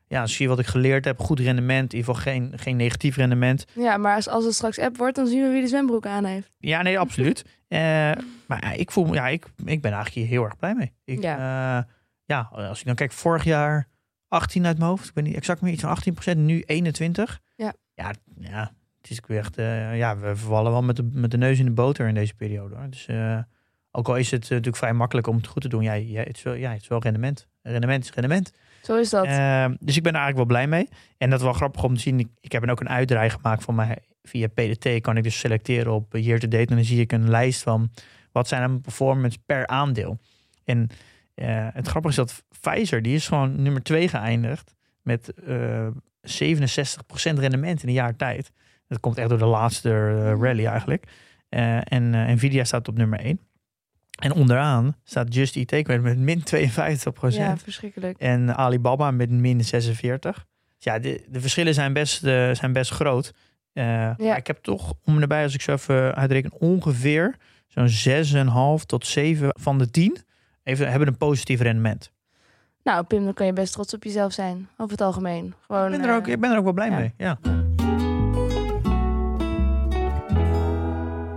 ja, 0.07 0.27
zie 0.27 0.43
je 0.43 0.49
wat 0.49 0.59
ik 0.59 0.67
geleerd 0.67 1.05
heb. 1.05 1.19
Goed 1.19 1.41
rendement. 1.41 1.93
In 1.93 1.99
ieder 1.99 2.15
geval 2.15 2.33
geen, 2.33 2.53
geen 2.59 2.77
negatief 2.77 3.17
rendement. 3.17 3.65
Ja, 3.75 3.97
maar 3.97 4.15
als, 4.15 4.29
als 4.29 4.45
het 4.45 4.55
straks 4.55 4.79
app 4.79 4.97
wordt, 4.97 5.17
dan 5.17 5.27
zien 5.27 5.43
we 5.43 5.49
wie 5.51 5.61
de 5.61 5.67
zwembroek 5.69 6.07
aan 6.07 6.25
heeft. 6.25 6.51
Ja, 6.59 6.83
nee, 6.83 6.99
absoluut. 6.99 7.45
Eh, 7.71 7.79
maar 8.47 8.65
ja, 8.65 8.73
ik 8.73 8.91
voel 8.91 9.05
me, 9.05 9.15
ja, 9.15 9.29
ik, 9.29 9.45
ik 9.65 9.81
ben 9.81 9.93
eigenlijk 9.93 10.15
hier 10.15 10.27
heel 10.27 10.45
erg 10.45 10.57
blij 10.57 10.75
mee. 10.75 10.93
Ik, 11.05 11.23
ja. 11.23 11.87
ja, 12.25 12.41
als 12.53 12.81
ik 12.81 12.87
dan 12.87 12.95
kijk, 12.95 13.13
vorig 13.13 13.45
jaar 13.45 13.89
18 14.31 14.67
uit 14.67 14.79
mijn 14.79 14.91
hoofd. 14.91 15.09
Ik 15.09 15.15
ben 15.15 15.25
niet 15.25 15.35
exact 15.35 15.61
meer 15.61 15.73
iets 15.73 15.83
van 15.83 15.91
18 15.91 16.13
procent. 16.13 16.39
Nu 16.39 16.63
21. 16.67 17.41
Ja. 17.57 17.75
Ja, 17.95 18.13
ja 18.41 18.73
het 19.01 19.11
is 19.11 19.21
echt, 19.37 19.59
eh, 19.59 19.97
ja, 19.97 20.19
we 20.19 20.37
vallen 20.37 20.73
wel 20.73 20.83
met 20.83 20.97
de, 20.97 21.09
met 21.13 21.31
de 21.31 21.37
neus 21.37 21.59
in 21.59 21.65
de 21.65 21.71
boter 21.71 22.09
in 22.09 22.15
deze 22.15 22.35
periode. 22.35 22.75
Hoor. 22.75 22.91
Dus 22.91 23.07
eh, 23.07 23.39
ook 23.91 24.09
al 24.09 24.17
is 24.17 24.31
het 24.31 24.43
eh, 24.43 24.51
natuurlijk 24.51 24.77
vrij 24.77 24.93
makkelijk 24.93 25.27
om 25.27 25.37
het 25.37 25.47
goed 25.47 25.63
te 25.63 25.69
doen. 25.69 25.83
Ja, 25.83 25.93
ja, 25.93 26.23
het, 26.23 26.37
is 26.37 26.43
wel, 26.43 26.55
ja 26.55 26.73
het 26.73 26.83
is 26.83 26.89
wel 26.89 27.03
rendement. 27.03 27.47
Rendement 27.63 28.05
is 28.05 28.13
rendement. 28.13 28.53
Zo 28.83 28.97
is 28.97 29.11
dat. 29.11 29.25
Eh, 29.25 29.65
dus 29.79 29.97
ik 29.97 30.03
ben 30.03 30.13
er 30.13 30.21
eigenlijk 30.21 30.37
wel 30.37 30.45
blij 30.45 30.67
mee. 30.67 30.89
En 31.19 31.31
dat 31.31 31.39
is 31.39 31.45
wel 31.45 31.55
grappig 31.55 31.85
om 31.85 31.95
te 31.95 32.01
zien. 32.01 32.19
Ik, 32.19 32.29
ik 32.41 32.53
heb 32.53 32.69
ook 32.69 32.81
een 32.81 32.89
uitdraai 32.89 33.31
gemaakt 33.31 33.65
van 33.65 33.75
mij. 33.75 33.99
Via 34.23 34.47
PDT 34.47 35.01
kan 35.01 35.17
ik 35.17 35.23
dus 35.23 35.39
selecteren 35.39 35.93
op 35.93 36.17
year 36.17 36.39
to 36.39 36.49
date. 36.49 36.71
En 36.71 36.77
dan 36.77 36.85
zie 36.85 37.01
ik 37.01 37.13
een 37.13 37.31
lijst 37.31 37.63
van 37.63 37.91
wat 38.33 38.49
zijn 38.49 38.61
mijn 38.61 38.81
performance 38.81 39.39
per 39.47 39.67
aandeel. 39.67 40.19
En 40.65 40.89
eh, 41.41 41.69
het 41.73 41.89
grappige 41.89 42.21
is 42.21 42.29
dat 42.29 42.45
Pfizer, 42.61 43.03
die 43.03 43.15
is 43.15 43.29
gewoon 43.29 43.63
nummer 43.63 43.83
2 43.83 44.09
geëindigd. 44.09 44.75
Met 45.03 45.33
eh 45.47 45.87
67% 46.23 47.39
rendement 47.39 47.83
in 47.83 47.89
een 47.89 47.95
jaar 47.95 48.17
tijd. 48.17 48.53
Dat 48.89 49.01
komt 49.01 49.19
echt 49.19 49.29
door 49.29 49.39
de 49.39 49.45
laatste 49.45 49.91
eh, 49.91 50.41
rally 50.41 50.67
eigenlijk. 50.67 51.07
Eh, 51.49 51.77
en 51.77 52.15
eh, 52.15 52.35
Nvidia 52.35 52.65
staat 52.65 52.89
op 52.89 52.97
nummer 52.97 53.21
1. 53.21 53.41
En 54.19 54.33
onderaan 54.33 54.97
staat 55.05 55.35
Just 55.35 55.57
Eat 55.57 55.69
Takeaway 55.69 55.99
met 55.99 56.19
min 56.19 56.43
52%. 56.43 57.37
ja, 57.37 57.57
verschrikkelijk. 57.57 58.19
En 58.19 58.57
Alibaba 58.57 59.11
met 59.11 59.31
min 59.31 59.65
46. 59.65 60.47
Ja, 60.79 60.99
de, 60.99 61.25
de 61.29 61.41
verschillen 61.41 61.75
zijn 61.75 61.93
best, 61.93 62.25
eh, 62.25 62.55
zijn 62.55 62.73
best 62.73 62.91
groot. 62.91 63.33
Eh, 63.73 63.85
maar 64.19 64.37
ik 64.37 64.47
heb 64.47 64.59
toch 64.63 64.95
om 65.05 65.15
en 65.15 65.21
nabij, 65.21 65.43
als 65.43 65.55
ik 65.55 65.61
zo 65.61 65.73
even 65.73 66.15
uitreken, 66.15 66.53
ongeveer 66.53 67.37
zo'n 67.67 67.89
6,5 68.79 68.85
tot 68.85 69.07
7 69.07 69.49
van 69.61 69.79
de 69.79 69.91
10 69.91 70.19
even, 70.63 70.91
hebben 70.91 71.09
een 71.09 71.17
positief 71.17 71.61
rendement. 71.61 72.13
Nou, 72.83 73.05
Pim, 73.05 73.25
dan 73.25 73.35
kan 73.35 73.47
je 73.47 73.53
best 73.53 73.73
trots 73.73 73.95
op 73.95 74.05
jezelf 74.05 74.33
zijn. 74.33 74.69
Over 74.77 74.93
het 74.93 75.01
algemeen. 75.01 75.55
Gewoon, 75.67 75.93
ik, 75.93 76.01
ben 76.01 76.09
er 76.09 76.17
ook, 76.17 76.27
eh, 76.27 76.33
ik 76.33 76.41
ben 76.41 76.51
er 76.51 76.59
ook 76.59 76.65
wel 76.65 76.73
blij 76.73 76.91
ja. 76.91 76.97
mee. 76.97 77.15
Ja. 77.17 77.39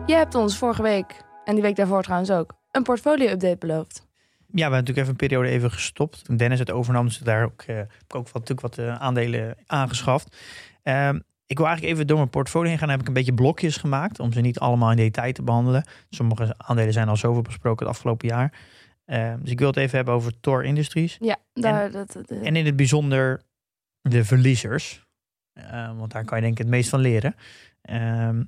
Je 0.05 0.15
hebt 0.15 0.36
ons 0.36 0.57
vorige 0.57 0.81
week, 0.81 1.23
en 1.45 1.53
die 1.53 1.63
week 1.63 1.75
daarvoor 1.75 2.03
trouwens 2.03 2.31
ook, 2.31 2.53
een 2.71 2.83
portfolio-update 2.83 3.57
beloofd. 3.57 3.95
ja, 3.97 4.05
we 4.45 4.62
hebben 4.62 4.79
natuurlijk 4.79 4.97
even 4.97 5.09
een 5.09 5.27
periode 5.27 5.49
even 5.49 5.71
gestopt. 5.71 6.25
Toen 6.25 6.38
Dennis 6.38 6.59
het 6.59 6.71
overnam, 6.71 7.05
dus 7.05 7.17
daar 7.17 7.43
ook, 7.43 7.62
eh, 7.62 7.75
heb 7.75 8.03
ik 8.07 8.15
ook 8.15 8.29
wat, 8.29 8.47
natuurlijk 8.47 8.62
wat 8.62 8.77
eh, 8.77 8.95
aandelen 8.95 9.55
aangeschaft. 9.65 10.38
Ehm, 10.83 11.19
ik 11.45 11.57
wil 11.57 11.67
eigenlijk 11.67 11.95
even 11.95 12.07
door 12.07 12.17
mijn 12.17 12.29
portfolio 12.29 12.69
heen 12.69 12.77
gaan. 12.77 12.88
Dan 12.88 12.95
heb 12.97 13.01
ik 13.01 13.07
een 13.07 13.19
beetje 13.19 13.33
blokjes 13.33 13.77
gemaakt 13.77 14.19
om 14.19 14.33
ze 14.33 14.41
niet 14.41 14.59
allemaal 14.59 14.91
in 14.91 14.97
detail 14.97 15.33
te 15.33 15.43
behandelen. 15.43 15.88
Sommige 16.09 16.53
aandelen 16.57 16.93
zijn 16.93 17.09
al 17.09 17.17
zoveel 17.17 17.41
besproken 17.41 17.86
het 17.86 17.95
afgelopen 17.95 18.27
jaar. 18.27 18.53
Ehm, 19.05 19.39
dus 19.41 19.51
ik 19.51 19.59
wil 19.59 19.67
het 19.67 19.77
even 19.77 19.95
hebben 19.95 20.13
over 20.13 20.39
Tor 20.39 20.63
Industries. 20.63 21.17
Ja, 21.19 21.37
daar, 21.53 21.91
dat, 21.91 22.11
dat, 22.11 22.29
eh, 22.29 22.47
En 22.47 22.55
in 22.55 22.65
het 22.65 22.75
bijzonder 22.75 23.41
de 24.01 24.25
verliezers. 24.25 25.05
Ehm, 25.53 25.95
want 25.95 26.11
daar 26.11 26.25
kan 26.25 26.37
je 26.37 26.43
denk 26.43 26.57
ik 26.57 26.63
het 26.63 26.73
meest 26.73 26.89
van 26.89 26.99
leren. 26.99 27.35
Ehm, 27.81 28.35
maar 28.35 28.45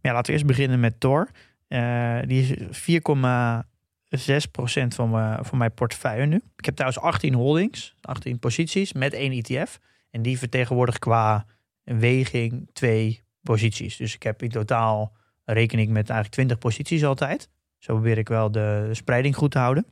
ja, 0.00 0.12
laten 0.12 0.26
we 0.26 0.32
eerst 0.32 0.46
beginnen 0.46 0.80
met 0.80 1.00
Tor. 1.00 1.28
Eh, 1.68 2.18
die 2.26 2.42
is 2.42 2.52
4,6% 2.70 4.94
van 4.94 5.10
mijn, 5.10 5.44
van 5.44 5.58
mijn 5.58 5.74
portefeuille 5.74 6.26
nu. 6.26 6.40
Ik 6.56 6.64
heb 6.64 6.74
trouwens 6.74 7.02
18 7.02 7.34
holdings, 7.34 7.94
18 8.00 8.38
posities 8.38 8.92
met 8.92 9.12
één 9.12 9.32
ETF. 9.32 9.78
En 10.10 10.22
die 10.22 10.38
vertegenwoordigt 10.38 10.98
qua 10.98 11.46
weging 11.82 12.70
twee 12.72 13.22
posities. 13.42 13.96
Dus 13.96 14.14
ik 14.14 14.22
heb 14.22 14.42
in 14.42 14.50
totaal 14.50 15.16
rekening 15.44 15.88
met 15.88 16.08
eigenlijk 16.08 16.34
20 16.34 16.58
posities 16.58 17.04
altijd. 17.04 17.48
Zo 17.82 17.92
probeer 17.92 18.18
ik 18.18 18.28
wel 18.28 18.50
de, 18.50 18.88
spreiding 18.92 19.36
goed 19.36 19.50
te 19.50 19.58
houden. 19.58 19.86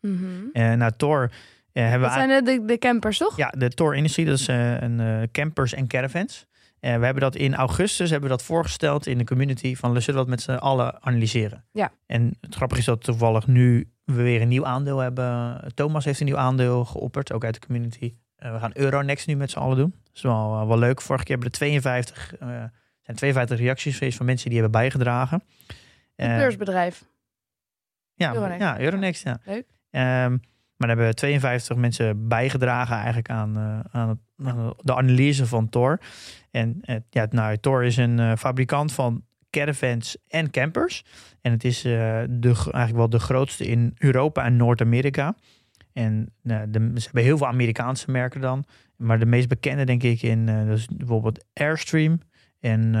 Mhm. 0.00 0.24
Uh, 0.52 0.72
nou, 0.72 0.92
Tor 0.96 1.30
hebben 1.72 2.00
Dat 2.00 2.18
we... 2.18 2.28
zijn 2.28 2.44
de, 2.44 2.64
de 2.64 2.78
campers, 2.78 3.18
toch? 3.18 3.36
Ja, 3.36 3.52
de 3.56 3.68
Tor 3.68 3.96
Industry, 3.96 4.24
dat 4.24 4.38
is 4.38 4.48
uh, 4.48 4.80
een 4.80 5.28
campers 5.32 5.74
en 5.74 5.86
caravans. 5.86 6.46
Uh, 6.80 6.96
we 6.96 7.04
hebben 7.04 7.22
dat 7.22 7.34
in 7.34 7.54
augustus 7.54 8.10
hebben 8.10 8.30
we 8.30 8.36
dat 8.36 8.44
voorgesteld 8.44 9.06
in 9.06 9.18
de 9.18 9.24
community 9.24 9.76
van 9.76 9.92
we 9.92 10.00
zullen 10.00 10.20
dat 10.20 10.28
met 10.28 10.40
z'n 10.40 10.50
allen 10.50 11.02
analyseren. 11.02 11.64
Ja. 11.72 11.92
En 12.06 12.36
het 12.40 12.54
grappige 12.54 12.80
is 12.80 12.86
dat 12.86 13.04
toevallig 13.04 13.46
nu 13.46 13.90
we 14.04 14.22
weer 14.22 14.40
een 14.40 14.48
nieuw 14.48 14.66
aandeel 14.66 14.98
hebben. 14.98 15.60
Thomas 15.74 16.04
heeft 16.04 16.20
een 16.20 16.26
nieuw 16.26 16.36
aandeel 16.36 16.84
geopperd, 16.84 17.32
ook 17.32 17.44
uit 17.44 17.54
de 17.54 17.66
community. 17.66 18.14
we 18.36 18.58
gaan 18.58 18.72
Euronext 18.74 19.26
nu 19.26 19.36
met 19.36 19.50
z'n 19.50 19.58
allen 19.58 19.76
doen. 19.76 19.94
Dat 20.04 20.14
is 20.14 20.22
wel, 20.22 20.66
wel 20.66 20.78
leuk. 20.78 21.00
Vorige 21.00 21.24
keer 21.24 21.34
hebben 21.34 21.52
er 21.52 21.58
52, 21.58 22.34
zijn 23.02 23.16
52 23.16 23.58
reacties 23.58 23.96
geweest 23.96 24.16
van 24.16 24.26
mensen 24.26 24.50
die 24.50 24.60
hebben 24.60 24.80
bijgedragen. 24.80 25.42
Een 26.26 26.36
beursbedrijf. 26.36 27.04
Ja, 28.14 28.34
Euronext. 28.34 28.60
ja, 28.60 28.80
Euronext. 28.80 29.24
Ja. 29.24 29.38
Leuk. 29.44 29.66
Um, 29.90 30.40
maar 30.78 30.88
daar 30.88 30.96
hebben 30.96 31.14
52 31.14 31.76
mensen 31.76 32.28
bijgedragen 32.28 32.96
eigenlijk 32.96 33.30
aan, 33.30 33.58
uh, 33.58 33.80
aan, 33.90 34.08
het, 34.08 34.18
aan, 34.44 34.74
de 34.82 34.94
analyse 34.94 35.46
van 35.46 35.68
Tor. 35.68 36.00
En 36.50 36.80
uh, 36.84 36.96
ja, 37.10 37.26
nou, 37.30 37.56
Tor 37.56 37.84
is 37.84 37.96
een 37.96 38.18
uh, 38.18 38.32
fabrikant 38.36 38.92
van 38.92 39.24
caravans 39.50 40.16
en 40.28 40.50
campers. 40.50 41.04
En 41.40 41.52
het 41.52 41.64
is 41.64 41.82
de, 41.82 42.28
eigenlijk 42.42 42.96
wel 42.96 43.08
de 43.08 43.18
grootste 43.18 43.66
in 43.66 43.94
Europa 43.98 44.44
en 44.44 44.56
Noord-Amerika. 44.56 45.34
En 45.92 46.32
de, 46.42 46.92
ze 46.94 47.04
hebben 47.04 47.22
heel 47.22 47.38
veel 47.38 47.46
Amerikaanse 47.46 48.10
merken 48.10 48.40
dan. 48.40 48.64
Maar 48.96 49.18
de 49.18 49.26
meest 49.26 49.48
bekende 49.48 49.84
denk 49.84 50.02
ik 50.02 50.22
in 50.22 50.46
dus 50.46 50.86
bijvoorbeeld 50.96 51.44
Airstream 51.54 52.20
en 52.60 52.94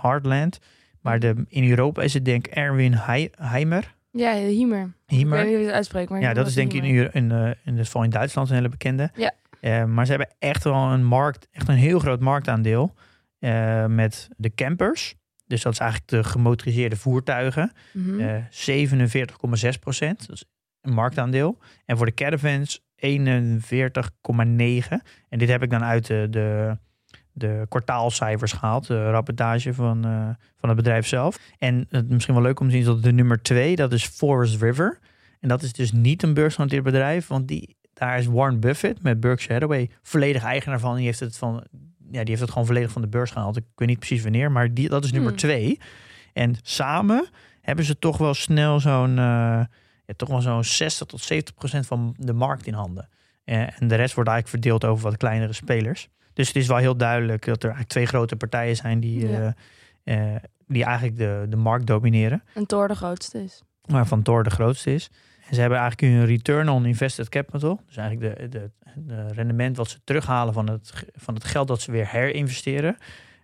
Heartland. 0.00 0.58
Maar 1.04 1.18
de, 1.18 1.44
in 1.48 1.70
Europa 1.70 2.02
is 2.02 2.14
het 2.14 2.24
denk 2.24 2.46
ik 2.46 2.54
Erwin 2.54 2.94
Heimer. 3.38 3.94
Ja, 4.10 4.34
Hiemer. 4.34 4.92
Hiemer. 5.06 5.38
Ik 5.38 5.44
weet 5.44 5.44
niet 5.44 5.54
hoe 5.54 5.58
je 5.58 5.64
het 5.64 5.74
uitspreekt. 5.74 6.10
Maar 6.10 6.20
ja, 6.20 6.34
dat 6.34 6.46
is 6.46 6.54
denk 6.54 6.72
ik 6.72 6.82
in, 6.82 7.12
in, 7.12 7.30
uh, 7.30 7.50
in 7.64 7.84
in 8.02 8.10
Duitsland 8.10 8.48
een 8.48 8.54
hele 8.54 8.68
bekende. 8.68 9.10
Ja. 9.14 9.32
Uh, 9.60 9.84
maar 9.84 10.04
ze 10.04 10.10
hebben 10.10 10.34
echt 10.38 10.64
wel 10.64 10.74
een 10.74 11.04
markt, 11.04 11.48
echt 11.50 11.68
een 11.68 11.74
heel 11.74 11.98
groot 11.98 12.20
marktaandeel 12.20 12.94
uh, 13.40 13.86
met 13.86 14.28
de 14.36 14.54
campers. 14.54 15.14
Dus 15.46 15.62
dat 15.62 15.72
is 15.72 15.78
eigenlijk 15.78 16.10
de 16.10 16.24
gemotoriseerde 16.24 16.96
voertuigen. 16.96 17.72
Mhm. 17.92 18.20
Uh, 18.20 18.36
47,6 19.74 19.78
procent. 19.80 20.26
Dat 20.26 20.36
is 20.36 20.44
een 20.80 20.92
marktaandeel. 20.92 21.58
En 21.84 21.96
voor 21.96 22.06
de 22.06 22.14
caravans 22.14 22.80
41,9. 22.80 22.86
En 25.28 25.38
dit 25.38 25.48
heb 25.48 25.62
ik 25.62 25.70
dan 25.70 25.84
uit 25.84 26.06
de, 26.06 26.26
de, 26.30 26.78
de 27.36 27.66
kwartaalcijfers 27.68 28.52
gehaald. 28.52 28.86
De 28.86 29.10
rapportage 29.10 29.74
van, 29.74 30.06
uh, 30.06 30.28
van 30.56 30.68
het 30.68 30.76
bedrijf 30.76 31.06
zelf. 31.06 31.38
En 31.58 31.86
het 31.88 32.08
misschien 32.08 32.34
wel 32.34 32.42
leuk 32.42 32.60
om 32.60 32.66
te 32.66 32.72
zien 32.72 32.80
is 32.80 32.86
dat 32.86 33.02
de 33.02 33.12
nummer 33.12 33.42
2, 33.42 33.76
dat 33.76 33.92
is 33.92 34.06
Forest 34.06 34.62
River. 34.62 34.98
En 35.40 35.48
dat 35.48 35.62
is 35.62 35.72
dus 35.72 35.92
niet 35.92 36.22
een 36.22 36.34
beursgenoteerd 36.34 36.82
bedrijf. 36.82 37.26
Want 37.26 37.48
die, 37.48 37.76
daar 37.94 38.18
is 38.18 38.26
Warren 38.26 38.60
Buffett 38.60 39.02
met 39.02 39.20
Berkshire 39.20 39.52
Hathaway 39.52 39.90
volledig 40.02 40.44
eigenaar 40.44 40.80
van. 40.80 40.96
Die 40.96 41.04
heeft 41.04 41.20
het 41.20 41.36
van 41.36 41.64
ja, 42.10 42.20
die 42.20 42.28
heeft 42.28 42.40
het 42.40 42.50
gewoon 42.50 42.66
volledig 42.66 42.90
van 42.90 43.02
de 43.02 43.08
beurs 43.08 43.30
gehaald. 43.30 43.56
Ik 43.56 43.64
weet 43.74 43.88
niet 43.88 43.98
precies 43.98 44.22
wanneer, 44.22 44.52
maar 44.52 44.74
die, 44.74 44.88
dat 44.88 45.04
is 45.04 45.12
nummer 45.12 45.30
Hmm. 45.30 45.40
twee. 45.40 45.78
En 46.32 46.54
samen 46.62 47.28
hebben 47.60 47.84
ze 47.84 47.98
toch 47.98 48.18
wel 48.18 48.34
snel 48.34 48.80
zo'n 48.80 49.10
uh, 49.10 49.16
ja, 49.16 50.14
toch 50.16 50.28
wel 50.28 50.40
zo'n 50.40 50.64
60 50.64 51.06
tot 51.06 51.20
70 51.20 51.54
procent 51.54 51.86
van 51.86 52.14
de 52.18 52.32
markt 52.32 52.66
in 52.66 52.74
handen. 52.74 53.08
Uh, 53.44 53.80
en 53.80 53.88
de 53.88 53.94
rest 53.94 54.14
wordt 54.14 54.30
eigenlijk 54.30 54.48
verdeeld 54.48 54.84
over 54.84 55.04
wat 55.04 55.16
kleinere 55.16 55.52
spelers. 55.52 56.08
Dus 56.34 56.46
het 56.46 56.56
is 56.56 56.66
wel 56.66 56.76
heel 56.76 56.96
duidelijk 56.96 57.44
dat 57.44 57.56
er 57.56 57.62
eigenlijk 57.62 57.90
twee 57.90 58.06
grote 58.06 58.36
partijen 58.36 58.76
zijn 58.76 59.00
die, 59.00 59.28
Ja. 59.28 59.54
uh, 60.04 60.34
die 60.66 60.84
eigenlijk 60.84 61.16
de, 61.16 61.46
de 61.48 61.56
markt 61.56 61.86
domineren. 61.86 62.42
En 62.54 62.66
Thor 62.66 62.88
de 62.88 62.94
grootste 62.94 63.42
is. 63.42 63.62
Waarvan 63.82 64.22
Tor 64.22 64.42
de 64.42 64.50
grootste 64.50 64.94
is. 64.94 65.10
En 65.48 65.54
ze 65.54 65.60
hebben 65.60 65.78
eigenlijk 65.78 66.12
een 66.12 66.26
return 66.26 66.68
on 66.68 66.86
invested 66.86 67.28
capital. 67.28 67.80
Dus 67.86 67.96
eigenlijk 67.96 68.38
de, 68.38 68.48
de, 68.48 68.70
de 68.96 69.26
rendement 69.32 69.76
wat 69.76 69.88
ze 69.88 69.98
terughalen 70.04 70.54
van 70.54 70.70
het, 70.70 70.92
van 71.14 71.34
het 71.34 71.44
geld 71.44 71.68
dat 71.68 71.80
ze 71.80 71.90
weer 71.92 72.08
herinvesteren. 72.10 72.96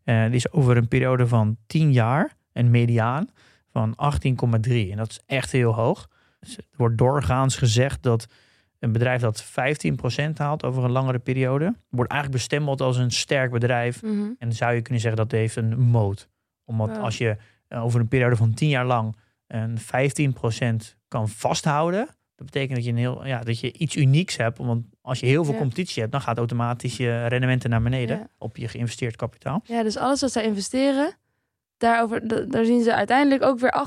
Uh, 0.04 0.24
die 0.24 0.34
is 0.34 0.52
over 0.52 0.76
een 0.76 0.88
periode 0.88 1.26
van 1.26 1.56
10 1.66 1.92
jaar 1.92 2.32
een 2.52 2.70
mediaan 2.70 3.28
van 3.72 3.90
18,3. 3.90 4.72
En 4.90 4.96
dat 4.96 5.10
is 5.10 5.20
echt 5.26 5.52
heel 5.52 5.74
hoog. 5.74 6.08
Dus 6.40 6.56
er 6.56 6.64
wordt 6.76 6.98
doorgaans 6.98 7.56
gezegd 7.56 8.02
dat 8.02 8.26
een 8.80 8.92
bedrijf 8.92 9.20
dat 9.20 9.44
15% 9.44 10.32
haalt 10.34 10.64
over 10.64 10.84
een 10.84 10.90
langere 10.90 11.18
periode, 11.18 11.74
wordt 11.88 12.10
eigenlijk 12.10 12.40
bestempeld 12.42 12.80
als 12.80 12.96
een 12.96 13.10
sterk 13.10 13.50
bedrijf. 13.50 14.02
Mhm. 14.02 14.28
En 14.38 14.52
zou 14.52 14.74
je 14.74 14.82
kunnen 14.82 15.02
zeggen 15.02 15.20
dat 15.20 15.30
heeft 15.32 15.56
een 15.56 15.78
moot. 15.80 16.28
Omdat 16.64 16.88
Wow. 16.88 17.04
als 17.04 17.18
je 17.18 17.36
uh, 17.68 17.84
over 17.84 18.00
een 18.00 18.08
periode 18.08 18.36
van 18.36 18.54
10 18.54 18.68
jaar 18.68 18.86
lang 18.86 19.16
een 19.46 19.78
15% 19.78 20.96
kan 21.08 21.28
vasthouden, 21.28 22.06
dat 22.34 22.46
betekent 22.46 22.74
dat 22.74 22.84
je, 22.84 22.90
een 22.90 22.96
heel, 22.96 23.26
ja, 23.26 23.40
dat 23.40 23.60
je 23.60 23.72
iets 23.72 23.96
unieks 23.96 24.36
hebt. 24.36 24.58
Want 24.58 24.84
als 25.00 25.20
je 25.20 25.26
heel 25.26 25.44
veel 25.44 25.52
Ja. 25.54 25.58
competitie 25.60 26.00
hebt, 26.00 26.12
dan 26.12 26.20
gaat 26.22 26.38
automatisch 26.38 26.96
je 26.96 27.26
rendementen 27.26 27.70
naar 27.70 27.82
beneden 27.82 28.18
Ja. 28.18 28.28
op 28.38 28.56
je 28.56 28.68
geïnvesteerd 28.68 29.16
kapitaal. 29.16 29.62
Ja, 29.64 29.82
dus 29.82 29.96
alles 29.96 30.20
wat 30.20 30.32
zij 30.32 30.44
investeren, 30.44 31.12
daarover, 31.80 32.48
daar 32.50 32.64
zien 32.64 32.82
ze 32.82 32.94
uiteindelijk 32.94 33.42
ook 33.42 33.58
weer 33.58 33.84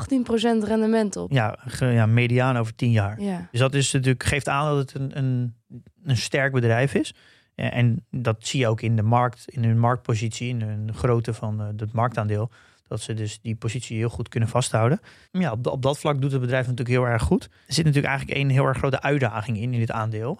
18% 0.63 0.67
rendement 0.67 1.15
op. 1.15 1.32
Ja, 1.32 1.58
ja 1.79 2.06
mediaan 2.06 2.58
over 2.58 2.75
10 2.75 2.91
jaar. 2.91 3.21
Ja. 3.21 3.47
Dus 3.51 3.60
dat 3.60 3.73
is 3.73 3.91
natuurlijk, 3.91 4.23
geeft 4.23 4.49
aan 4.49 4.75
dat 4.75 4.77
het 4.77 5.01
een, 5.01 5.17
een, 5.17 5.56
een 6.03 6.17
sterk 6.17 6.51
bedrijf 6.51 6.93
is. 6.93 7.13
Eh, 7.56 7.75
En 7.75 8.06
dat 8.10 8.47
zie 8.47 8.60
je 8.60 8.67
ook 8.67 8.82
in 8.82 8.95
de 8.95 9.03
markt, 9.03 9.45
in 9.49 9.63
hun 9.63 9.79
marktpositie, 9.79 10.49
in 10.49 10.62
hun 10.62 10.93
grootte 10.93 11.34
van 11.34 11.62
eh, 11.62 11.67
het 11.77 11.93
marktaandeel. 11.93 12.51
Dat 12.88 13.01
ze 13.01 13.13
dus 13.13 13.39
die 13.41 13.56
positie 13.56 13.97
heel 13.97 14.10
goed 14.10 14.29
kunnen 14.29 14.49
vasthouden. 14.49 14.99
Ja, 15.32 15.51
op, 15.51 15.67
op 15.67 15.82
dat 15.82 15.99
vlak 15.99 16.21
doet 16.21 16.32
het 16.32 16.41
bedrijf 16.41 16.67
natuurlijk 16.67 16.97
heel 16.97 17.08
erg 17.08 17.21
goed. 17.21 17.43
Er 17.43 17.73
zit 17.73 17.86
natuurlijk 17.86 18.13
eigenlijk 18.13 18.38
één 18.38 18.49
heel 18.49 18.65
erg 18.65 18.77
grote 18.77 19.01
uitdaging 19.01 19.58
in, 19.58 19.73
in 19.73 19.79
dit 19.79 19.91
aandeel. 19.91 20.39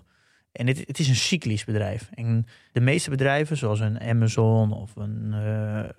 En 0.54 0.68
het, 0.68 0.84
het 0.88 1.00
is 1.00 1.08
een 1.08 1.16
cyclisch 1.16 1.64
bedrijf. 1.64 2.10
En 2.14 2.46
de 2.72 2.80
meeste 2.80 3.10
bedrijven, 3.10 3.58
zoals 3.58 3.80
een 3.80 4.02
Amazon 4.02 4.72
of 4.72 4.96
een 4.96 5.34
eh, 5.34 5.90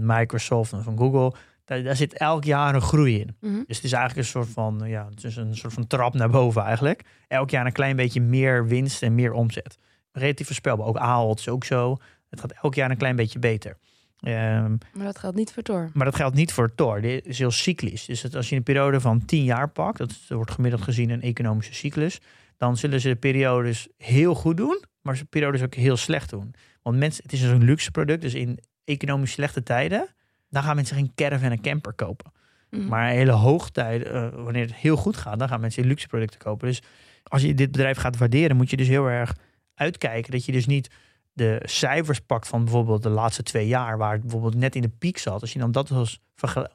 Microsoft 0.00 0.72
of 0.72 0.86
een 0.86 0.98
Google, 0.98 1.32
daar, 1.64 1.82
daar 1.82 1.96
zit 1.96 2.12
elk 2.14 2.44
jaar 2.44 2.74
een 2.74 2.80
groei 2.80 3.20
in. 3.20 3.36
Mhm. 3.40 3.62
Dus 3.66 3.76
het 3.76 3.84
is 3.84 3.92
eigenlijk 3.92 4.26
een 4.26 4.32
soort 4.32 4.48
van, 4.48 4.82
ja, 4.84 5.08
het 5.10 5.24
is 5.24 5.36
een 5.36 5.56
soort 5.56 5.72
van 5.72 5.86
trap 5.86 6.14
naar 6.14 6.30
boven 6.30 6.62
eigenlijk. 6.62 7.04
Elk 7.28 7.50
jaar 7.50 7.66
een 7.66 7.72
klein 7.72 7.96
beetje 7.96 8.20
meer 8.20 8.66
winst 8.66 9.02
en 9.02 9.14
meer 9.14 9.32
omzet. 9.32 9.78
Relatief 10.12 10.46
voorspelbaar. 10.46 10.86
Ook 10.86 10.96
Ahold 10.96 11.38
is 11.38 11.48
ook 11.48 11.64
zo. 11.64 11.96
Het 12.30 12.40
gaat 12.40 12.52
elk 12.62 12.74
jaar 12.74 12.90
een 12.90 12.96
klein 12.96 13.16
beetje 13.16 13.38
beter. 13.38 13.76
Ehm, 14.20 14.76
Maar 14.92 15.04
dat 15.04 15.18
geldt 15.18 15.36
niet 15.36 15.52
voor 15.52 15.62
Thor. 15.62 15.90
maar 15.92 16.04
dat 16.04 16.16
geldt 16.16 16.36
niet 16.36 16.52
voor 16.52 16.74
Tor. 16.74 17.00
Dit 17.00 17.26
is 17.26 17.38
heel 17.38 17.50
cyclisch. 17.50 18.04
Dus 18.04 18.22
het, 18.22 18.34
als 18.34 18.48
je 18.48 18.56
een 18.56 18.62
periode 18.62 19.00
van 19.00 19.24
10 19.24 19.44
jaar 19.44 19.68
pakt, 19.68 19.98
dat 19.98 20.12
wordt 20.28 20.50
gemiddeld 20.50 20.82
gezien 20.82 21.10
een 21.10 21.22
economische 21.22 21.74
cyclus, 21.74 22.20
dan 22.56 22.76
zullen 22.76 23.00
ze 23.00 23.08
de 23.08 23.16
periodes 23.16 23.88
heel 23.96 24.34
goed 24.34 24.56
doen, 24.56 24.84
maar 25.02 25.16
ze 25.16 25.24
periodes 25.24 25.62
ook 25.62 25.74
heel 25.74 25.96
slecht 25.96 26.30
doen. 26.30 26.54
Want 26.82 26.96
mensen, 26.96 27.22
het 27.22 27.32
is 27.32 27.40
dus 27.40 27.50
een 27.50 27.64
luxe 27.64 27.90
product, 27.90 28.20
dus 28.20 28.34
in 28.34 28.58
economisch 28.88 29.32
slechte 29.32 29.62
tijden, 29.62 30.08
dan 30.50 30.62
gaan 30.62 30.74
mensen 30.76 30.96
geen 30.96 31.12
caravan 31.14 31.50
en 31.50 31.60
camper 31.60 31.92
kopen. 31.92 32.32
Mhm. 32.70 32.86
Maar 32.86 33.08
hele 33.10 33.30
hoogtijden, 33.32 34.12
eh, 34.12 34.42
wanneer 34.44 34.62
het 34.62 34.74
heel 34.74 34.96
goed 34.96 35.16
gaat, 35.16 35.38
dan 35.38 35.48
gaan 35.48 35.60
mensen 35.60 35.86
luxe 35.86 36.06
producten 36.06 36.38
kopen. 36.40 36.68
Dus 36.68 36.82
als 37.22 37.42
je 37.42 37.54
dit 37.54 37.70
bedrijf 37.70 37.98
gaat 37.98 38.16
waarderen, 38.16 38.56
moet 38.56 38.70
je 38.70 38.76
dus 38.76 38.88
heel 38.88 39.06
erg 39.06 39.34
uitkijken 39.74 40.32
dat 40.32 40.44
je 40.44 40.52
dus 40.52 40.66
niet 40.66 40.90
de 41.32 41.60
cijfers 41.64 42.20
pakt 42.20 42.48
van 42.48 42.64
bijvoorbeeld 42.64 43.02
de 43.02 43.08
laatste 43.08 43.42
twee 43.42 43.66
jaar, 43.66 43.98
waar 43.98 44.12
het 44.12 44.20
bijvoorbeeld 44.20 44.54
net 44.54 44.74
in 44.74 44.82
de 44.82 44.90
piek 44.98 45.18
zat. 45.18 45.40
Als 45.40 45.52
je 45.52 45.58
dan 45.58 45.72
dat 45.72 45.90
als, 45.90 46.20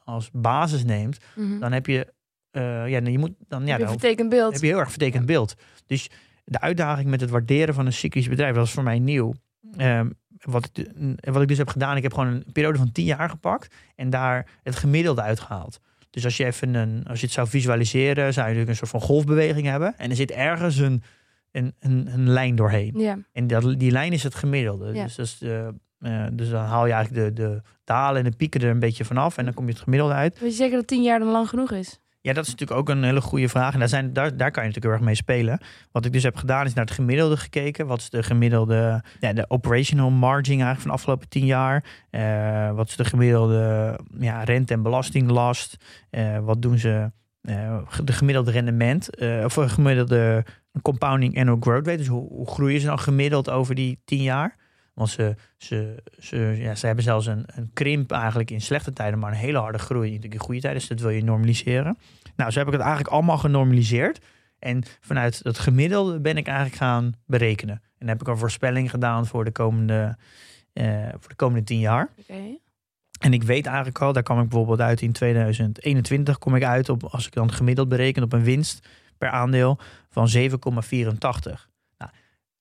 als 0.04 0.30
basis 0.32 0.84
neemt, 0.84 1.18
Mhm. 1.34 1.58
dan 1.58 1.72
heb 1.72 1.86
je, 1.86 2.12
eh, 2.50 2.88
ja, 2.88 3.00
dan 3.00 3.12
je 3.12 3.18
moet 3.18 3.32
dan 3.48 3.66
ja, 3.66 3.70
Heb 3.72 3.80
je 3.80 3.88
vertekend 3.88 4.28
beeld. 4.28 4.52
heb 4.52 4.62
je 4.62 4.66
heel 4.68 4.78
erg 4.78 4.90
vertekend 4.90 5.26
beeld. 5.26 5.54
Dus 5.86 6.10
de 6.44 6.60
uitdaging 6.60 7.08
met 7.10 7.20
het 7.20 7.30
waarderen 7.30 7.74
van 7.74 7.86
een 7.86 7.92
cyclisch 7.92 8.28
bedrijf, 8.28 8.54
dat 8.54 8.66
is 8.66 8.72
voor 8.72 8.82
mij 8.82 8.98
nieuw. 8.98 9.34
Ehm, 9.76 10.10
wat, 10.42 10.64
ik, 10.64 10.74
de- 10.74 11.16
wat 11.32 11.42
ik 11.42 11.48
dus 11.48 11.58
heb 11.58 11.68
gedaan, 11.68 11.96
ik 11.96 12.02
heb 12.02 12.14
gewoon 12.14 12.28
een 12.28 12.44
periode 12.52 12.78
van 12.78 12.92
10 12.92 13.04
jaar 13.04 13.28
gepakt 13.30 13.74
en 13.96 14.10
daar 14.10 14.46
het 14.62 14.76
gemiddelde 14.76 15.22
uitgehaald. 15.22 15.80
Dus 16.10 16.24
als 16.24 16.36
je 16.36 16.44
even 16.44 16.74
een, 16.74 17.04
als 17.06 17.20
je 17.20 17.24
het 17.26 17.34
zou 17.34 17.48
visualiseren, 17.48 18.32
zou 18.32 18.48
je 18.48 18.54
natuurlijk 18.54 18.68
een 18.68 18.76
soort 18.76 18.90
van 18.90 19.00
golfbeweging 19.00 19.66
hebben. 19.66 19.98
En 19.98 20.10
er 20.10 20.16
zit 20.16 20.30
ergens 20.30 20.76
een, 20.78 21.02
een, 21.52 21.74
een, 21.80 22.08
een 22.12 22.28
lijn 22.28 22.56
doorheen. 22.56 22.92
En 23.32 23.46
dat, 23.46 23.78
die 23.78 23.90
lijn 23.90 24.12
is 24.12 24.22
het 24.22 24.34
gemiddelde. 24.34 24.92
Dus, 25.04 25.14
dat 25.16 25.26
is 25.26 25.38
de, 25.38 25.74
eh, 25.98 26.26
dus 26.32 26.48
dan 26.50 26.64
haal 26.64 26.86
je 26.86 26.92
eigenlijk 26.92 27.36
de, 27.36 27.42
de 27.42 27.62
dalen 27.84 28.24
en 28.24 28.30
de 28.30 28.36
pieken 28.36 28.60
er 28.60 28.70
een 28.70 28.78
beetje 28.78 29.04
vanaf. 29.04 29.38
En 29.38 29.44
dan 29.44 29.54
kom 29.54 29.66
je 29.66 29.72
het 29.72 29.82
gemiddelde 29.82 30.14
uit. 30.14 30.38
Weet 30.40 30.50
je 30.50 30.56
zeker 30.56 30.76
dat 30.76 30.86
10 30.86 31.02
jaar 31.02 31.18
dan 31.18 31.28
lang 31.28 31.48
genoeg 31.48 31.70
is? 31.72 32.00
Ja, 32.24 32.32
dat 32.32 32.44
is 32.44 32.50
natuurlijk 32.50 32.80
ook 32.80 32.88
een 32.88 33.04
hele 33.04 33.20
goede 33.20 33.48
vraag. 33.48 33.72
En 33.72 33.78
daar, 33.78 33.88
zijn, 33.88 34.12
daar, 34.12 34.36
daar 34.36 34.50
kan 34.50 34.62
je 34.62 34.68
natuurlijk 34.68 34.84
heel 34.84 34.92
erg 34.92 35.00
mee 35.00 35.14
spelen. 35.14 35.58
Wat 35.92 36.04
ik 36.04 36.12
dus 36.12 36.22
heb 36.22 36.36
gedaan 36.36 36.66
is 36.66 36.74
naar 36.74 36.84
het 36.84 36.94
gemiddelde 36.94 37.36
gekeken. 37.36 37.86
Wat 37.86 37.98
is 37.98 38.10
de 38.10 38.22
gemiddelde, 38.22 39.02
ja, 39.20 39.32
de 39.32 39.44
operational 39.48 40.10
margin 40.10 40.52
eigenlijk 40.52 40.80
van 40.80 40.90
de 40.90 40.96
afgelopen 40.96 41.28
tien 41.28 41.44
jaar? 41.46 41.84
Eh, 42.10 42.70
wat 42.70 42.88
is 42.88 42.96
de 42.96 43.04
gemiddelde 43.04 43.98
ja, 44.18 44.42
rente- 44.42 44.74
en 44.74 44.82
belastinglast? 44.82 45.76
Eh, 46.10 46.38
wat 46.38 46.62
doen 46.62 46.78
ze? 46.78 47.10
eh, 47.40 47.78
de 48.04 48.12
gemiddelde 48.12 48.50
rendement, 48.50 49.10
of 49.44 49.54
gemiddelde 49.54 50.44
compounding 50.82 51.38
annual 51.38 51.56
growth 51.60 51.86
rate. 51.86 51.98
Dus 51.98 52.06
hoe, 52.06 52.28
hoe 52.28 52.46
groeien 52.50 52.80
ze 52.80 52.86
dan 52.86 52.98
gemiddeld 52.98 53.50
over 53.50 53.74
die 53.74 54.00
tien 54.04 54.22
jaar? 54.22 54.56
Want 54.94 55.10
ze, 55.10 55.34
ze, 55.56 56.02
ze, 56.18 56.36
ja, 56.58 56.74
ze 56.74 56.86
hebben 56.86 57.04
zelfs 57.04 57.26
een, 57.26 57.44
een 57.46 57.70
krimp 57.72 58.12
eigenlijk 58.12 58.50
in 58.50 58.60
slechte 58.60 58.92
tijden, 58.92 59.18
maar 59.18 59.30
een 59.30 59.38
hele 59.38 59.58
harde 59.58 59.78
groei 59.78 60.14
in 60.14 60.30
de 60.30 60.38
goede 60.38 60.60
tijden. 60.60 60.78
Dus 60.78 60.88
dat 60.88 61.00
wil 61.00 61.10
je 61.10 61.24
normaliseren. 61.24 61.98
Nou, 62.36 62.50
zo 62.50 62.58
heb 62.58 62.66
ik 62.66 62.72
het 62.72 62.82
eigenlijk 62.82 63.14
allemaal 63.14 63.38
genormaliseerd. 63.38 64.20
En 64.58 64.82
vanuit 65.00 65.40
het 65.42 65.58
gemiddelde 65.58 66.20
ben 66.20 66.36
ik 66.36 66.46
eigenlijk 66.46 66.76
gaan 66.76 67.12
berekenen. 67.26 67.82
En 67.98 68.08
heb 68.08 68.20
ik 68.20 68.28
een 68.28 68.38
voorspelling 68.38 68.90
gedaan 68.90 69.26
voor 69.26 69.44
de 69.44 69.50
komende, 69.50 70.16
eh, 70.72 71.08
voor 71.10 71.28
de 71.28 71.34
komende 71.36 71.64
tien 71.64 71.78
jaar. 71.78 72.08
Oké. 72.18 72.58
En 73.20 73.32
ik 73.32 73.42
weet 73.42 73.66
eigenlijk 73.66 73.98
al, 74.00 74.12
daar 74.12 74.22
kwam 74.22 74.40
ik 74.40 74.48
bijvoorbeeld 74.48 74.80
uit 74.80 75.02
in 75.02 75.12
2021, 75.12 76.38
kom 76.38 76.54
ik 76.54 76.64
uit 76.64 76.88
op, 76.88 77.04
als 77.04 77.26
ik 77.26 77.32
dan 77.32 77.52
gemiddeld 77.52 77.88
bereken, 77.88 78.22
op 78.22 78.32
een 78.32 78.42
winst 78.42 78.88
per 79.18 79.28
aandeel 79.28 79.78
van 80.10 80.28
7,84. 80.28 81.68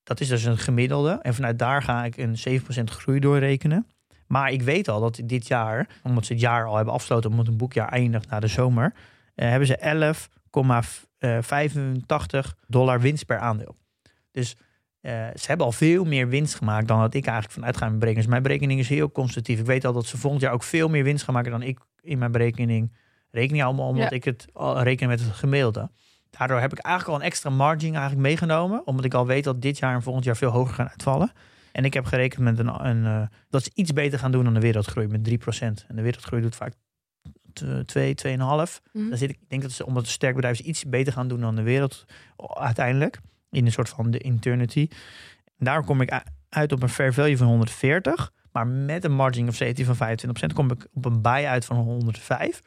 Dat 0.04 0.20
is 0.20 0.28
dus 0.28 0.44
een 0.44 0.58
gemiddelde. 0.58 1.20
En 1.22 1.34
vanuit 1.34 1.60
daar 1.60 1.84
ga 1.84 2.06
ik 2.06 2.18
een 2.18 2.36
7% 2.62 2.64
groei 2.84 3.20
doorrekenen. 3.20 3.88
Maar 4.28 4.52
ik 4.52 4.62
weet 4.62 4.88
al 4.88 5.00
dat 5.02 5.22
dit 5.26 5.48
jaar, 5.48 5.88
omdat 6.04 6.26
ze 6.26 6.34
het 6.34 6.42
jaar 6.42 6.66
al 6.66 6.76
hebben 6.76 6.94
afgesloten, 6.94 7.30
omdat 7.30 7.48
een 7.48 7.58
boekjaar 7.58 7.90
eindigt 7.90 8.30
na 8.30 8.40
de 8.40 8.48
zomer, 8.48 8.94
eh, 9.36 9.50
hebben 9.50 9.68
ze 9.68 9.78
11,85 9.78 12.56
dollar 12.68 13.00
winst 13.02 13.26
per 13.26 13.38
aandeel. 13.40 13.76
Dus 14.32 14.56
eh, 15.02 15.28
ze 15.36 15.48
hebben 15.48 15.66
al 15.66 15.72
veel 15.72 16.04
meer 16.06 16.28
winst 16.28 16.56
gemaakt 16.56 16.88
dan 16.88 17.00
dat 17.00 17.14
ik 17.14 17.26
eigenlijk 17.26 17.54
vanuit 17.54 17.78
ga 17.78 17.82
in 17.84 17.88
mijn 17.88 18.00
berekening. 18.00 18.26
Dus 18.26 18.34
mijn 18.40 18.44
berekening 18.44 18.80
is 18.80 18.90
heel 18.90 19.12
constructief. 19.12 19.60
Ik 19.60 19.66
weet 19.66 19.86
al 19.86 19.94
dat 19.94 20.06
ze 20.06 20.18
volgend 20.18 20.42
jaar 20.42 20.54
ook 20.54 20.64
veel 20.64 20.90
meer 20.90 21.04
winst 21.04 21.24
gaan 21.24 21.34
maken 21.34 21.52
dan 21.52 21.62
ik 21.62 21.80
in 22.02 22.18
mijn 22.18 22.32
berekening 22.32 22.94
reken. 23.32 23.56
Ja, 23.56 23.66
allemaal 23.66 23.88
omdat 23.88 24.10
Ja. 24.10 24.16
ik 24.16 24.24
het 24.24 24.46
al 24.54 24.82
reken 24.82 25.08
met 25.08 25.20
het 25.20 25.32
gemiddelde. 25.34 25.90
Daardoor 26.38 26.60
heb 26.60 26.72
ik 26.72 26.80
eigenlijk 26.80 27.16
al 27.18 27.24
een 27.24 27.32
extra 27.32 27.50
margin 27.50 27.92
eigenlijk 27.92 28.22
meegenomen. 28.22 28.88
Omdat 28.88 29.06
ik 29.06 29.14
al 29.14 29.28
weet 29.28 29.44
dat 29.44 29.62
dit 29.62 29.78
jaar 29.78 29.94
en 29.94 30.02
volgend 30.02 30.26
jaar 30.26 30.38
veel 30.38 30.50
hoger 30.50 30.74
gaan 30.74 30.90
uitvallen. 30.90 31.32
En 31.72 31.86
ik 31.86 31.94
heb 31.94 32.06
gerekend 32.06 32.42
met 32.42 32.60
een, 32.60 32.86
een 32.86 33.06
eh, 33.06 33.28
dat 33.50 33.64
ze 33.64 33.72
iets 33.74 33.94
beter 33.94 34.20
gaan 34.20 34.32
doen 34.32 34.44
dan 34.44 34.54
de 34.54 34.60
wereldgroei 34.60 35.08
met 35.08 35.30
3%. 35.30 35.88
En 35.88 35.96
de 35.96 36.02
wereldgroei 36.02 36.42
doet 36.42 36.56
vaak 36.56 36.74
2, 37.86 38.16
2,5. 38.16 38.34
Mhm. 38.34 39.10
Dan 39.10 39.18
zit 39.18 39.30
ik, 39.30 39.38
ik 39.42 39.50
denk 39.50 39.62
dat 39.62 39.72
ze, 39.72 39.86
omdat 39.86 40.02
het 40.02 40.06
een 40.06 40.18
sterk 40.18 40.36
bedrijf 40.36 40.60
is, 40.60 40.66
iets 40.66 40.86
beter 40.86 41.14
gaan 41.14 41.28
doen 41.28 41.40
dan 41.40 41.56
de 41.56 41.62
wereld 41.62 42.06
uiteindelijk. 42.38 43.20
In 43.50 43.66
een 43.66 43.72
soort 43.72 43.90
van 43.90 44.12
de 44.12 44.18
eternity. 44.18 44.88
En 45.58 45.66
daar 45.66 45.84
kom 45.84 46.02
ik 46.02 46.24
uit 46.50 46.72
op 46.72 46.84
een 46.84 46.90
fair 46.90 47.14
value 47.14 47.38
van 47.38 47.48
140. 47.48 48.32
Maar 48.52 48.68
met 48.68 49.04
een 49.04 49.16
margin 49.16 49.48
of 49.48 49.56
safety 49.56 49.84
van 49.84 49.96
25% 49.96 50.54
kom 50.54 50.72
ik 50.72 50.88
op 50.94 51.06
een 51.06 51.22
buy 51.22 51.46
uit 51.46 51.66
van 51.66 51.78
105. 51.78 52.62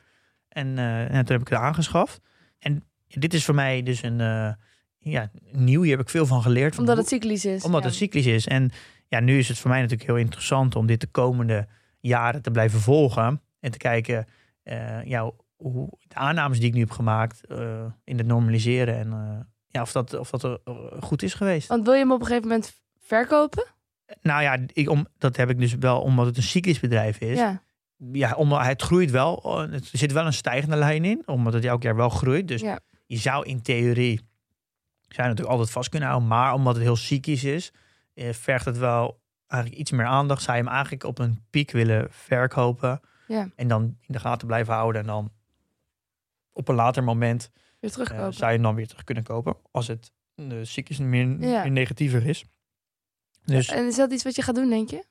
En, 0.49 0.79
eh, 0.79 1.01
en 1.01 1.25
toen 1.25 1.37
heb 1.37 1.41
ik 1.41 1.49
het 1.49 1.59
aangeschaft. 1.59 2.21
En 2.59 2.85
dit 3.19 3.35
is 3.35 3.45
voor 3.45 3.55
mij 3.55 3.83
dus 3.83 4.03
een 4.03 4.21
eh, 4.21 4.53
ja, 4.99 5.31
nieuw. 5.53 5.83
Hier 5.83 5.97
heb 5.97 6.01
ik 6.01 6.11
veel 6.11 6.27
van 6.27 6.43
geleerd. 6.43 6.75
Van 6.75 6.85
Omdat 6.85 6.97
het 6.97 7.09
cyclisch 7.09 7.45
is. 7.45 7.65
omdat 7.65 7.83
ja. 7.83 7.87
het 7.87 7.97
cyclisch 7.97 8.27
is. 8.27 8.47
En 8.47 8.71
ja, 9.09 9.21
nu 9.21 9.39
is 9.39 9.49
het 9.49 9.59
voor 9.59 9.71
mij 9.71 9.81
natuurlijk 9.81 10.09
heel 10.09 10.19
interessant 10.19 10.77
om 10.77 10.87
dit 10.87 11.01
de 11.01 11.07
komende 11.07 11.67
jaren 12.01 12.43
te 12.43 12.51
blijven 12.51 12.81
volgen. 12.81 13.41
En 13.61 13.71
te 13.71 13.79
kijken, 13.79 14.27
eh, 14.63 15.05
ja, 15.05 15.33
hoe 15.57 15.89
de 16.09 16.15
aannames 16.15 16.59
die 16.59 16.69
ik 16.69 16.75
nu 16.75 16.81
heb 16.81 16.91
gemaakt 16.91 17.47
eh, 17.47 17.85
in 18.05 18.19
het 18.19 18.27
normaliseren. 18.27 18.97
En 18.97 19.11
ja, 19.69 19.83
of 19.83 19.93
dat, 19.93 20.19
of 20.19 20.31
dat 20.31 20.61
eh, 20.65 20.75
goed 21.01 21.23
is 21.23 21.35
geweest. 21.35 21.69
Want 21.69 21.85
wil 21.85 21.93
je 21.93 21.99
hem 21.99 22.13
op 22.13 22.21
een 22.21 22.27
gegeven 22.27 22.49
moment 22.49 22.81
verkopen? 22.99 23.67
Nou 24.23 24.43
ja, 24.43 24.59
ik, 24.73 24.91
om, 24.91 25.07
dat 25.19 25.37
heb 25.37 25.51
ik 25.51 25.59
dus 25.59 25.75
wel 25.75 26.01
omdat 26.01 26.27
het 26.27 26.37
een 26.37 26.43
cyclisch 26.43 26.81
bedrijf 26.81 27.19
is. 27.19 27.39
Ja. 27.39 27.63
Ja, 28.13 28.35
omdat 28.35 28.67
het 28.67 28.83
groeit 28.83 29.11
wel. 29.11 29.63
Er 29.73 29.81
zit 29.93 30.13
wel 30.13 30.27
een 30.27 30.33
stijgende 30.33 30.77
lijn 30.77 31.05
in, 31.05 31.23
omdat 31.27 31.53
het 31.53 31.65
elk 31.65 31.83
jaar 31.83 31.97
wel 31.97 32.09
groeit. 32.09 32.49
Dus 32.49 32.61
Ja. 32.61 32.79
Je 33.07 33.17
zou 33.17 33.47
in 33.47 33.63
theorie 33.63 34.17
zou 35.09 35.23
je 35.23 35.29
natuurlijk 35.29 35.49
altijd 35.51 35.71
vast 35.71 35.89
kunnen 35.89 36.09
houden. 36.09 36.29
Maar 36.29 36.53
omdat 36.55 36.75
het 36.75 36.83
heel 36.85 36.97
cyclisch 36.97 37.45
is, 37.45 37.73
eh, 38.15 38.33
vergt 38.33 38.65
het 38.65 38.79
wel 38.79 39.21
eigenlijk 39.47 39.81
iets 39.81 39.91
meer 39.91 40.07
aandacht. 40.07 40.43
Zou 40.43 40.57
je 40.57 40.63
hem 40.63 40.73
eigenlijk 40.73 41.05
op 41.05 41.19
een 41.19 41.45
piek 41.51 41.71
willen 41.71 42.07
verkopen. 42.11 43.01
Ja. 43.29 43.49
En 43.57 43.69
dan 43.69 43.83
in 43.83 44.13
de 44.13 44.19
gaten 44.19 44.47
blijven 44.47 44.75
houden. 44.75 45.01
En 45.01 45.07
dan 45.07 45.33
op 46.53 46.69
een 46.69 46.75
later 46.75 47.05
moment 47.05 47.51
Weer 47.81 47.91
eh, 47.91 47.97
terugkopen. 47.97 48.35
zou 48.35 48.47
je 48.51 48.55
hem 48.55 48.63
dan 48.65 48.75
weer 48.75 48.87
terug 48.87 49.05
kunnen 49.05 49.25
kopen. 49.25 49.57
Als 49.71 49.87
het 49.87 50.13
de 50.35 50.65
cyclisch 50.65 50.99
meer, 50.99 51.41
Ja. 51.41 51.63
meer 51.63 51.71
negatiever 51.71 52.27
is. 52.27 52.45
Dus 53.45 53.69
En 53.69 53.87
is 53.87 53.97
dat 53.97 54.13
iets 54.13 54.25
wat 54.25 54.37
je 54.37 54.43
gaat 54.43 54.55
doen, 54.55 54.69
denk 54.69 54.91
je? 54.91 55.05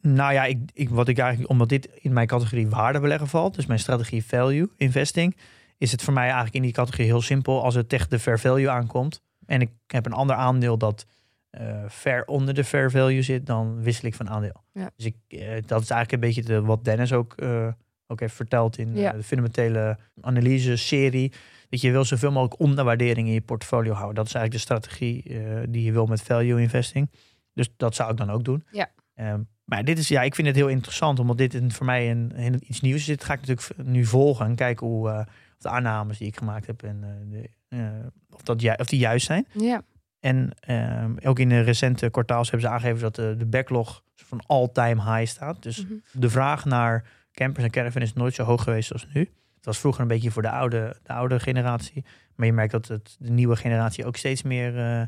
nou 0.00 0.32
ja, 0.32 0.44
ik, 0.44 0.58
ik, 0.72 0.88
wat 0.88 1.08
ik 1.08 1.18
eigenlijk, 1.18 1.50
omdat 1.50 1.68
dit 1.68 1.86
in 1.86 2.12
mijn 2.12 2.26
categorie 2.26 2.68
waardebeleggen 2.68 3.28
valt, 3.28 3.54
dus 3.54 3.66
mijn 3.66 3.78
strategie 3.78 4.24
value 4.24 4.70
investing, 4.76 5.36
is 5.78 5.92
het 5.92 6.02
voor 6.02 6.12
mij 6.12 6.24
eigenlijk 6.24 6.54
in 6.54 6.62
die 6.62 6.72
categorie 6.72 7.06
heel 7.06 7.20
simpel 7.22 7.62
als 7.64 7.74
het 7.74 7.88
tegen 7.88 8.10
de 8.10 8.18
fair 8.18 8.38
value 8.38 8.68
aankomt. 8.70 9.20
En 9.46 9.60
ik 9.60 9.70
heb 9.86 10.06
een 10.06 10.12
ander 10.12 10.36
aandeel 10.36 10.78
dat 10.78 11.06
eh, 11.50 11.82
ver 11.88 12.24
onder 12.24 12.54
de 12.54 12.64
fair 12.64 12.90
value 12.90 13.22
zit, 13.22 13.46
dan 13.46 13.82
wissel 13.82 14.08
ik 14.08 14.14
van 14.14 14.28
aandeel. 14.30 14.62
Ja. 14.72 14.90
Dus 14.96 15.06
ik, 15.06 15.16
eh, 15.28 15.38
dat 15.66 15.82
is 15.82 15.90
eigenlijk 15.90 16.12
een 16.12 16.20
beetje 16.20 16.42
de, 16.42 16.60
wat 16.62 16.84
Dennis 16.84 17.12
ook, 17.12 17.32
eh, 17.34 17.68
ook 18.06 18.20
heeft 18.20 18.34
verteld 18.34 18.78
in 18.78 18.96
Ja. 18.96 19.12
de 19.12 19.22
fundamentele 19.22 19.98
analyse 20.20 20.76
serie. 20.76 21.32
Dat 21.68 21.80
je 21.80 21.90
wil 21.90 22.04
zoveel 22.04 22.30
mogelijk 22.32 22.60
onderwaardering 22.60 23.26
in 23.28 23.34
je 23.34 23.40
portfolio 23.40 23.92
houden. 23.92 24.14
Dat 24.14 24.26
is 24.26 24.34
eigenlijk 24.34 24.64
de 24.66 24.72
strategie 24.74 25.40
die 25.68 25.82
je 25.82 25.92
wil 25.92 26.06
met 26.06 26.22
value 26.22 26.60
investing. 26.60 27.10
Dus 27.52 27.68
dat 27.76 27.94
zou 27.94 28.10
ik 28.10 28.16
dan 28.16 28.30
ook 28.30 28.44
doen. 28.44 28.64
Ja. 28.70 28.90
Ehm, 29.14 29.40
maar 29.64 29.84
dit 29.84 29.98
is, 29.98 30.08
ja, 30.08 30.22
ik 30.22 30.34
vind 30.34 30.46
het 30.46 30.56
heel 30.56 30.68
interessant, 30.68 31.18
omdat 31.18 31.38
dit 31.38 31.60
voor 31.68 31.86
mij 31.86 32.10
een, 32.10 32.32
een- 32.34 32.62
iets 32.68 32.80
nieuws 32.80 33.00
is. 33.00 33.06
Dit 33.06 33.24
ga 33.24 33.32
ik 33.32 33.40
natuurlijk 33.40 33.86
nu 33.88 34.04
volgen 34.04 34.46
en 34.46 34.54
kijken 34.54 34.86
hoe 34.86 35.26
de 35.66 35.72
aannames 35.72 36.18
die 36.18 36.26
ik 36.28 36.36
gemaakt 36.36 36.66
heb 36.66 36.82
en 36.82 36.98
eh, 37.02 37.30
de, 37.30 37.48
eh, 37.68 37.88
of, 38.34 38.42
dat 38.42 38.60
ju- 38.60 38.74
of 38.76 38.86
die 38.86 38.98
juist 38.98 39.26
zijn. 39.26 39.46
Ja. 39.52 39.82
En 40.20 40.50
ehm, 40.60 41.14
ook 41.22 41.38
in 41.38 41.48
de 41.48 41.60
recente 41.60 42.10
kwartaals 42.10 42.50
hebben 42.50 42.68
ze 42.68 42.74
aangegeven 42.74 43.00
dat 43.00 43.14
de, 43.38 43.46
backlog 43.46 44.02
van 44.14 44.40
all-time 44.46 45.02
high 45.16 45.30
staat. 45.30 45.62
Dus 45.62 45.84
Mhm. 45.84 45.92
de 46.12 46.30
vraag 46.30 46.64
naar 46.64 47.04
campers 47.32 47.64
en 47.64 47.70
caravan 47.70 48.02
is 48.02 48.12
nooit 48.12 48.34
zo 48.34 48.42
hoog 48.44 48.62
geweest 48.62 48.92
als 48.92 49.06
nu. 49.12 49.20
Het 49.56 49.64
was 49.64 49.78
vroeger 49.78 50.02
een 50.02 50.08
beetje 50.08 50.30
voor 50.30 50.42
de 50.42 50.50
oude, 50.50 50.96
de 51.02 51.12
oude 51.12 51.40
generatie. 51.40 52.04
Maar 52.34 52.46
je 52.46 52.52
merkt 52.52 52.72
dat 52.72 52.88
het, 52.88 53.16
de 53.18 53.30
nieuwe 53.30 53.56
generatie 53.56 54.04
ook 54.04 54.16
steeds 54.16 54.42
meer 54.42 54.78
eh, 54.78 55.02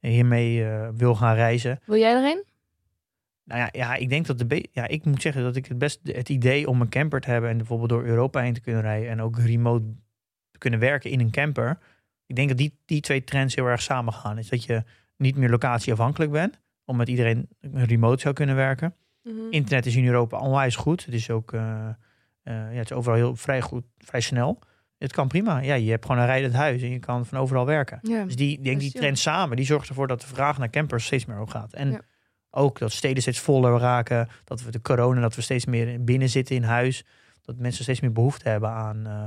hiermee 0.00 0.64
eh, 0.68 0.88
wil 0.94 1.14
gaan 1.14 1.34
reizen. 1.34 1.80
Wil 1.86 1.98
jij 1.98 2.16
erin? 2.16 2.44
Nou 3.44 3.60
ja, 3.60 3.68
ja, 3.72 3.94
ik 3.94 4.08
denk 4.08 4.26
dat 4.26 4.38
de 4.38 4.46
be- 4.46 4.68
ja, 4.72 4.86
ik 4.88 5.04
moet 5.04 5.22
zeggen 5.22 5.42
dat 5.42 5.56
ik 5.56 5.66
het 5.66 5.78
best 5.78 6.00
het 6.02 6.28
idee 6.28 6.68
om 6.68 6.80
een 6.80 6.88
camper 6.88 7.20
te 7.20 7.30
hebben 7.30 7.50
en 7.50 7.56
bijvoorbeeld 7.56 7.88
door 7.90 8.04
Europa 8.04 8.40
heen 8.40 8.52
te 8.54 8.60
kunnen 8.60 8.82
rijden 8.82 9.10
en 9.10 9.20
ook 9.22 9.38
remote 9.38 9.84
te 9.84 9.94
kunnen 10.58 10.80
werken 10.80 11.10
in 11.10 11.20
een 11.20 11.30
camper. 11.30 11.78
Ik 12.26 12.36
denk 12.36 12.48
dat 12.48 12.58
die, 12.58 12.78
die 12.84 13.00
twee 13.00 13.24
trends 13.24 13.54
heel 13.54 13.66
erg 13.66 13.82
samen 13.82 14.12
gaan. 14.12 14.38
Is 14.38 14.48
dat 14.48 14.64
je 14.64 14.82
niet 15.16 15.36
meer 15.36 15.50
locatieafhankelijk 15.50 16.30
bent, 16.30 16.60
om 16.84 16.96
met 16.96 17.08
iedereen 17.08 17.48
remote 17.72 18.20
zou 18.20 18.34
kunnen 18.34 18.56
werken. 18.56 18.94
Mhm. 19.22 19.36
Internet 19.50 19.86
is 19.86 19.96
in 19.96 20.06
Europa 20.06 20.38
onwijs 20.38 20.76
goed. 20.76 21.04
Het 21.04 21.14
is 21.14 21.30
ook 21.30 21.52
eh, 21.52 21.88
eh, 21.88 21.94
ja, 22.44 22.78
het 22.78 22.90
is 22.90 22.96
overal 22.96 23.16
heel 23.16 23.36
vrij 23.36 23.60
goed, 23.60 23.84
vrij 23.98 24.20
snel. 24.20 24.58
Het 24.98 25.12
kan 25.12 25.28
prima. 25.28 25.58
Ja, 25.58 25.74
je 25.74 25.90
hebt 25.90 26.04
gewoon 26.06 26.20
een 26.20 26.26
rijdend 26.26 26.54
huis 26.54 26.82
en 26.82 26.90
je 26.90 26.98
kan 26.98 27.26
van 27.26 27.38
overal 27.38 27.66
werken. 27.66 27.98
Ja. 28.02 28.24
Dus 28.24 28.36
die, 28.36 28.60
denk 28.60 28.80
die 28.80 28.92
trend 28.92 29.18
samen, 29.18 29.56
die 29.56 29.66
zorgt 29.66 29.88
ervoor 29.88 30.06
dat 30.06 30.20
de 30.20 30.26
vraag 30.26 30.58
naar 30.58 30.70
campers 30.70 31.04
steeds 31.04 31.24
meer 31.24 31.36
hoog 31.36 31.50
gaat. 31.50 31.72
En 31.72 31.90
Ja. 31.90 32.00
ook 32.50 32.78
dat 32.78 32.92
steden 32.92 33.22
steeds 33.22 33.38
voller 33.38 33.78
raken, 33.78 34.28
dat 34.44 34.62
we 34.62 34.70
de 34.70 34.80
corona, 34.80 35.20
dat 35.20 35.34
we 35.34 35.42
steeds 35.42 35.64
meer 35.64 36.04
binnen 36.04 36.28
zitten 36.28 36.56
in 36.56 36.62
huis, 36.62 37.04
dat 37.42 37.56
mensen 37.56 37.82
steeds 37.82 38.00
meer 38.00 38.12
behoefte 38.12 38.48
hebben 38.48 38.70
aan, 38.70 39.06
eh, 39.06 39.24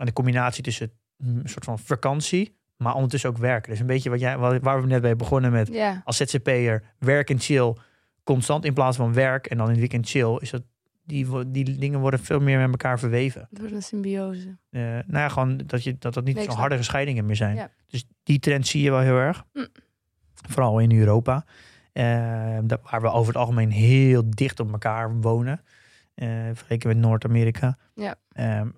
aan 0.00 0.06
de 0.06 0.12
combinatie 0.12 0.62
tussen 0.62 0.90
een 1.18 1.42
soort 1.44 1.64
van 1.64 1.78
vakantie, 1.78 2.56
maar 2.76 2.94
ondertussen 2.94 3.30
ook 3.30 3.38
werken. 3.38 3.70
Dus 3.70 3.80
een 3.80 3.86
beetje 3.86 4.10
wat 4.10 4.20
jij, 4.20 4.38
waar 4.38 4.80
we 4.80 4.86
net 4.86 5.02
bij 5.02 5.16
begonnen 5.16 5.52
met 5.52 5.68
Ja. 5.68 6.02
als 6.04 6.16
ZZP'er 6.16 6.82
werk 6.98 7.30
en 7.30 7.38
chill 7.38 7.74
constant 8.24 8.64
in 8.64 8.74
plaats 8.74 8.96
van 8.96 9.12
werk 9.12 9.46
en 9.46 9.56
dan 9.56 9.64
in 9.66 9.70
het 9.72 9.80
weekend 9.80 10.08
chill, 10.08 10.36
is 10.40 10.50
dat 10.50 10.62
die, 11.04 11.50
die 11.50 11.78
dingen 11.78 12.00
worden 12.00 12.20
veel 12.20 12.40
meer 12.40 12.58
met 12.58 12.70
elkaar 12.70 12.98
verweven. 12.98 13.48
Wordt 13.50 13.72
een 13.72 13.82
symbiose. 13.82 14.56
Eh, 14.70 14.80
nou 14.82 15.02
ja, 15.12 15.28
gewoon 15.28 15.56
dat, 15.56 15.84
je, 15.84 15.96
dat 15.98 16.14
dat 16.14 16.24
niet 16.24 16.38
zo'n 16.38 16.54
harde 16.56 16.82
scheidingen 16.82 17.26
meer 17.26 17.36
zijn. 17.36 17.56
Ja. 17.56 17.70
Dus 17.86 18.04
die 18.22 18.38
trend 18.38 18.66
zie 18.66 18.82
je 18.82 18.90
wel 18.90 19.00
heel 19.00 19.16
erg. 19.18 19.44
Mm. 19.52 19.66
Vooral 20.48 20.78
in 20.78 20.98
Europa. 20.98 21.44
Eh, 21.92 22.58
dat- 22.62 22.80
waar 22.90 23.00
we 23.00 23.10
over 23.10 23.32
het 23.32 23.42
algemeen 23.42 23.70
heel 23.70 24.22
dicht 24.30 24.60
op 24.60 24.72
elkaar 24.72 25.20
wonen. 25.20 25.60
eh 26.14 26.28
vergeleken 26.52 26.88
met 26.88 26.96
Noord-Amerika. 26.96 27.78
Ja. 27.94 28.14
Ehm, 28.32 28.68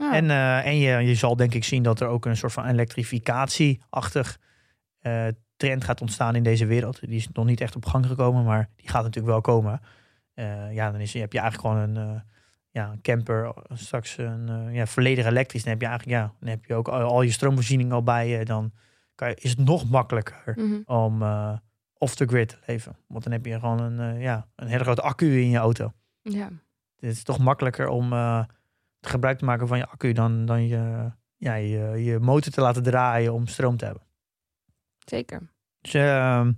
En, 0.00 0.30
eh, 0.30 0.66
en 0.66 0.76
je, 0.76 0.98
je 0.98 1.14
zal 1.14 1.36
denk 1.36 1.54
ik 1.54 1.64
zien 1.64 1.82
dat 1.82 2.00
er 2.00 2.08
ook 2.08 2.26
een 2.26 2.36
soort 2.36 2.52
van 2.52 2.66
elektrificatie-achtig 2.66 4.38
eh, 4.98 5.26
trend 5.56 5.84
gaat 5.84 6.00
ontstaan 6.00 6.34
in 6.34 6.42
deze 6.42 6.66
wereld. 6.66 7.00
Die 7.00 7.16
is 7.16 7.28
nog 7.32 7.46
niet 7.46 7.60
echt 7.60 7.76
op 7.76 7.86
gang 7.86 8.06
gekomen, 8.06 8.44
maar 8.44 8.68
die 8.76 8.88
gaat 8.88 9.02
natuurlijk 9.02 9.32
wel 9.32 9.40
komen. 9.40 9.80
Eh, 10.34 10.74
ja, 10.74 10.90
dan 10.90 11.00
is, 11.00 11.12
heb 11.12 11.32
je 11.32 11.38
eigenlijk 11.38 11.68
gewoon 11.68 11.96
een, 11.96 12.22
ja, 12.70 12.90
een 12.90 13.00
camper, 13.00 13.54
straks 13.72 14.18
een 14.18 14.72
ja, 14.72 14.86
volledig 14.86 15.26
elektrisch. 15.26 15.62
Dan 15.62 15.72
heb 15.72 15.80
je 15.80 15.86
eigenlijk, 15.86 16.18
ja, 16.18 16.32
dan 16.40 16.48
heb 16.48 16.64
je 16.64 16.74
ook 16.74 16.88
al, 16.88 17.00
al 17.00 17.22
je 17.22 17.30
stroomvoorziening 17.30 17.92
al 17.92 18.02
bij 18.02 18.28
je. 18.28 18.44
Dan 18.44 18.72
kan 19.14 19.28
je, 19.28 19.34
is 19.34 19.50
het 19.50 19.64
nog 19.64 19.90
makkelijker 19.90 20.54
mhm. 20.56 20.80
om 20.84 21.22
off 21.98 22.14
the 22.14 22.26
grid 22.26 22.48
te 22.48 22.58
leven. 22.66 22.96
Want 23.06 23.24
dan 23.24 23.32
heb 23.32 23.46
je 23.46 23.58
gewoon 23.58 23.80
een, 23.80 24.18
ja, 24.20 24.46
een 24.56 24.68
hele 24.68 24.84
grote 24.84 25.02
accu 25.02 25.40
in 25.40 25.50
je 25.50 25.58
auto. 25.58 25.92
Ja. 26.22 26.48
Het 26.96 27.10
is 27.10 27.22
toch 27.22 27.38
makkelijker 27.38 27.88
om 27.88 28.12
gebruik 29.00 29.38
te 29.38 29.44
maken 29.44 29.68
van 29.68 29.78
je 29.78 29.86
accu 29.86 30.12
dan, 30.12 30.46
dan 30.46 30.66
je, 30.66 31.10
ja, 31.36 31.54
je, 31.54 32.04
je 32.04 32.18
motor 32.18 32.52
te 32.52 32.60
laten 32.60 32.82
draaien 32.82 33.32
om 33.32 33.46
stroom 33.46 33.76
te 33.76 33.84
hebben. 33.84 34.02
Zeker. 35.06 35.50
Dus 35.80 35.94
ehm, 35.94 36.52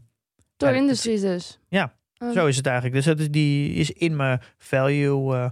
Door 0.57 0.69
Ja, 0.71 0.75
Industries 0.77 1.21
dus. 1.21 1.61
Ja, 1.69 1.93
Oh. 2.19 2.33
zo 2.33 2.47
is 2.47 2.57
het 2.57 2.67
eigenlijk. 2.67 2.95
Dus 2.97 3.05
dat 3.05 3.19
is, 3.19 3.31
die 3.31 3.73
is 3.73 3.91
in 3.91 4.17
mijn 4.17 4.41
value 4.59 5.35
eh, 5.35 5.51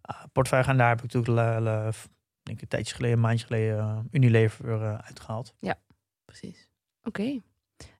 ah, 0.00 0.22
portefeuille 0.32 0.64
gaan. 0.64 0.76
Daar 0.76 0.88
heb 0.88 1.02
ik 1.02 1.12
natuurlijk 1.12 1.60
la- 1.60 1.82
denk 2.42 2.56
ik, 2.56 2.62
een 2.62 2.68
tijdje 2.68 2.94
geleden, 2.94 3.16
een 3.16 3.22
maandje 3.22 3.46
geleden, 3.46 3.76
uh, 3.78 3.98
Unilever 4.10 4.68
uh, 4.68 4.98
uitgehaald. 4.98 5.54
Precies. 6.24 6.68
Oké. 7.02 7.40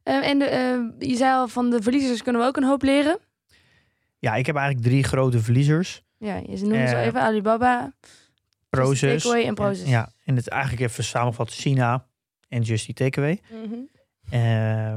Eh, 0.02 0.28
en 0.28 0.38
de, 0.38 0.44
eh, 0.44 1.08
je 1.08 1.16
zei 1.16 1.32
al, 1.32 1.48
van 1.48 1.70
de 1.70 1.82
verliezers 1.82 2.22
kunnen 2.22 2.40
we 2.42 2.46
ook 2.48 2.56
een 2.56 2.64
hoop 2.64 2.82
leren. 2.82 3.18
Ja, 4.18 4.34
ik 4.34 4.46
heb 4.46 4.56
eigenlijk 4.56 4.86
drie 4.86 5.02
grote 5.04 5.40
verliezers. 5.40 6.02
Ja, 6.18 6.34
je 6.36 6.58
noemde 6.60 6.76
Eh, 6.76 7.04
even 7.06 7.20
Alibaba, 7.20 7.92
Proces. 8.68 9.22
Takeaway 9.22 9.72
en. 9.74 9.86
Ja, 9.86 10.12
en 10.24 10.36
het 10.36 10.48
eigenlijk 10.48 10.82
even 10.82 11.04
samenvat 11.04 11.50
China 11.50 12.06
en 12.48 12.62
Justy 12.62 12.92
Takeaway. 12.92 13.40
Eh, 14.30 14.96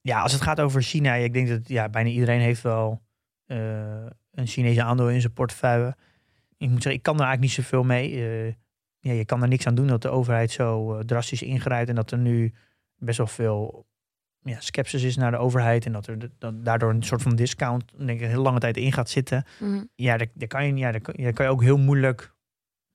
ja, 0.00 0.20
als 0.20 0.32
het 0.32 0.42
gaat 0.42 0.60
over 0.60 0.82
China, 0.82 1.14
ik 1.14 1.32
denk 1.32 1.48
dat 1.48 1.68
ja, 1.68 1.88
bijna 1.88 2.08
iedereen 2.08 2.40
heeft 2.40 2.62
wel 2.62 3.02
eh, 3.46 4.06
een 4.30 4.46
Chinese 4.46 4.82
aandeel 4.82 5.10
in 5.10 5.20
zijn 5.20 5.32
portefeuille. 5.32 5.96
Ik 6.56 6.68
moet 6.68 6.82
zeggen, 6.82 6.94
ik 6.94 7.02
kan 7.02 7.14
er 7.14 7.24
eigenlijk 7.24 7.56
niet 7.56 7.64
zoveel 7.64 7.82
mee. 7.82 8.14
Eh, 8.14 8.54
ja, 8.98 9.12
je 9.12 9.24
kan 9.24 9.42
er 9.42 9.48
niks 9.48 9.66
aan 9.66 9.74
doen 9.74 9.86
dat 9.86 10.02
de 10.02 10.08
overheid 10.08 10.50
zo 10.50 10.94
eh, 10.94 11.04
drastisch 11.04 11.42
ingrijpt 11.42 11.88
en 11.88 11.94
dat 11.94 12.10
er 12.10 12.18
nu 12.18 12.52
best 12.96 13.18
wel 13.18 13.26
veel 13.26 13.86
ja, 14.42 14.60
sceptisch 14.60 15.02
is 15.02 15.16
naar 15.16 15.30
de 15.30 15.36
overheid 15.36 15.86
en 15.86 15.92
dat 15.92 16.06
er 16.06 16.18
dat 16.38 16.64
daardoor 16.64 16.90
een 16.90 17.02
soort 17.02 17.22
van 17.22 17.36
discount 17.36 17.92
denk 17.96 18.10
ik, 18.10 18.20
een 18.20 18.28
hele 18.28 18.42
lange 18.42 18.58
tijd 18.58 18.76
in 18.76 18.92
gaat 18.92 19.10
zitten. 19.10 19.44
Mhm. 19.60 19.84
Ja, 19.94 20.16
daar, 20.16 20.26
daar 20.34 20.48
kan 20.48 20.66
je, 20.66 20.82
daar, 20.82 20.92
ja, 20.92 21.22
daar 21.22 21.32
kan 21.32 21.44
je 21.44 21.50
ook 21.50 21.62
heel 21.62 21.78
moeilijk. 21.78 22.34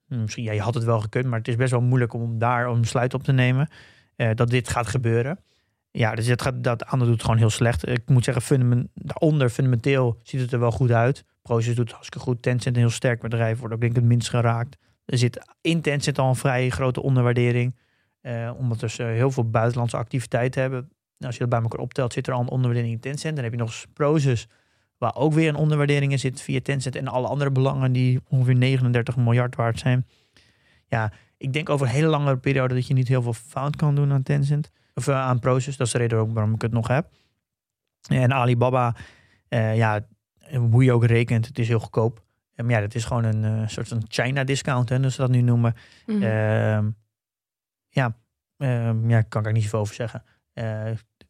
Misschien, 0.08 0.44
ja, 0.44 0.52
je 0.52 0.60
had 0.60 0.74
het 0.74 0.84
wel 0.84 1.00
gekund, 1.00 1.26
maar 1.26 1.38
het 1.38 1.48
is 1.48 1.56
best 1.56 1.70
wel 1.70 1.80
moeilijk 1.80 2.12
om 2.12 2.38
daar 2.38 2.66
een 2.66 2.80
besluit 2.80 3.14
op 3.14 3.22
te 3.22 3.32
nemen. 3.32 3.68
eh, 4.16 4.30
dat 4.34 4.50
dit 4.50 4.68
gaat 4.68 4.86
gebeuren. 4.86 5.38
Ja, 5.90 6.14
dus 6.14 6.26
dat, 6.26 6.42
gaat, 6.42 6.64
dat 6.64 6.84
aandeel 6.84 7.06
doet 7.08 7.22
gewoon 7.22 7.36
heel 7.36 7.50
slecht. 7.50 7.88
Ik 7.88 8.08
moet 8.08 8.24
zeggen, 8.24 8.42
fundament, 8.42 8.88
daaronder, 8.94 9.48
fundamenteel, 9.50 10.18
ziet 10.22 10.40
het 10.40 10.52
er 10.52 10.58
wel 10.60 10.70
goed 10.70 10.90
uit. 10.90 11.24
Proces 11.42 11.66
doet 11.74 11.84
het 11.84 11.92
hartstikke 11.92 12.26
goed. 12.26 12.42
Tencent 12.42 12.74
een 12.76 12.80
heel 12.82 12.90
sterk 12.90 13.20
bedrijf, 13.20 13.58
wordt 13.58 13.74
ook 13.74 13.80
denk 13.80 13.92
ik 13.92 13.98
het 13.98 14.08
minst 14.08 14.28
geraakt. 14.28 14.76
Er 15.04 15.18
zit 15.18 15.40
in 15.60 15.80
Tencent 15.80 16.18
al 16.18 16.28
een 16.28 16.36
vrij 16.36 16.68
grote 16.70 17.02
onderwaardering. 17.02 17.76
eh, 18.20 18.50
omdat 18.58 18.90
ze 18.90 19.02
heel 19.02 19.30
veel 19.30 19.50
buitenlandse 19.50 19.96
activiteiten 19.96 20.60
hebben. 20.60 20.90
Als 21.18 21.34
je 21.34 21.40
dat 21.40 21.48
bij 21.48 21.60
elkaar 21.60 21.80
optelt, 21.80 22.12
zit 22.12 22.26
er 22.26 22.32
al 22.32 22.40
een 22.40 22.48
onderwaardering 22.48 22.94
in 22.94 23.00
Tencent. 23.00 23.34
Dan 23.34 23.44
heb 23.44 23.52
je 23.52 23.58
nog 23.58 23.68
eens 23.68 23.86
waar 24.98 25.14
ook 25.14 25.32
weer 25.32 25.48
een 25.48 25.54
onderwaardering 25.54 26.12
in 26.12 26.18
zit 26.18 26.40
via 26.40 26.60
Tencent 26.62 26.96
en 26.96 27.08
alle 27.08 27.26
andere 27.28 27.50
belangen 27.50 27.92
die 27.92 28.20
ongeveer 28.28 28.54
39 28.56 29.16
miljard 29.16 29.56
waard 29.56 29.78
zijn. 29.78 30.06
Ja, 30.86 31.12
ik 31.36 31.52
denk 31.52 31.68
over 31.68 31.86
een 31.86 31.92
hele 31.92 32.06
lange 32.06 32.36
periode 32.36 32.74
dat 32.74 32.86
je 32.86 32.94
niet 32.94 33.08
heel 33.08 33.22
veel 33.22 33.32
fout 33.32 33.76
kan 33.76 33.94
doen 33.94 34.12
aan 34.12 34.22
Tencent. 34.22 34.70
Of 34.94 35.08
eh, 35.08 35.14
aan 35.14 35.38
Proces, 35.38 35.76
dat 35.76 35.86
is 35.86 35.92
de 35.92 35.98
reden 35.98 36.18
ook 36.18 36.32
waarom 36.32 36.54
ik 36.54 36.62
het 36.62 36.72
nog 36.72 36.88
heb. 36.88 37.08
En 38.08 38.32
Alibaba, 38.32 38.94
eh, 39.48 39.76
ja, 39.76 40.06
hoe 40.70 40.84
je 40.84 40.92
ook 40.92 41.04
rekent, 41.04 41.46
het 41.46 41.58
is 41.58 41.68
heel 41.68 41.78
goedkoop. 41.78 42.22
Eh, 42.54 42.64
Maar 42.64 42.74
ja, 42.74 42.80
dat 42.80 42.94
is 42.94 43.04
gewoon 43.04 43.24
een 43.24 43.70
soort 43.70 43.88
van 43.88 44.02
China 44.08 44.44
discount, 44.44 44.88
hè, 44.88 45.00
dus 45.00 45.14
ze 45.14 45.20
dat 45.20 45.30
nu 45.30 45.40
noemen. 45.40 45.74
Mhm. 46.06 46.22
Ehm, 46.22 46.90
ja, 47.88 48.16
ehm, 48.56 49.10
ja, 49.10 49.22
kan 49.22 49.40
ik 49.40 49.46
er 49.46 49.52
niet 49.52 49.62
zoveel 49.62 49.80
over 49.80 49.94
zeggen. 49.94 50.22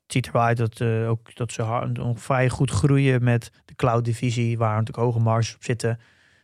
Het 0.08 0.16
ziet 0.16 0.26
er 0.26 0.32
wel 0.32 0.42
uit 0.42 0.56
dat, 0.56 0.80
eh, 0.80 1.08
ook, 1.08 1.36
dat 1.36 1.52
ze 1.52 1.62
hard, 1.62 1.96
nog 1.96 2.20
vrij 2.20 2.48
goed 2.48 2.70
groeien 2.70 3.24
met 3.24 3.50
de 3.64 3.74
cloud-divisie, 3.74 4.58
waar 4.58 4.70
natuurlijk 4.76 5.06
hoge 5.06 5.18
marges 5.18 5.54
op 5.54 5.64
zitten. 5.64 5.98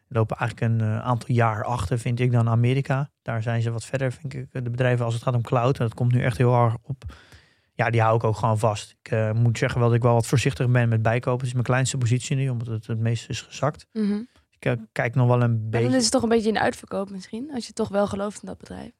Lopen 0.08 0.36
eigenlijk 0.36 0.72
een 0.72 0.80
eh, 0.80 1.00
aantal 1.00 1.32
jaar 1.34 1.64
achter, 1.64 1.98
vind 1.98 2.20
ik, 2.20 2.32
dan 2.32 2.48
Amerika. 2.48 3.10
Daar 3.22 3.42
zijn 3.42 3.62
ze 3.62 3.70
wat 3.70 3.84
verder, 3.84 4.12
vind 4.12 4.34
ik, 4.34 4.46
de 4.52 4.70
bedrijven 4.70 5.04
als 5.04 5.14
het 5.14 5.22
gaat 5.22 5.34
om 5.34 5.42
cloud. 5.42 5.78
En 5.78 5.84
dat 5.84 5.94
komt 5.94 6.12
nu 6.12 6.22
echt 6.22 6.36
heel 6.36 6.52
hard 6.52 6.76
op. 6.82 7.04
Ja, 7.72 7.90
die 7.90 8.00
hou 8.00 8.16
ik 8.16 8.24
ook 8.24 8.36
gewoon 8.36 8.58
vast. 8.58 8.96
Ik 9.02 9.10
eh, 9.10 9.32
moet 9.32 9.58
zeggen 9.58 9.78
wel 9.78 9.88
dat 9.88 9.96
ik 9.96 10.02
wel 10.02 10.14
wat 10.14 10.26
voorzichtig 10.26 10.70
ben 10.70 10.88
met 10.88 11.02
bijkopen. 11.02 11.38
Het 11.38 11.46
is 11.46 11.52
mijn 11.52 11.64
kleinste 11.64 11.98
positie 11.98 12.36
nu, 12.36 12.48
omdat 12.48 12.66
het 12.66 12.86
het 12.86 12.98
meest 12.98 13.28
is 13.28 13.42
gezakt. 13.42 13.86
Mhm. 13.92 14.22
Ik 14.58 14.76
kijk 14.92 15.14
nog 15.14 15.26
wel 15.26 15.42
een 15.42 15.60
Maar 15.60 15.70
beetje. 15.70 15.86
dan 15.86 15.96
is 15.96 16.02
het 16.02 16.12
toch 16.12 16.22
een 16.22 16.28
beetje 16.28 16.48
in 16.48 16.54
de 16.54 16.60
uitverkoop 16.60 17.10
misschien, 17.10 17.50
als 17.54 17.66
je 17.66 17.72
toch 17.72 17.88
wel 17.88 18.06
gelooft 18.06 18.42
in 18.42 18.48
dat 18.48 18.58
bedrijf. 18.58 18.90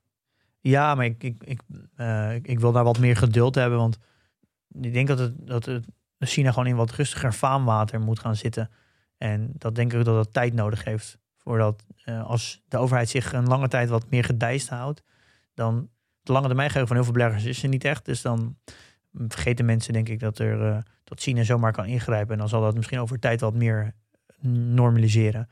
Ja, 0.60 0.94
maar 0.94 1.04
ik, 1.04 1.22
ik, 1.22 1.42
ik, 1.44 1.60
ik, 2.34 2.46
ik 2.46 2.60
wil 2.60 2.72
daar 2.72 2.84
wat 2.84 2.98
meer 2.98 3.16
geduld 3.16 3.54
hebben. 3.54 3.78
Want 3.78 3.98
ik 4.81 4.93
denk 4.93 5.09
dat, 5.09 5.18
het, 5.18 5.47
dat 5.47 5.64
het 5.64 5.85
China 6.18 6.51
gewoon 6.51 6.66
in 6.66 6.77
wat 6.77 6.93
rustiger 6.93 7.35
vaanwater 7.35 8.01
moet 8.01 8.18
gaan 8.18 8.37
zitten. 8.37 8.70
En 9.18 9.51
dat 9.53 9.75
denk 9.75 9.93
ik 9.93 10.05
dat 10.05 10.25
het 10.25 10.33
tijd 10.33 10.55
nodig 10.55 10.85
heeft. 10.85 11.18
Voordat 11.37 11.85
eh, 12.05 12.25
als 12.25 12.62
de 12.68 12.79
overheid 12.79 13.09
zich 13.09 13.33
een 13.33 13.47
lange 13.47 13.68
tijd 13.68 13.89
wat 13.89 14.11
meer 14.11 14.25
gedijst 14.25 14.68
houdt. 14.68 15.03
Dan 15.55 15.89
het 16.20 16.29
lange 16.29 16.47
termijn 16.47 16.70
geheugen 16.70 16.95
van 16.95 16.97
heel 16.97 17.12
veel 17.12 17.22
beleggers 17.22 17.45
is 17.45 17.62
er 17.62 17.68
niet 17.68 17.85
echt. 17.85 18.05
Dus 18.05 18.22
dan 18.22 18.57
vergeten 19.12 19.64
mensen 19.64 19.93
denk 19.93 20.09
ik 20.09 20.20
dat, 20.20 20.39
er, 20.39 20.66
eh, 20.66 20.79
dat 21.05 21.20
China 21.20 21.43
zomaar 21.43 21.72
kan 21.72 21.87
ingrijpen. 21.87 22.33
En 22.33 22.39
dan 22.39 22.49
zal 22.49 22.61
dat 22.61 22.75
misschien 22.75 22.99
over 22.99 23.18
tijd 23.18 23.41
wat 23.41 23.55
meer 23.55 23.95
normaliseren. 24.75 25.49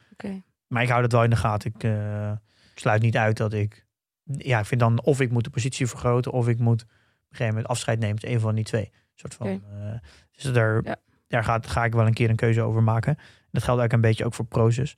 Maar 0.66 0.82
ik 0.82 0.88
hou 0.88 1.02
dat 1.02 1.12
wel 1.12 1.24
in 1.24 1.30
de 1.30 1.36
gaten. 1.36 1.72
Ik, 1.74 1.84
eh, 1.84 2.30
ik 2.72 2.78
sluit 2.78 3.02
niet 3.02 3.16
uit 3.16 3.36
dat 3.36 3.52
ik. 3.52 3.86
Ja, 4.24 4.58
ik 4.58 4.66
vind 4.66 4.80
dan 4.80 5.02
of 5.02 5.20
ik 5.20 5.30
moet 5.30 5.44
de 5.44 5.50
positie 5.50 5.86
vergroten. 5.86 6.32
of 6.32 6.48
ik 6.48 6.58
moet 6.58 6.82
op 6.82 6.88
een 6.88 7.26
gegeven 7.28 7.46
moment 7.46 7.66
afscheid 7.66 7.98
nemen. 7.98 8.18
een 8.20 8.40
van 8.40 8.54
die 8.54 8.64
twee. 8.64 8.92
Een 9.12 9.18
soort 9.30 9.34
van. 9.34 9.46
Eh, 9.46 9.98
dus 10.32 10.52
daar, 10.52 10.80
Ja. 10.84 10.96
daar 11.28 11.44
gaat, 11.44 11.66
ga 11.66 11.84
ik 11.84 11.92
wel 11.92 12.06
een 12.06 12.14
keer 12.14 12.30
een 12.30 12.36
keuze 12.36 12.62
over 12.62 12.82
maken. 12.82 13.14
Dat 13.50 13.62
geldt 13.62 13.80
eigenlijk 13.80 13.92
een 13.92 14.00
beetje 14.00 14.24
ook 14.24 14.34
voor 14.34 14.44
Proces. 14.44 14.96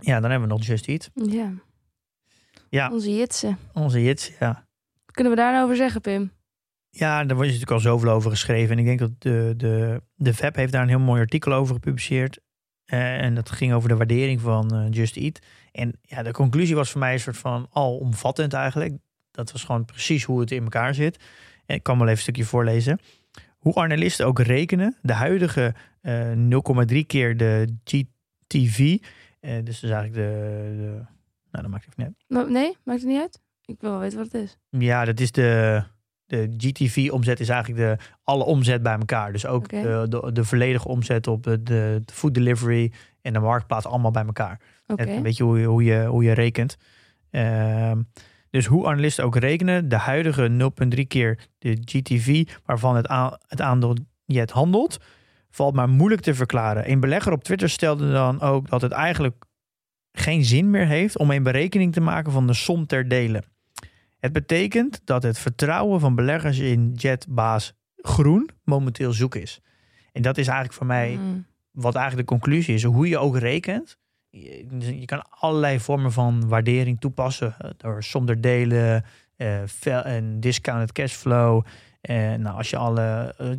Ja, 0.00 0.20
dan 0.20 0.30
hebben 0.30 0.48
we 0.48 0.54
nog 0.54 0.64
Just 0.64 0.86
Eat. 0.88 1.10
Ja. 1.14 1.52
Ja. 2.70 2.90
Onze 2.92 3.16
jitsen. 3.16 3.58
Onze 3.72 4.02
Jits. 4.02 4.32
Ja. 4.40 4.66
Wat 5.06 5.14
kunnen 5.14 5.32
we 5.32 5.38
daar 5.38 5.52
nou 5.52 5.64
over 5.64 5.76
zeggen, 5.76 6.00
Pim? 6.00 6.32
ja, 6.90 7.16
daar 7.16 7.36
wordt 7.36 7.42
natuurlijk 7.50 7.70
al 7.70 7.80
zoveel 7.80 8.10
over 8.10 8.30
geschreven. 8.30 8.72
En 8.72 8.78
ik 8.78 8.84
denk 8.84 8.98
dat 8.98 9.10
de, 9.20 9.54
de, 9.56 10.02
de 10.14 10.34
VEB 10.34 10.54
heeft 10.56 10.72
daar 10.72 10.82
een 10.82 10.88
heel 10.88 10.98
mooi 10.98 11.20
artikel 11.20 11.52
over 11.52 11.74
gepubliceerd. 11.74 12.38
Eh, 12.84 13.22
en 13.22 13.34
dat 13.34 13.50
ging 13.50 13.72
over 13.72 13.88
de 13.88 13.96
waardering 13.96 14.40
van 14.40 14.74
eh, 14.74 14.86
Just 14.90 15.16
Eat. 15.16 15.38
En 15.72 15.98
ja, 16.02 16.22
de 16.22 16.32
conclusie 16.32 16.74
was 16.74 16.90
voor 16.90 17.00
mij 17.00 17.12
een 17.12 17.20
soort 17.20 17.36
van 17.36 17.66
alomvattend 17.72 18.52
eigenlijk. 18.52 18.94
Dat 19.30 19.52
was 19.52 19.64
gewoon 19.64 19.84
precies 19.84 20.24
hoe 20.24 20.40
het 20.40 20.50
in 20.50 20.62
elkaar 20.62 20.94
zit. 20.94 21.24
En 21.66 21.74
ik 21.76 21.82
kan 21.82 21.94
wel 21.98 22.02
even 22.06 22.16
een 22.16 22.22
stukje 22.22 22.44
voorlezen. 22.44 22.98
Hoe 23.58 23.74
analisten 23.74 24.26
ook 24.26 24.38
rekenen, 24.38 24.96
de 25.02 25.12
huidige 25.12 25.74
eh 26.00 26.32
0,3 26.92 27.06
keer 27.06 27.36
de 27.36 27.76
GTV. 27.84 28.98
eh, 29.40 29.52
dus 29.64 29.80
dat 29.80 29.90
is 29.90 29.96
eigenlijk 29.96 30.14
de, 30.14 30.76
de 30.76 31.02
nou, 31.50 31.62
dat 31.62 31.68
maakt 31.68 31.86
even 31.86 32.04
niet 32.26 32.38
uit. 32.38 32.48
Nee, 32.48 32.76
maakt 32.84 33.00
het 33.00 33.08
niet 33.08 33.20
uit? 33.20 33.40
Ik 33.64 33.80
wil 33.80 33.90
wel 33.90 34.00
weten 34.00 34.18
wat 34.18 34.32
het 34.32 34.42
is. 34.42 34.58
Ja, 34.70 35.04
dat 35.04 35.20
is 35.20 35.32
de, 35.32 35.82
de 36.26 36.54
GTV-omzet 36.56 37.40
is 37.40 37.48
eigenlijk 37.48 37.80
de 37.80 38.04
alle 38.22 38.44
omzet 38.44 38.82
bij 38.82 38.98
elkaar. 38.98 39.32
Dus 39.32 39.46
ook 39.46 39.68
de, 39.68 40.06
de, 40.08 40.30
de 40.32 40.44
volledige 40.44 40.88
omzet 40.88 41.26
op 41.26 41.42
de, 41.42 41.62
de, 41.62 42.02
food 42.12 42.34
delivery 42.34 42.92
en 43.22 43.32
de 43.32 43.38
marktplaats 43.38 43.86
allemaal 43.86 44.10
bij 44.10 44.24
elkaar. 44.24 44.60
Oké. 44.86 45.04
Net 45.04 45.16
Een 45.16 45.22
beetje 45.22 45.44
hoe 45.44 45.58
je, 45.58 45.66
hoe 45.66 45.84
je, 45.84 46.04
hoe 46.04 46.22
je 46.24 46.32
rekent. 46.32 46.76
Ehm, 47.30 48.02
dus 48.50 48.66
hoe 48.66 48.86
analisten 48.86 49.24
ook 49.24 49.36
rekenen, 49.36 49.88
de 49.88 49.96
huidige 49.96 50.70
0,3 50.96 51.06
keer 51.08 51.38
de 51.58 51.78
GTV, 51.84 52.44
waarvan 52.64 52.96
het, 52.96 53.08
het 53.46 53.60
aandeel 53.60 53.96
Jet 54.24 54.50
handelt, 54.50 54.98
valt 55.50 55.74
maar 55.74 55.88
moeilijk 55.88 56.22
te 56.22 56.34
verklaren. 56.34 56.90
Een 56.90 57.00
belegger 57.00 57.32
op 57.32 57.44
Twitter 57.44 57.70
stelde 57.70 58.12
dan 58.12 58.40
ook 58.40 58.68
dat 58.68 58.80
het 58.80 58.92
eigenlijk 58.92 59.44
geen 60.12 60.44
zin 60.44 60.70
meer 60.70 60.86
heeft 60.86 61.18
om 61.18 61.30
een 61.30 61.42
berekening 61.42 61.92
te 61.92 62.00
maken 62.00 62.32
van 62.32 62.46
de 62.46 62.54
som 62.54 62.86
ter 62.86 63.08
dele. 63.08 63.42
Het 64.18 64.32
betekent 64.32 65.00
dat 65.04 65.22
het 65.22 65.38
vertrouwen 65.38 66.00
van 66.00 66.14
beleggers 66.14 66.58
in 66.58 66.92
Jetbaas 66.92 67.72
Groen 67.96 68.50
momenteel 68.64 69.12
zoek 69.12 69.34
is. 69.34 69.60
En 70.12 70.22
dat 70.22 70.38
is 70.38 70.46
eigenlijk 70.46 70.76
voor 70.76 70.86
mij 70.86 71.16
Mm. 71.16 71.46
wat 71.70 71.94
eigenlijk 71.94 72.28
de 72.28 72.34
conclusie 72.34 72.74
is, 72.74 72.82
hoe 72.82 73.08
je 73.08 73.18
ook 73.18 73.38
rekent. 73.38 73.98
Je, 74.30 75.02
kan 75.04 75.24
allerlei 75.30 75.80
vormen 75.80 76.12
van 76.12 76.48
waardering 76.48 77.00
toepassen. 77.00 77.54
eh, 77.58 77.70
Door 77.76 78.04
zonder 78.04 78.40
delen, 78.40 79.04
eh, 79.36 80.06
en 80.06 80.40
discounted 80.40 80.92
cashflow. 80.92 81.64
En 82.00 82.40
nou, 82.40 82.56
als 82.56 82.70
je 82.70 82.76
alle 82.76 83.34
eh, 83.38 83.50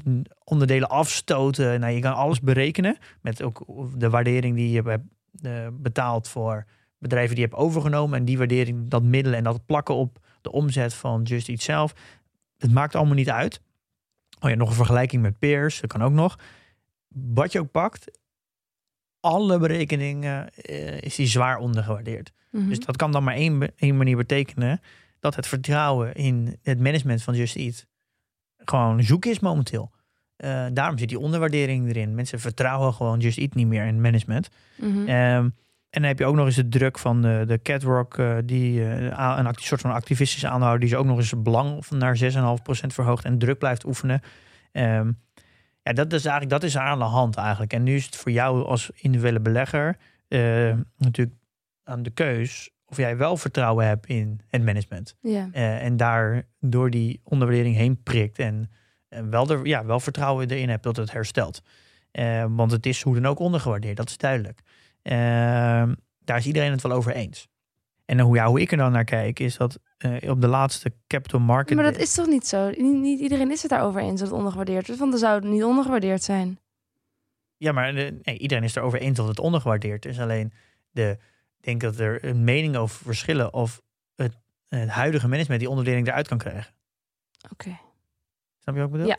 onderdelen 0.43 0.89
afstoten, 0.89 1.79
nou, 1.79 1.93
je 1.93 1.99
kan 1.99 2.13
alles 2.13 2.39
berekenen. 2.39 2.97
Met 3.21 3.43
ook 3.43 3.65
de 3.95 4.09
waardering 4.09 4.55
die 4.55 4.71
je 4.71 4.81
hebt 4.81 5.03
eh, 5.41 5.67
betaald 5.71 6.27
voor 6.27 6.65
bedrijven 6.97 7.35
die 7.35 7.43
je 7.43 7.49
hebt 7.49 7.61
overgenomen. 7.61 8.19
En 8.19 8.25
die 8.25 8.37
waardering, 8.37 8.89
dat 8.89 9.03
middelen 9.03 9.37
en 9.37 9.43
dat 9.43 9.65
plakken 9.65 9.95
op 9.95 10.19
de 10.41 10.51
omzet 10.51 10.93
van 10.93 11.21
Just 11.21 11.49
Eat 11.49 11.61
zelf. 11.61 11.93
Het 12.57 12.71
maakt 12.71 12.95
allemaal 12.95 13.15
niet 13.15 13.29
uit. 13.29 13.61
Oh 14.39 14.51
nog 14.51 14.69
een 14.69 14.75
vergelijking 14.75 15.21
met 15.21 15.39
peers, 15.39 15.81
dat 15.81 15.89
kan 15.89 16.01
ook 16.03 16.11
nog. 16.11 16.39
Wat 17.07 17.51
je 17.51 17.59
ook 17.59 17.71
pakt, 17.71 18.19
alle 19.19 19.59
berekeningen 19.59 20.49
eh, 20.53 21.01
is 21.01 21.15
die 21.15 21.27
zwaar 21.27 21.57
ondergewaardeerd. 21.57 22.31
Mhm. 22.51 22.67
Dus 22.69 22.79
dat 22.79 22.95
kan 22.95 23.11
dan 23.11 23.23
maar 23.23 23.33
één, 23.35 23.71
één 23.75 23.97
manier 23.97 24.17
betekenen 24.17 24.81
dat 25.19 25.35
het 25.35 25.47
vertrouwen 25.47 26.13
in 26.13 26.57
het 26.63 26.79
management 26.79 27.23
van 27.23 27.35
Just 27.35 27.55
Eat 27.55 27.85
gewoon 28.57 29.03
zoek 29.03 29.25
is 29.25 29.39
momenteel. 29.39 29.91
Eh, 30.35 30.65
daarom 30.73 30.97
zit 30.97 31.09
die 31.09 31.19
onderwaardering 31.19 31.89
erin. 31.89 32.15
Mensen 32.15 32.39
vertrouwen 32.39 32.93
gewoon 32.93 33.19
Just 33.19 33.37
Eat 33.37 33.55
niet 33.55 33.67
meer 33.67 33.85
in 33.85 34.01
management. 34.01 34.49
Mhm. 34.77 35.07
Ehm, 35.07 35.49
en 35.89 36.01
dan 36.01 36.03
heb 36.03 36.19
je 36.19 36.25
ook 36.25 36.35
nog 36.35 36.45
eens 36.45 36.55
de 36.55 36.69
druk 36.69 36.99
van 36.99 37.21
de, 37.21 37.43
de 37.47 37.61
Catrock, 37.61 38.17
eh, 38.17 38.37
die 38.45 38.81
een 38.81 39.13
acti- 39.47 39.65
soort 39.65 39.81
van 39.81 39.91
activistische 39.91 40.47
aanhouder, 40.47 40.79
die 40.79 40.89
ze 40.89 40.97
ook 40.97 41.05
nog 41.05 41.17
eens 41.17 41.33
belang 41.37 41.85
van 41.85 41.97
naar 41.97 42.17
6,5% 42.17 42.93
verhoogt 42.93 43.25
en 43.25 43.37
druk 43.37 43.57
blijft 43.57 43.85
oefenen. 43.85 44.21
Ehm, 44.71 45.11
ja, 45.89 45.95
dat 45.95 46.13
is 46.13 46.25
eigenlijk 46.25 46.61
dat 46.61 46.63
is 46.63 46.77
aan 46.77 46.99
de 46.99 47.05
hand 47.05 47.35
eigenlijk. 47.35 47.73
En 47.73 47.83
nu 47.83 47.95
is 47.95 48.05
het 48.05 48.15
voor 48.15 48.31
jou 48.31 48.65
als 48.65 48.91
individuele 48.95 49.39
belegger 49.39 49.97
eh, 50.27 50.73
natuurlijk 50.97 51.37
aan 51.83 52.03
de 52.03 52.09
keus 52.09 52.69
of 52.85 52.97
jij 52.97 53.17
wel 53.17 53.37
vertrouwen 53.37 53.87
hebt 53.87 54.05
in 54.05 54.41
het 54.47 54.63
management. 54.63 55.15
Ja. 55.21 55.49
Eh, 55.51 55.83
en 55.83 55.97
daar 55.97 56.47
door 56.59 56.89
die 56.89 57.21
onderwaardering 57.23 57.75
heen 57.75 58.03
prikt. 58.03 58.39
En, 58.39 58.71
en 59.07 59.29
wel, 59.29 59.49
er, 59.49 59.65
ja, 59.65 59.85
wel 59.85 59.99
vertrouwen 59.99 60.49
erin 60.49 60.69
hebt 60.69 60.83
dat 60.83 60.95
het 60.95 61.11
herstelt. 61.11 61.61
Eh, 62.11 62.45
want 62.49 62.71
het 62.71 62.85
is 62.85 63.01
hoe 63.01 63.13
dan 63.13 63.25
ook 63.25 63.39
ondergewaardeerd, 63.39 63.97
dat 63.97 64.09
is 64.09 64.17
duidelijk. 64.17 64.61
Daar 66.23 66.37
is 66.37 66.45
iedereen 66.45 66.71
het 66.71 66.81
wel 66.81 66.91
over 66.91 67.11
eens. 67.11 67.47
En 68.05 68.19
hoe, 68.19 68.35
ja, 68.35 68.47
hoe 68.47 68.61
ik 68.61 68.71
er 68.71 68.77
dan 68.77 68.91
naar 68.91 69.03
kijk, 69.03 69.39
is 69.39 69.57
dat 69.57 69.79
eh, 69.99 70.29
op 70.29 70.41
de 70.41 70.47
laatste 70.47 70.93
Capital 71.07 71.39
Market 71.39 71.75
Maar 71.75 71.91
dat 71.91 72.01
is 72.01 72.13
toch 72.13 72.27
niet 72.27 72.47
zo? 72.47 72.69
Niet, 72.69 73.01
niet 73.01 73.19
iedereen 73.19 73.51
is 73.51 73.61
het 73.61 73.71
daarover 73.71 74.01
eens 74.01 74.19
dat 74.19 74.29
het 74.29 74.37
ondergewaardeerd 74.37 74.89
is. 74.89 74.97
Want 74.97 75.11
dan 75.11 75.19
zou 75.19 75.35
het 75.35 75.43
niet 75.43 75.63
ondergewaardeerd 75.63 76.23
zijn. 76.23 76.59
Ja, 77.57 77.71
maar 77.71 77.95
eh, 77.95 78.11
nee, 78.23 78.37
iedereen 78.37 78.63
is 78.63 78.75
erover 78.75 78.99
eens 78.99 79.17
dat 79.17 79.27
het 79.27 79.39
ondergewaardeerd 79.39 80.05
is. 80.05 80.19
Alleen 80.19 80.53
de, 80.91 81.17
ik 81.57 81.63
denk 81.63 81.81
dat 81.81 81.97
er 81.99 82.25
een 82.25 82.43
mening 82.43 82.75
over 82.75 83.03
verschillen 83.05 83.53
of 83.53 83.81
het, 84.15 84.33
het 84.69 84.89
huidige 84.89 85.27
management 85.27 85.59
die 85.59 85.69
onderwaardering 85.69 86.07
eruit 86.07 86.27
kan 86.27 86.37
krijgen. 86.37 86.73
Oké. 87.51 87.77
Snap 88.59 88.75
je 88.75 88.81
wat 88.81 88.85
ik 88.85 88.91
bedoel? 88.91 89.07
Ja. 89.07 89.17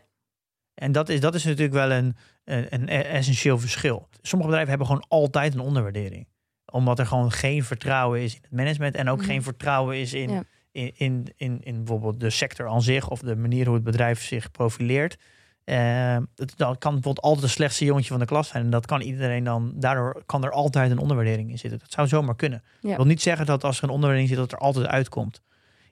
En 0.74 0.93
dat 0.93 1.09
is, 1.09 1.20
dat 1.20 1.35
is 1.35 1.45
natuurlijk 1.45 1.72
wel 1.72 1.91
een, 1.91 2.16
een, 2.45 2.66
een 2.72 2.89
essentieel 2.89 3.59
verschil. 3.59 4.09
Sommige 4.20 4.51
bedrijven 4.51 4.68
hebben 4.68 4.87
gewoon 4.87 5.05
altijd 5.09 5.55
een 5.55 5.61
onderwaardering. 5.61 6.28
Omdat 6.72 6.99
er 6.99 7.07
gewoon 7.07 7.33
geen 7.33 7.64
vertrouwen 7.64 8.20
is 8.20 8.35
in 8.35 8.41
het 8.43 8.51
management 8.53 8.95
en 8.95 9.09
ook 9.09 9.18
Mhm. 9.18 9.26
geen 9.26 9.43
vertrouwen 9.43 9.97
is 9.97 10.12
in, 10.14 10.31
Ja. 10.31 10.43
In, 10.73 10.93
in, 10.97 11.33
in, 11.37 11.61
in 11.62 11.77
bijvoorbeeld 11.77 12.21
de 12.21 12.31
sector 12.31 12.68
aan 12.68 12.83
zich 12.83 13.09
of 13.09 13.21
de 13.21 13.37
manier 13.37 13.66
hoe 13.66 13.75
het 13.75 13.85
bedrijf 13.85 14.23
zich 14.23 14.51
profileert. 14.51 15.18
Eh, 15.64 16.16
het, 16.37 16.53
dat 16.57 16.79
kan 16.79 16.93
bijvoorbeeld 16.93 17.21
altijd 17.21 17.45
de 17.45 17.51
slechtste 17.53 17.85
jongetje 17.85 18.11
van 18.11 18.18
de 18.18 18.27
klas 18.27 18.49
zijn. 18.49 18.64
En 18.64 18.71
dat 18.71 18.87
kan 18.87 19.01
iedereen 19.01 19.45
dan, 19.45 19.73
daardoor 19.75 20.23
kan 20.27 20.45
er 20.45 20.51
altijd 20.51 20.91
een 20.91 20.99
onderwaardering 20.99 21.51
in 21.51 21.59
zitten. 21.59 21.79
Dat 21.79 21.93
zou 21.93 22.09
zomaar 22.09 22.37
kunnen. 22.37 22.62
Ja. 22.81 22.89
Dat 22.89 22.97
wil 22.97 23.07
niet 23.07 23.23
zeggen 23.23 23.47
dat 23.47 23.64
als 23.64 23.79
er 23.79 23.85
een 23.85 23.91
onderwaardering 23.91 24.29
zit, 24.29 24.39
dat 24.39 24.53
er 24.53 24.66
altijd 24.66 24.87
uitkomt. 24.87 25.43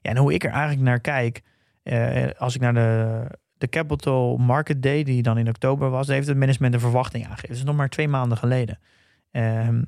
Ja, 0.00 0.10
en 0.10 0.16
hoe 0.16 0.34
ik 0.34 0.44
er 0.44 0.50
eigenlijk 0.50 0.82
naar 0.82 1.00
kijk, 1.00 1.42
eh, 1.82 2.30
als 2.38 2.54
ik 2.54 2.60
naar 2.60 2.74
de, 2.74 3.24
de 3.58 3.68
Capital 3.68 4.36
Market 4.36 4.82
Day, 4.82 5.02
die 5.02 5.22
dan 5.22 5.38
in 5.38 5.48
oktober 5.48 5.90
was, 5.90 6.06
heeft 6.06 6.26
het 6.26 6.36
management 6.36 6.74
een 6.74 6.80
verwachting 6.80 7.24
aangegeven. 7.24 7.48
Dat 7.48 7.58
is 7.58 7.64
nog 7.64 7.76
maar 7.76 7.88
twee 7.88 8.08
maanden 8.08 8.38
geleden. 8.38 8.78
Ehm, 9.30 9.82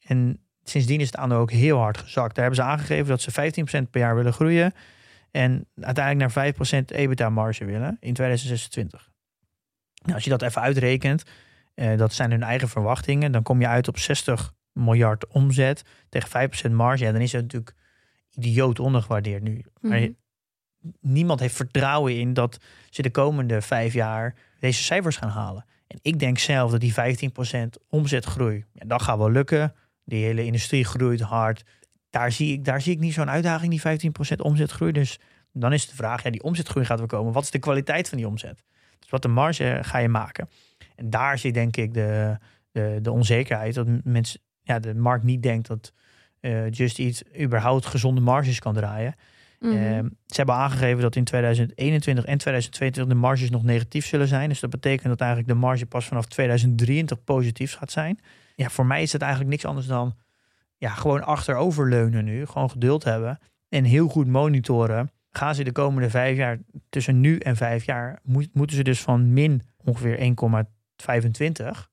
en 0.00 0.45
sindsdien 0.68 1.00
is 1.00 1.06
het 1.06 1.16
aandeel 1.16 1.38
ook 1.38 1.50
heel 1.50 1.78
hard 1.78 1.98
gezakt. 1.98 2.34
Daar 2.34 2.44
hebben 2.44 2.64
ze 2.64 2.70
aangegeven 2.70 3.06
dat 3.06 3.20
ze 3.20 3.30
15% 3.30 3.90
per 3.90 4.00
jaar 4.00 4.16
willen 4.16 4.32
groeien. 4.32 4.72
En 5.30 5.66
uiteindelijk 5.80 6.34
naar 6.34 6.54
5% 6.80 6.90
EBITDA-marge 6.90 7.64
willen 7.64 7.96
in 8.00 8.14
2026. 8.14 9.10
Nou, 10.02 10.14
als 10.14 10.24
je 10.24 10.30
dat 10.30 10.42
even 10.42 10.62
uitrekent, 10.62 11.22
eh, 11.74 11.96
dat 11.96 12.12
zijn 12.12 12.30
hun 12.30 12.42
eigen 12.42 12.68
verwachtingen, 12.68 13.32
dan 13.32 13.42
kom 13.42 13.60
je 13.60 13.66
uit 13.66 13.88
op 13.88 13.98
60 13.98 14.52
miljard 14.72 15.26
omzet 15.26 15.82
tegen 16.08 16.28
5% 16.28 16.72
marge. 16.74 17.04
Ja, 17.04 17.12
dan 17.12 17.20
is 17.20 17.32
het 17.32 17.42
natuurlijk 17.42 17.74
idioot 18.30 18.78
ondergewaardeerd 18.78 19.42
nu. 19.42 19.64
Maar 19.80 20.00
Mhm. 20.00 20.10
niemand 21.00 21.40
heeft 21.40 21.54
vertrouwen 21.54 22.18
in 22.18 22.32
dat 22.34 22.58
ze 22.90 23.02
de 23.02 23.10
komende 23.10 23.62
vijf 23.62 23.92
jaar 23.92 24.34
deze 24.60 24.82
cijfers 24.82 25.16
gaan 25.16 25.28
halen. 25.28 25.64
En 25.86 25.98
ik 26.02 26.18
denk 26.18 26.38
zelf 26.38 26.70
dat 26.70 26.80
die 26.80 26.92
15% 26.92 27.78
omzetgroei, 27.88 28.64
ja, 28.72 28.84
dat 28.86 29.02
gaat 29.02 29.18
wel 29.18 29.30
lukken. 29.30 29.74
Die 30.06 30.24
hele 30.24 30.44
industrie 30.44 30.84
groeit 30.84 31.20
hard. 31.20 31.64
Daar 32.10 32.32
zie 32.32 32.52
ik, 32.52 32.64
daar 32.64 32.80
zie 32.80 32.92
ik 32.92 32.98
niet 32.98 33.12
zo'n 33.12 33.30
uitdaging, 33.30 33.82
die 33.82 34.10
15% 34.34 34.36
omzetgroei. 34.36 34.92
Dus 34.92 35.18
dan 35.52 35.72
is 35.72 35.88
de 35.88 35.94
vraag, 35.94 36.22
ja, 36.22 36.30
die 36.30 36.42
omzetgroei 36.42 36.86
gaat 36.86 36.98
wel 36.98 37.06
komen. 37.06 37.32
Wat 37.32 37.42
is 37.42 37.50
de 37.50 37.58
kwaliteit 37.58 38.08
van 38.08 38.18
die 38.18 38.26
omzet? 38.26 38.62
Dus 38.98 39.10
wat 39.10 39.22
de 39.22 39.28
marge 39.28 39.78
ga 39.82 39.98
je 39.98 40.08
maken? 40.08 40.48
En 40.94 41.10
daar 41.10 41.38
zit 41.38 41.54
denk 41.54 41.76
ik 41.76 41.94
de, 41.94 42.36
de, 42.72 42.98
de 43.02 43.10
onzekerheid. 43.10 43.74
Dat 43.74 43.86
mensen, 44.04 44.40
ja, 44.62 44.78
de 44.78 44.94
markt 44.94 45.24
niet 45.24 45.42
denkt 45.42 45.68
dat 45.68 45.92
eh, 46.40 46.70
Just 46.70 46.98
Eat 46.98 47.22
überhaupt 47.40 47.86
gezonde 47.86 48.20
marges 48.20 48.58
kan 48.58 48.74
draaien. 48.74 49.14
Mhm. 49.60 49.72
Ehm, 49.72 50.04
ze 50.26 50.36
hebben 50.36 50.54
aangegeven 50.54 51.02
dat 51.02 51.16
in 51.16 51.24
2021 51.24 52.24
en 52.24 52.38
2022 52.38 53.14
de 53.14 53.20
marges 53.20 53.50
nog 53.50 53.62
negatief 53.62 54.06
zullen 54.06 54.28
zijn. 54.28 54.48
Dus 54.48 54.60
dat 54.60 54.70
betekent 54.70 55.08
dat 55.08 55.20
eigenlijk 55.20 55.50
de 55.50 55.58
marge 55.58 55.86
pas 55.86 56.06
vanaf 56.06 56.26
2023 56.26 57.24
positief 57.24 57.74
gaat 57.74 57.90
zijn. 57.90 58.18
Ja, 58.56 58.68
voor 58.68 58.86
mij 58.86 59.02
is 59.02 59.12
het 59.12 59.22
eigenlijk 59.22 59.50
niks 59.50 59.64
anders 59.64 59.86
dan 59.86 60.16
ja, 60.76 60.90
gewoon 60.90 61.22
achteroverleunen 61.24 62.24
nu. 62.24 62.46
Gewoon 62.46 62.70
geduld 62.70 63.04
hebben 63.04 63.38
en 63.68 63.84
heel 63.84 64.08
goed 64.08 64.26
monitoren. 64.26 65.10
Gaan 65.30 65.54
ze 65.54 65.64
de 65.64 65.72
komende 65.72 66.10
vijf 66.10 66.36
jaar, 66.36 66.58
tussen 66.88 67.20
nu 67.20 67.38
en 67.38 67.56
vijf 67.56 67.84
jaar, 67.84 68.18
moet- 68.22 68.54
moeten 68.54 68.76
ze 68.76 68.82
dus 68.82 69.00
van 69.02 69.32
min 69.32 69.62
ongeveer 69.84 70.18
1,25 70.18 71.88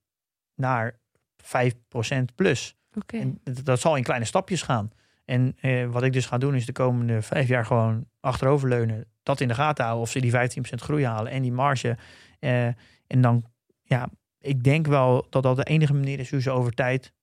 naar 0.55 0.99
5% 1.37 2.35
plus. 2.35 2.75
Oké. 2.93 3.17
En 3.17 3.39
dat, 3.43 3.65
dat 3.65 3.79
zal 3.79 3.95
in 3.95 4.03
kleine 4.03 4.25
stapjes 4.25 4.61
gaan. 4.61 4.91
En 5.25 5.57
eh, 5.61 5.85
wat 5.85 6.03
ik 6.03 6.13
dus 6.13 6.25
ga 6.25 6.37
doen 6.37 6.55
is 6.55 6.65
de 6.65 6.71
komende 6.71 7.21
vijf 7.21 7.47
jaar 7.47 7.65
gewoon 7.65 8.05
achteroverleunen. 8.19 9.05
Dat 9.23 9.39
in 9.39 9.47
de 9.47 9.53
gaten 9.53 9.83
houden 9.83 10.03
of 10.05 10.11
ze 10.11 10.19
die 10.21 10.31
15% 10.31 10.81
groei 10.81 11.05
halen 11.05 11.31
en 11.31 11.41
die 11.41 11.51
marge. 11.51 11.97
Eh, 12.39 12.65
en 13.07 13.21
dan, 13.21 13.45
ja, 13.83 14.09
ik 14.43 14.63
denk 14.63 14.87
wel 14.87 15.27
dat 15.29 15.43
dat 15.43 15.55
de 15.55 15.63
enige 15.63 15.93
manier 15.93 16.19
is 16.19 16.29
hoe 16.31 16.41
ze 16.41 16.51
over 16.51 16.71
tijd 16.73 17.13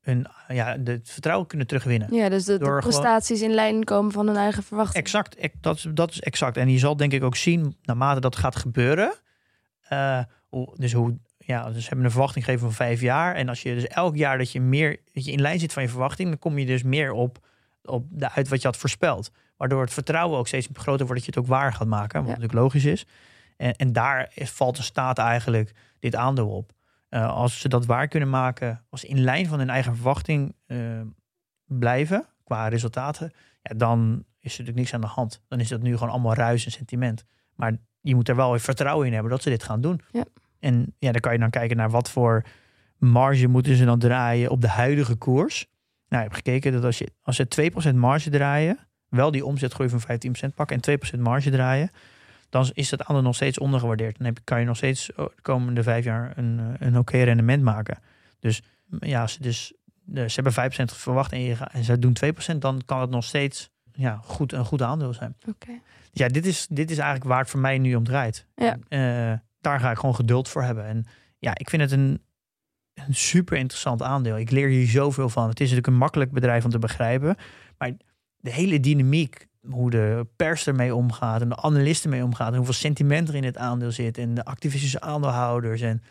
hun, 0.00 0.26
ja, 0.48 0.76
het 0.84 1.10
vertrouwen 1.10 1.46
kunnen 1.46 1.66
terugwinnen. 1.66 2.14
Ja, 2.14 2.28
dus 2.28 2.44
de, 2.44 2.52
de 2.52 2.58
Door 2.58 2.82
gewoon- 2.82 3.00
prestaties 3.00 3.42
in 3.42 3.50
lijn 3.54 3.84
komen 3.84 4.12
van 4.12 4.26
hun 4.26 4.36
eigen 4.36 4.62
verwachting. 4.62 5.04
Exact, 5.04 5.34
ex- 5.36 5.54
dat, 5.60 5.76
is, 5.76 5.86
dat 5.94 6.10
is 6.10 6.20
exact. 6.20 6.56
En 6.56 6.68
je 6.70 6.78
zal 6.78 6.96
denk 6.96 7.12
ik 7.12 7.22
ook 7.22 7.36
zien, 7.36 7.76
naarmate 7.82 8.20
dat 8.20 8.36
gaat 8.36 8.56
gebeuren. 8.56 9.14
hoe, 10.48 10.74
dus 10.76 10.92
hoe, 10.92 11.18
ja, 11.38 11.64
dus 11.70 11.80
ze 11.82 11.86
hebben 11.88 12.04
een 12.04 12.10
verwachting 12.10 12.44
gegeven 12.44 12.66
van 12.66 12.76
vijf 12.76 13.00
jaar. 13.00 13.34
En 13.34 13.48
als 13.48 13.62
je 13.62 13.74
dus 13.74 13.86
elk 13.86 14.16
jaar 14.16 14.38
dat 14.38 14.52
je 14.52 14.60
meer 14.60 15.00
dat 15.12 15.24
je 15.24 15.32
in 15.32 15.40
lijn 15.40 15.58
zit 15.58 15.72
van 15.72 15.82
je 15.82 15.88
verwachting, 15.88 16.28
dan 16.28 16.38
kom 16.38 16.58
je 16.58 16.66
dus 16.66 16.82
meer 16.82 17.12
op, 17.12 17.38
op 17.82 18.06
de, 18.10 18.30
uit 18.30 18.48
wat 18.48 18.60
je 18.62 18.66
had 18.68 18.76
voorspeld. 18.76 19.30
Waardoor 19.56 19.80
het 19.82 19.92
vertrouwen 19.92 20.38
ook 20.38 20.46
steeds 20.46 20.68
groter 20.72 21.06
wordt 21.06 21.24
dat 21.24 21.34
je 21.34 21.40
het 21.40 21.50
ook 21.50 21.56
waar 21.58 21.72
gaat 21.72 21.88
maken. 21.88 22.18
Wat 22.20 22.28
Ja. 22.28 22.34
natuurlijk 22.36 22.52
logisch 22.62 22.84
is. 22.84 23.06
En, 23.56 23.72
en 23.72 23.92
daar 23.92 24.30
valt 24.34 24.76
de 24.76 24.82
staat 24.82 25.18
eigenlijk 25.18 25.72
dit 25.98 26.14
aandeel 26.14 26.48
op. 26.48 26.72
Eh, 27.08 27.28
als 27.28 27.60
ze 27.60 27.68
dat 27.68 27.86
waar 27.86 28.08
kunnen 28.08 28.30
maken, 28.30 28.84
als 28.90 29.00
ze 29.00 29.06
in 29.06 29.20
lijn 29.20 29.46
van 29.46 29.58
hun 29.58 29.70
eigen 29.70 29.94
verwachting 29.94 30.54
eh, 30.66 30.78
blijven 31.64 32.26
qua 32.44 32.68
resultaten, 32.68 33.32
ja, 33.62 33.74
dan 33.74 34.24
is 34.40 34.52
er 34.52 34.64
natuurlijk 34.64 34.76
niks 34.76 34.94
aan 34.94 35.00
de 35.00 35.06
hand. 35.06 35.42
Dan 35.48 35.60
is 35.60 35.68
dat 35.68 35.82
nu 35.82 35.92
gewoon 35.92 36.12
allemaal 36.12 36.34
ruis 36.34 36.64
en 36.64 36.70
sentiment. 36.70 37.24
Maar 37.54 37.76
je 38.00 38.14
moet 38.14 38.28
er 38.28 38.36
wel 38.36 38.50
weer 38.50 38.60
vertrouwen 38.60 39.06
in 39.06 39.12
hebben 39.12 39.30
dat 39.30 39.42
ze 39.42 39.48
dit 39.48 39.62
gaan 39.62 39.80
doen. 39.80 40.00
Ja. 40.10 40.24
En 40.58 40.94
ja, 40.98 41.12
dan 41.12 41.20
kan 41.20 41.32
je 41.32 41.38
dan 41.38 41.50
kijken 41.50 41.76
naar 41.76 41.90
wat 41.90 42.10
voor 42.10 42.44
marge 42.98 43.46
moeten 43.46 43.76
ze 43.76 43.84
dan 43.84 43.98
draaien 43.98 44.50
op 44.50 44.60
de 44.60 44.68
huidige 44.68 45.14
koers. 45.14 45.66
Nou, 46.08 46.24
ik 46.24 46.28
heb 46.28 46.44
gekeken 46.44 46.72
dat 46.72 46.84
als, 46.84 46.98
je, 46.98 47.08
als 47.22 47.36
ze 47.36 47.70
2% 47.92 47.94
marge 47.94 48.30
draaien, 48.30 48.78
wel 49.08 49.30
die 49.30 49.44
omzetgroei 49.44 49.88
van 49.88 50.00
15% 50.00 50.54
pakken 50.54 50.80
en 50.80 50.98
2% 51.16 51.20
marge 51.20 51.50
draaien, 51.50 51.90
dan 52.56 52.70
is 52.72 52.88
dat 52.88 53.04
aandeel 53.04 53.22
nog 53.22 53.34
steeds 53.34 53.58
ondergewaardeerd. 53.58 54.16
Dan 54.18 54.26
heb, 54.26 54.38
kan 54.44 54.60
je 54.60 54.66
nog 54.66 54.76
steeds 54.76 55.12
oh, 55.14 55.26
de 55.34 55.42
komende 55.42 55.82
vijf 55.82 56.04
jaar 56.04 56.32
een, 56.36 56.60
eh, 56.60 56.86
een 56.86 56.98
oké 56.98 57.22
rendement 57.22 57.62
maken. 57.62 57.98
Dus 58.40 58.62
ja, 59.00 59.26
ze, 59.26 59.42
dus, 59.42 59.72
ze 60.14 60.40
hebben 60.40 60.52
5% 60.52 60.84
verwacht 60.84 61.32
en, 61.32 61.40
je, 61.40 61.56
en 61.70 61.84
ze 61.84 61.98
doen 61.98 62.16
2%, 62.54 62.56
dan 62.58 62.82
kan 62.84 63.00
het 63.00 63.10
nog 63.10 63.24
steeds 63.24 63.70
ja, 63.92 64.20
goed, 64.24 64.52
een 64.52 64.64
goed 64.64 64.82
aandeel 64.82 65.12
zijn. 65.12 65.36
Oké. 65.48 65.80
Ja, 66.12 66.28
dit 66.28 66.46
is, 66.46 66.66
dit 66.70 66.90
is 66.90 66.98
eigenlijk 66.98 67.28
waar 67.28 67.40
het 67.40 67.50
voor 67.50 67.60
mij 67.60 67.78
nu 67.78 67.94
om 67.94 68.04
draait. 68.04 68.46
Ja. 68.54 68.78
Eh, 68.88 69.38
daar 69.60 69.80
ga 69.80 69.90
ik 69.90 69.98
gewoon 69.98 70.14
geduld 70.14 70.48
voor 70.48 70.62
hebben. 70.62 70.84
En 70.84 71.06
ja, 71.38 71.58
ik 71.58 71.70
vind 71.70 71.82
het 71.82 71.92
een, 71.92 72.22
een 72.94 73.14
super 73.14 73.56
interessant 73.56 74.02
aandeel. 74.02 74.38
Ik 74.38 74.50
leer 74.50 74.68
hier 74.68 74.88
zoveel 74.88 75.28
van. 75.28 75.48
Het 75.48 75.60
is 75.60 75.68
natuurlijk 75.68 75.86
een 75.86 75.98
makkelijk 75.98 76.32
bedrijf 76.32 76.64
om 76.64 76.70
te 76.70 76.78
begrijpen. 76.78 77.36
Maar 77.78 77.92
de 78.36 78.50
hele 78.50 78.80
dynamiek, 78.80 79.46
hoe 79.70 79.90
de 79.90 80.26
pers 80.36 80.66
ermee 80.66 80.94
omgaat 80.94 81.40
en 81.40 81.48
de 81.48 81.56
analisten 81.56 82.10
mee 82.10 82.24
omgaan, 82.24 82.50
en 82.50 82.56
hoeveel 82.56 82.74
sentiment 82.74 83.28
er 83.28 83.34
in 83.34 83.44
het 83.44 83.56
aandeel 83.58 83.90
zit 83.90 84.18
en 84.18 84.34
de 84.34 84.44
activistische 84.44 85.00
aandeelhouders. 85.00 85.80
En 85.80 86.02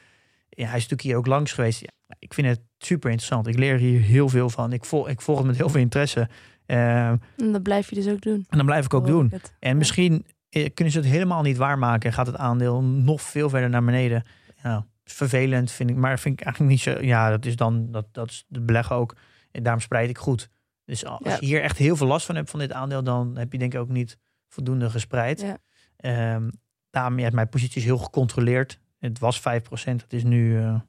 ja, 0.50 0.66
hij 0.66 0.78
is 0.78 0.88
natuurlijk 0.88 1.02
hier 1.02 1.16
ook 1.16 1.28
langs 1.28 1.52
geweest. 1.52 1.80
Ja, 1.80 2.16
ik 2.20 2.34
vind 2.34 2.48
het 2.48 2.60
super 2.78 3.10
interessant. 3.10 3.48
Ik 3.48 3.58
leer 3.58 3.78
hier 3.78 4.02
heel 4.02 4.30
veel 4.30 4.50
van. 4.50 4.74
Ik 4.74 4.86
volg, 4.86 5.08
ik 5.10 5.22
volg 5.22 5.38
het 5.38 5.48
met 5.48 5.58
heel 5.58 5.70
veel 5.70 5.82
interesse. 5.82 6.30
Eh, 6.66 7.08
en 7.08 7.22
En 7.38 7.52
dat 7.52 7.64
blijf 7.64 7.90
je 7.90 7.96
dus 7.96 8.08
ook 8.08 8.22
doen. 8.22 8.46
dan 8.50 8.66
blijf 8.66 8.86
ik 8.86 8.94
ook 8.94 9.08
Hoor 9.08 9.12
doen. 9.12 9.26
ik 9.26 9.32
het. 9.32 9.54
En 9.60 9.78
misschien 9.78 10.26
eh, 10.50 10.70
kunnen 10.74 10.94
ze 10.94 11.00
het 11.00 11.08
helemaal 11.10 11.42
niet 11.42 11.58
waarmaken 11.58 12.10
en 12.10 12.16
gaat 12.16 12.28
het 12.28 12.38
aandeel 12.38 12.82
nog 12.84 13.22
veel 13.22 13.50
verder 13.50 13.70
naar 13.70 13.84
beneden. 13.84 14.24
Ja, 14.64 14.86
vervelend 15.04 15.72
vind 15.72 15.90
ik, 15.90 15.96
maar 15.96 16.20
vind 16.20 16.40
ik 16.40 16.46
eigenlijk 16.46 16.76
niet 16.76 16.82
zo. 16.84 17.02
Ja, 17.02 17.30
dat 17.30 17.46
is 17.46 17.56
dan, 17.56 17.92
dat, 17.92 18.06
dat 18.12 18.30
is 18.30 18.46
de 18.48 18.62
beleggen 18.62 18.96
ook. 18.96 19.16
En 19.52 19.64
daarom 19.64 19.82
spreid 19.82 20.10
ik 20.10 20.18
goed. 20.18 20.50
Dus 20.86 21.06
als 21.06 21.20
Ja. 21.24 21.38
je 21.40 21.46
hier 21.46 21.62
echt 21.62 21.78
heel 21.78 21.96
veel 21.96 22.08
last 22.08 22.26
van 22.26 22.36
hebt 22.36 22.50
van 22.50 22.60
dit 22.60 22.72
aandeel, 22.72 23.04
dan 23.04 23.38
heb 23.38 23.52
je 23.52 23.58
denk 23.58 23.74
ik 23.74 23.80
ook 23.80 23.90
niet 23.90 24.18
voldoende 24.48 24.90
gespreid. 24.90 25.42
Ja. 25.42 25.58
Ehm, 25.98 26.50
daarom, 26.90 27.20
ja, 27.20 27.30
mijn 27.34 27.50
positie 27.50 27.78
is 27.78 27.84
heel 27.84 27.98
gecontroleerd. 27.98 28.80
Het 29.00 29.20
was 29.20 29.40
5%, 29.40 30.02
het 30.02 30.14
is 30.14 30.24
nu 30.24 30.60
eh, 30.60 30.80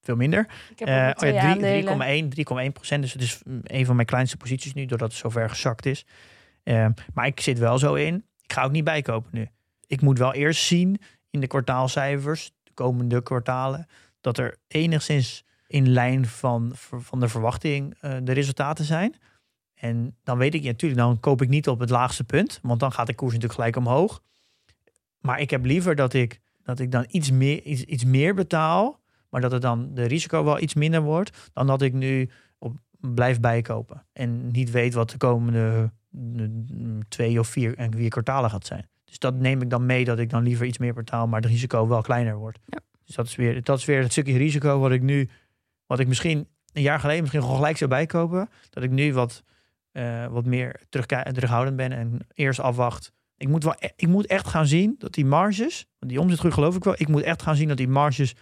veel 0.00 0.16
minder. 0.16 0.46
Nog 0.46 0.88
oh 0.88 1.28
ja, 1.28 1.40
aandelen. 1.40 2.24
3,1 2.24 2.28
3,1 2.28 2.72
procent. 2.72 3.02
Dus 3.02 3.12
het 3.12 3.22
is 3.22 3.40
een 3.62 3.86
van 3.86 3.94
mijn 3.94 4.06
kleinste 4.06 4.36
posities 4.36 4.72
nu, 4.74 4.86
doordat 4.86 5.08
het 5.10 5.18
zo 5.20 5.28
ver 5.28 5.48
gezakt 5.50 5.86
is. 5.86 6.06
Ehm, 6.62 6.92
maar 7.14 7.26
ik 7.26 7.40
zit 7.40 7.58
wel 7.58 7.78
zo 7.78 7.94
in. 7.94 8.24
Ik 8.42 8.52
ga 8.52 8.62
ook 8.62 8.70
niet 8.72 8.84
bijkopen 8.84 9.30
nu. 9.32 9.48
Ik 9.86 10.00
moet 10.00 10.18
wel 10.18 10.34
eerst 10.34 10.62
zien 10.64 11.00
in 11.30 11.40
de 11.40 11.46
kwartaalcijfers, 11.46 12.52
de 12.62 12.72
komende 12.74 13.22
kwartalen, 13.22 13.86
dat 14.20 14.38
er 14.38 14.56
enigszins 14.68 15.44
in 15.70 15.88
lijn 15.88 16.26
van, 16.26 16.72
van 16.74 17.20
de 17.20 17.28
verwachting 17.28 17.96
eh, 18.00 18.16
de 18.22 18.32
resultaten 18.32 18.84
zijn. 18.84 19.14
En 19.74 20.16
dan 20.22 20.38
weet 20.38 20.54
ik 20.54 20.62
ja, 20.62 20.68
natuurlijk, 20.68 21.00
dan 21.00 21.20
koop 21.20 21.42
ik 21.42 21.48
niet 21.48 21.68
op 21.68 21.78
het 21.78 21.90
laagste 21.90 22.24
punt, 22.24 22.58
want 22.62 22.80
dan 22.80 22.92
gaat 22.92 23.06
de 23.06 23.14
koers 23.14 23.32
natuurlijk 23.32 23.60
gelijk 23.60 23.76
omhoog. 23.76 24.22
Maar 25.20 25.40
ik 25.40 25.50
heb 25.50 25.64
liever 25.64 25.94
dat 25.94 26.12
ik, 26.12 26.40
dat 26.62 26.78
ik 26.78 26.90
dan 26.90 27.06
iets 27.08 27.30
meer, 27.30 27.62
iets, 27.62 27.82
iets 27.84 28.04
meer 28.04 28.34
betaal, 28.34 29.00
maar 29.28 29.40
dat 29.40 29.52
het 29.52 29.62
dan 29.62 29.94
de 29.94 30.04
risico 30.04 30.44
wel 30.44 30.60
iets 30.60 30.74
minder 30.74 31.02
wordt, 31.02 31.50
dan 31.52 31.66
dat 31.66 31.82
ik 31.82 31.92
nu 31.92 32.30
op, 32.58 32.76
blijf 33.00 33.40
bijkopen. 33.40 34.06
En 34.12 34.48
niet 34.48 34.70
weet 34.70 34.94
wat 34.94 35.10
de 35.10 35.16
komende 35.16 35.92
mm, 36.10 37.08
twee 37.08 37.38
of 37.38 37.48
vier 37.48 37.76
en 37.76 37.92
vier 37.92 38.10
kwartalen 38.10 38.50
gaat 38.50 38.66
zijn. 38.66 38.88
Dus 39.04 39.18
dat 39.18 39.34
neem 39.34 39.62
ik 39.62 39.70
dan 39.70 39.86
mee 39.86 40.04
dat 40.04 40.18
ik 40.18 40.30
dan 40.30 40.42
liever 40.42 40.66
iets 40.66 40.78
meer 40.78 40.94
betaal, 40.94 41.26
maar 41.26 41.40
het 41.40 41.50
risico 41.50 41.88
wel 41.88 42.02
kleiner 42.02 42.36
wordt. 42.36 42.58
Ja. 42.66 42.78
Dus 43.04 43.14
dat 43.14 43.26
is, 43.26 43.36
weer, 43.36 43.62
dat 43.62 43.78
is 43.78 43.84
weer 43.84 44.02
het 44.02 44.12
stukje 44.12 44.36
risico 44.36 44.78
wat 44.78 44.90
ik 44.90 45.02
nu, 45.02 45.28
wat 45.90 45.98
ik 45.98 46.08
misschien 46.08 46.48
een 46.72 46.82
jaar 46.82 47.00
geleden 47.00 47.20
misschien 47.20 47.42
gelijk 47.42 47.76
zou 47.76 47.90
bijkopen. 47.90 48.48
Dat 48.70 48.82
ik 48.82 48.90
nu 48.90 49.12
wat, 49.12 49.42
eh, 49.92 50.26
wat 50.26 50.44
meer 50.44 50.80
terug, 50.88 51.06
terughoudend 51.06 51.76
ben 51.76 51.92
en 51.92 52.18
eerst 52.34 52.60
afwacht. 52.60 53.12
Ik 53.36 53.48
moet, 53.48 53.64
wel, 53.64 53.74
e- 53.78 53.88
ik 53.96 54.08
moet 54.08 54.26
echt 54.26 54.46
gaan 54.46 54.66
zien 54.66 54.94
dat 54.98 55.12
die 55.12 55.24
marges, 55.24 55.86
want 55.98 56.12
die 56.12 56.20
omzetgroei 56.20 56.54
geloof 56.54 56.76
ik 56.76 56.84
wel, 56.84 56.94
ik 56.96 57.08
moet 57.08 57.22
echt 57.22 57.42
gaan 57.42 57.56
zien 57.56 57.68
dat 57.68 57.76
die 57.76 57.88
marges 57.88 58.34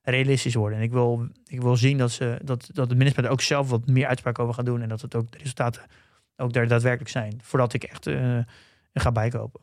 realistisch 0.00 0.54
worden. 0.54 0.78
En 0.78 0.84
ik 0.84 0.92
wil, 0.92 1.28
ik 1.46 1.60
wil 1.60 1.76
zien 1.76 1.98
dat, 1.98 2.10
ze, 2.10 2.38
dat, 2.44 2.68
dat 2.72 2.88
het 2.88 2.98
management 2.98 3.26
er 3.26 3.32
ook 3.32 3.40
zelf 3.40 3.70
wat 3.70 3.86
meer 3.86 4.06
uitspraak 4.06 4.38
over 4.38 4.54
gaat 4.54 4.66
doen 4.66 4.82
en 4.82 4.88
dat 4.88 5.00
het 5.00 5.14
ook 5.14 5.30
de 5.30 5.38
resultaten 5.38 5.82
ook 6.36 6.52
daar 6.52 6.68
daadwerkelijk 6.68 7.10
zijn. 7.10 7.38
Voordat 7.42 7.72
ik 7.72 7.84
echt 7.84 8.06
eh, 8.06 8.38
ga 8.92 9.12
bijkopen. 9.12 9.60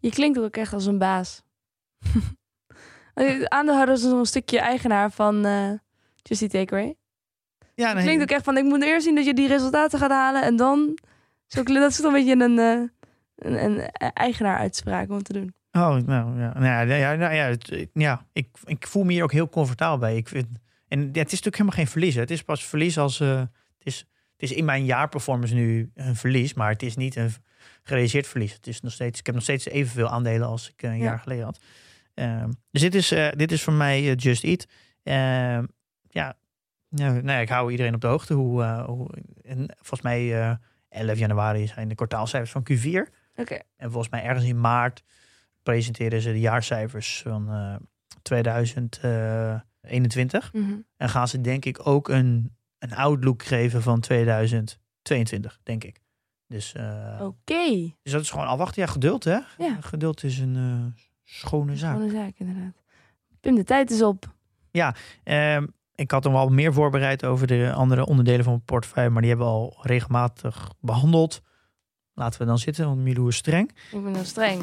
Je 0.00 0.10
klinkt 0.10 0.38
ook 0.38 0.56
echt 0.56 0.72
als 0.72 0.86
een 0.86 0.98
baas. 0.98 1.42
Aandeelhouder 3.48 3.94
is 3.94 4.02
een 4.02 4.26
stukje 4.26 4.60
eigenaar 4.60 5.10
van 5.10 5.46
uh, 5.46 5.72
Justy 6.22 6.48
Takeaway. 6.48 6.94
Ja, 7.74 7.94
Het 7.94 8.02
klinkt 8.04 8.22
ook 8.22 8.30
echt 8.30 8.44
van, 8.44 8.56
ik 8.56 8.64
moet 8.64 8.82
eerst 8.82 9.04
zien 9.04 9.14
dat 9.14 9.24
je 9.24 9.34
die 9.34 9.48
resultaten 9.48 9.98
gaat 9.98 10.10
halen 10.10 10.42
en 10.42 10.56
dan... 10.56 10.98
Zo, 11.46 11.62
dat 11.62 11.90
is 11.90 11.98
een 11.98 12.12
beetje 12.12 12.36
een, 12.40 12.58
eh, 12.58 12.88
een, 13.36 13.64
een 13.64 13.90
eigenaar 14.14 14.58
uitspraak 14.58 15.10
om 15.10 15.22
te 15.22 15.32
doen. 15.32 15.54
Oh, 15.72 15.96
nou 15.96 16.40
ja, 16.40 16.52
nou 16.58 16.64
ja, 16.64 16.80
ja, 16.96 17.14
nou, 17.14 17.34
ja, 17.34 17.44
het- 17.44 17.88
ja 17.92 18.26
ik, 18.32 18.48
ik 18.64 18.86
voel 18.86 19.04
me 19.04 19.12
hier 19.12 19.22
ook 19.22 19.32
heel 19.32 19.48
comfortabel 19.48 19.98
bij. 19.98 20.16
Ik 20.16 20.28
vind, 20.28 20.46
en 20.88 21.00
ja, 21.00 21.04
het 21.06 21.14
is 21.16 21.40
natuurlijk 21.42 21.56
helemaal 21.56 21.76
geen 21.78 21.86
verlies. 21.86 22.14
hè. 22.14 22.20
Het 22.20 22.30
is 22.30 22.42
pas 22.42 22.64
verlies 22.64 22.98
als. 22.98 23.20
eh, 23.20 23.38
het, 23.38 23.46
is, 23.78 23.98
het 24.36 24.50
is 24.50 24.52
in 24.52 24.64
mijn 24.64 24.84
jaarperformance 24.84 25.54
nu 25.54 25.90
een 25.94 26.16
verlies, 26.16 26.54
maar 26.54 26.70
het 26.70 26.82
is 26.82 26.96
niet 26.96 27.16
een 27.16 27.30
gerealiseerd 27.82 28.26
verlies. 28.26 28.52
Het 28.52 28.66
is 28.66 28.80
nog 28.80 28.92
steeds, 28.92 29.18
ik 29.18 29.26
heb 29.26 29.34
nog 29.34 29.44
steeds 29.44 29.66
evenveel 29.66 30.08
aandelen 30.08 30.46
als 30.48 30.70
ik 30.70 30.82
eh, 30.82 30.90
een 30.90 30.98
Ja. 30.98 31.04
jaar 31.04 31.18
geleden 31.18 31.44
had. 31.44 31.58
Ehm, 32.14 32.50
dus 32.70 32.80
dit 32.80 32.94
is, 32.94 33.08
dit 33.36 33.52
is 33.52 33.62
voor 33.62 33.72
mij 33.72 34.14
Just 34.14 34.44
Eat. 34.44 34.66
Ja, 36.12 36.36
nou, 36.88 37.26
ja, 37.26 37.38
ik 37.38 37.48
hou 37.48 37.70
iedereen 37.70 37.94
op 37.94 38.00
de 38.00 38.06
hoogte. 38.06 38.34
Hoe, 38.34 38.62
eh, 38.62 38.84
hoe, 38.84 39.10
en 39.42 39.74
volgens 39.76 40.02
mij 40.02 40.40
eh 40.40 40.54
11 40.88 41.18
januari 41.18 41.66
zijn 41.66 41.88
de 41.88 41.94
kwartaalcijfers 41.94 42.52
van 42.52 42.66
Q4. 42.70 43.08
Oké, 43.36 43.58
En 43.76 43.90
volgens 43.90 44.12
mij 44.12 44.22
ergens 44.22 44.46
in 44.46 44.60
maart 44.60 45.02
presenteren 45.62 46.20
ze 46.20 46.32
de 46.32 46.40
jaarcijfers 46.40 47.22
van 47.22 47.50
eh 47.50 47.74
2021. 48.22 50.52
Mhm. 50.52 50.74
En 50.96 51.08
gaan 51.08 51.28
ze 51.28 51.40
denk 51.40 51.64
ik 51.64 51.86
ook 51.86 52.08
een, 52.08 52.56
een 52.78 52.94
outlook 52.94 53.42
geven 53.42 53.82
van 53.82 54.00
2022, 54.00 55.58
denk 55.62 55.84
ik. 55.84 56.00
Dus, 56.46 56.74
oké. 57.20 57.92
dus 58.02 58.12
dat 58.12 58.20
is 58.20 58.30
gewoon 58.30 58.46
afwachten. 58.46 58.82
Ja, 58.82 58.88
geduld 58.88 59.24
hè. 59.24 59.38
Ja. 59.58 59.76
Geduld 59.80 60.24
is 60.24 60.38
een 60.38 60.94
schone 61.24 61.76
zaak. 61.76 61.98
Een 61.98 62.10
zaak, 62.10 62.32
inderdaad. 62.36 62.82
Pim, 63.40 63.54
de 63.54 63.64
tijd 63.64 63.90
is 63.90 64.02
op. 64.02 64.34
Ehm, 65.24 65.66
ik 65.94 66.10
had 66.10 66.24
nog 66.24 66.32
wel 66.32 66.48
meer 66.48 66.72
voorbereid 66.72 67.24
over 67.24 67.46
de 67.46 67.72
andere 67.72 68.06
onderdelen 68.06 68.44
van 68.44 68.52
mijn 68.52 68.64
portefeuille. 68.64 69.10
Maar 69.10 69.20
die 69.20 69.30
hebben 69.30 69.48
we 69.48 69.52
al 69.52 69.78
regelmatig 69.82 70.68
behandeld. 70.80 71.40
Laten 72.14 72.40
we 72.40 72.46
dan 72.46 72.58
zitten, 72.58 72.86
want 72.86 73.00
Milou 73.00 73.28
is 73.28 73.36
streng. 73.36 73.70
Ik 73.90 74.02
ben 74.02 74.14
heel 74.14 74.24
streng. 74.24 74.62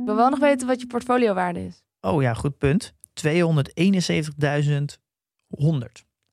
Ik 0.00 0.08
wil 0.08 0.16
wel 0.16 0.30
nog 0.30 0.38
weten 0.38 0.66
wat 0.66 0.80
je 0.80 0.86
portfoliowaarde 0.86 1.64
is. 1.64 1.82
Oh 2.00 2.22
ja, 2.22 2.34
goed 2.34 2.58
punt. 2.58 2.94
271.100. 3.14 3.26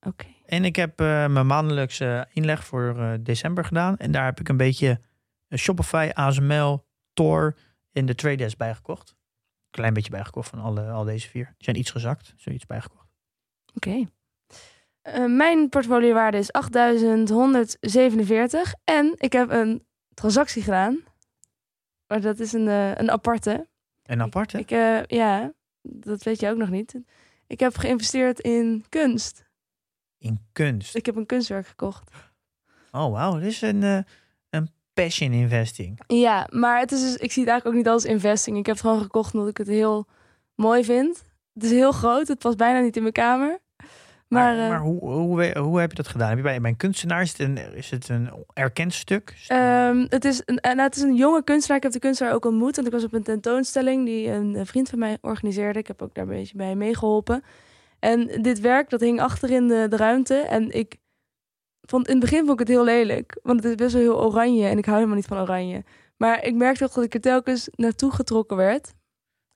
Oké. 0.01 0.25
En 0.45 0.65
ik 0.65 0.75
heb 0.75 0.99
eh, 0.99 1.27
mijn 1.27 1.47
maandelijkse 1.47 2.27
inleg 2.33 2.65
voor 2.65 2.95
eh, 2.99 3.11
december 3.19 3.65
gedaan. 3.65 3.97
En 3.97 4.11
daar 4.11 4.25
heb 4.25 4.39
ik 4.39 4.49
een 4.49 4.57
beetje 4.57 4.99
Shopify, 5.57 6.09
ASML, 6.13 6.85
Tor 7.13 7.55
en 7.91 8.05
de 8.05 8.15
Trade 8.15 8.35
Desk 8.35 8.57
bijgekocht. 8.57 9.15
Klein 9.69 9.93
beetje 9.93 10.11
bijgekocht 10.11 10.49
van 10.49 10.59
alle, 10.59 10.89
al 10.89 11.03
deze 11.03 11.29
vier. 11.29 11.45
Die 11.45 11.55
zijn 11.57 11.77
iets 11.77 11.91
gezakt, 11.91 12.33
zoiets 12.37 12.65
bijgekocht. 12.65 13.07
Oké. 13.73 14.05
Eh, 15.01 15.25
mijn 15.25 15.69
portfoliowaarde 15.69 16.37
is 16.37 16.53
8147 16.53 18.73
en 18.83 19.13
ik 19.17 19.33
heb 19.33 19.49
een 19.49 19.85
transactie 20.13 20.63
gedaan. 20.63 21.03
Maar 22.07 22.21
dat 22.21 22.39
is 22.39 22.53
een, 22.53 22.67
eh, 22.67 22.95
een 22.95 23.11
aparte. 23.11 23.67
En 24.03 24.21
apart, 24.21 24.51
hè? 24.51 24.59
Ik, 24.59 24.71
eh, 24.71 25.03
ja, 25.03 25.53
dat 25.81 26.23
weet 26.23 26.39
je 26.39 26.49
ook 26.49 26.57
nog 26.57 26.69
niet. 26.69 27.01
Ik 27.47 27.59
heb 27.59 27.77
geïnvesteerd 27.77 28.39
in 28.39 28.85
kunst. 28.89 29.47
In 30.17 30.47
kunst. 30.51 30.95
Ik 30.95 31.05
heb 31.05 31.15
een 31.15 31.25
kunstwerk 31.25 31.67
gekocht. 31.67 32.11
Oh, 32.91 33.11
wauw. 33.11 33.39
Dit 33.39 33.47
is 33.47 33.61
een, 33.61 33.81
een 33.81 34.05
passion 35.03 35.31
investing. 35.31 35.99
Ja, 36.07 36.47
maar 36.51 36.79
het 36.79 36.91
is 36.91 37.01
dus, 37.01 37.15
ik 37.15 37.31
zie 37.31 37.43
het 37.43 37.51
eigenlijk 37.51 37.65
ook 37.65 37.73
niet 37.73 37.93
als 37.93 38.05
investing. 38.05 38.57
Ik 38.57 38.65
heb 38.65 38.75
het 38.75 38.85
gewoon 38.85 39.01
gekocht 39.01 39.33
omdat 39.33 39.49
ik 39.49 39.57
het 39.57 39.67
heel 39.67 40.07
mooi 40.55 40.83
vind. 40.83 41.23
Het 41.53 41.63
is 41.63 41.71
heel 41.71 41.91
groot. 41.91 42.27
Het 42.27 42.39
past 42.39 42.57
bijna 42.57 42.79
niet 42.79 42.95
in 42.95 43.01
mijn 43.01 43.13
kamer. 43.13 43.59
Maar, 44.27 44.55
Maar, 44.55 44.63
eh, 44.63 44.69
maar 44.69 44.79
hoe, 44.79 44.99
hoe, 44.99 45.57
hoe 45.57 45.79
heb 45.79 45.89
je 45.89 45.95
dat 45.95 46.07
gedaan? 46.07 46.27
Heb 46.27 46.37
je 46.37 46.43
bij, 46.43 46.61
bij 46.61 46.69
een 46.69 46.77
kunstenaar, 46.77 47.21
is 47.21 47.29
het 47.29 47.39
een, 47.39 47.57
is 47.75 47.89
het 47.89 48.09
een 48.09 48.29
erkend 48.53 48.93
stuk? 48.93 49.45
Ehm, 49.47 50.05
het, 50.09 50.25
is 50.25 50.41
een, 50.45 50.57
en 50.57 50.79
het 50.79 50.95
is 50.95 51.01
een 51.01 51.15
jonge 51.15 51.43
kunstenaar. 51.43 51.77
Ik 51.77 51.83
heb 51.83 51.91
de 51.91 51.99
kunstenaar 51.99 52.33
ook 52.33 52.45
ontmoet. 52.45 52.75
Want 52.75 52.87
ik 52.87 52.93
was 52.93 53.03
op 53.03 53.13
een 53.13 53.23
tentoonstelling 53.23 54.05
die 54.05 54.27
een, 54.27 54.55
eh, 54.55 54.65
vriend 54.65 54.89
van 54.89 54.99
mij 54.99 55.17
organiseerde. 55.21 55.79
Ik 55.79 55.87
heb 55.87 56.01
ook 56.01 56.13
daar 56.13 56.23
een 56.23 56.29
beetje 56.29 56.57
bij 56.57 56.75
meegeholpen. 56.75 57.43
En 57.99 58.41
dit 58.41 58.59
werk, 58.59 58.89
dat 58.89 59.01
hing 59.01 59.21
achter 59.21 59.51
in 59.51 59.67
de, 59.67 59.85
de 59.89 59.97
ruimte. 59.97 60.35
En 60.35 60.71
ik 60.71 60.95
vond 61.89 62.07
in 62.07 62.11
het 62.11 62.21
begin 62.21 62.39
vond 62.39 62.51
ik 62.51 62.67
het 62.67 62.75
heel 62.75 62.83
lelijk. 62.83 63.39
Want 63.43 63.63
het 63.63 63.69
is 63.69 63.75
best 63.75 63.93
wel 63.93 64.01
heel 64.01 64.23
oranje. 64.23 64.67
En 64.67 64.77
ik 64.77 64.85
hou 64.85 64.97
helemaal 64.97 65.17
niet 65.17 65.27
van 65.27 65.39
oranje. 65.39 65.83
Maar 66.17 66.43
ik 66.43 66.55
merkte 66.55 66.83
ook 66.83 66.93
dat 66.93 67.03
ik 67.03 67.13
er 67.13 67.21
telkens 67.21 67.69
naartoe 67.71 68.11
getrokken 68.11 68.57
werd. 68.57 68.93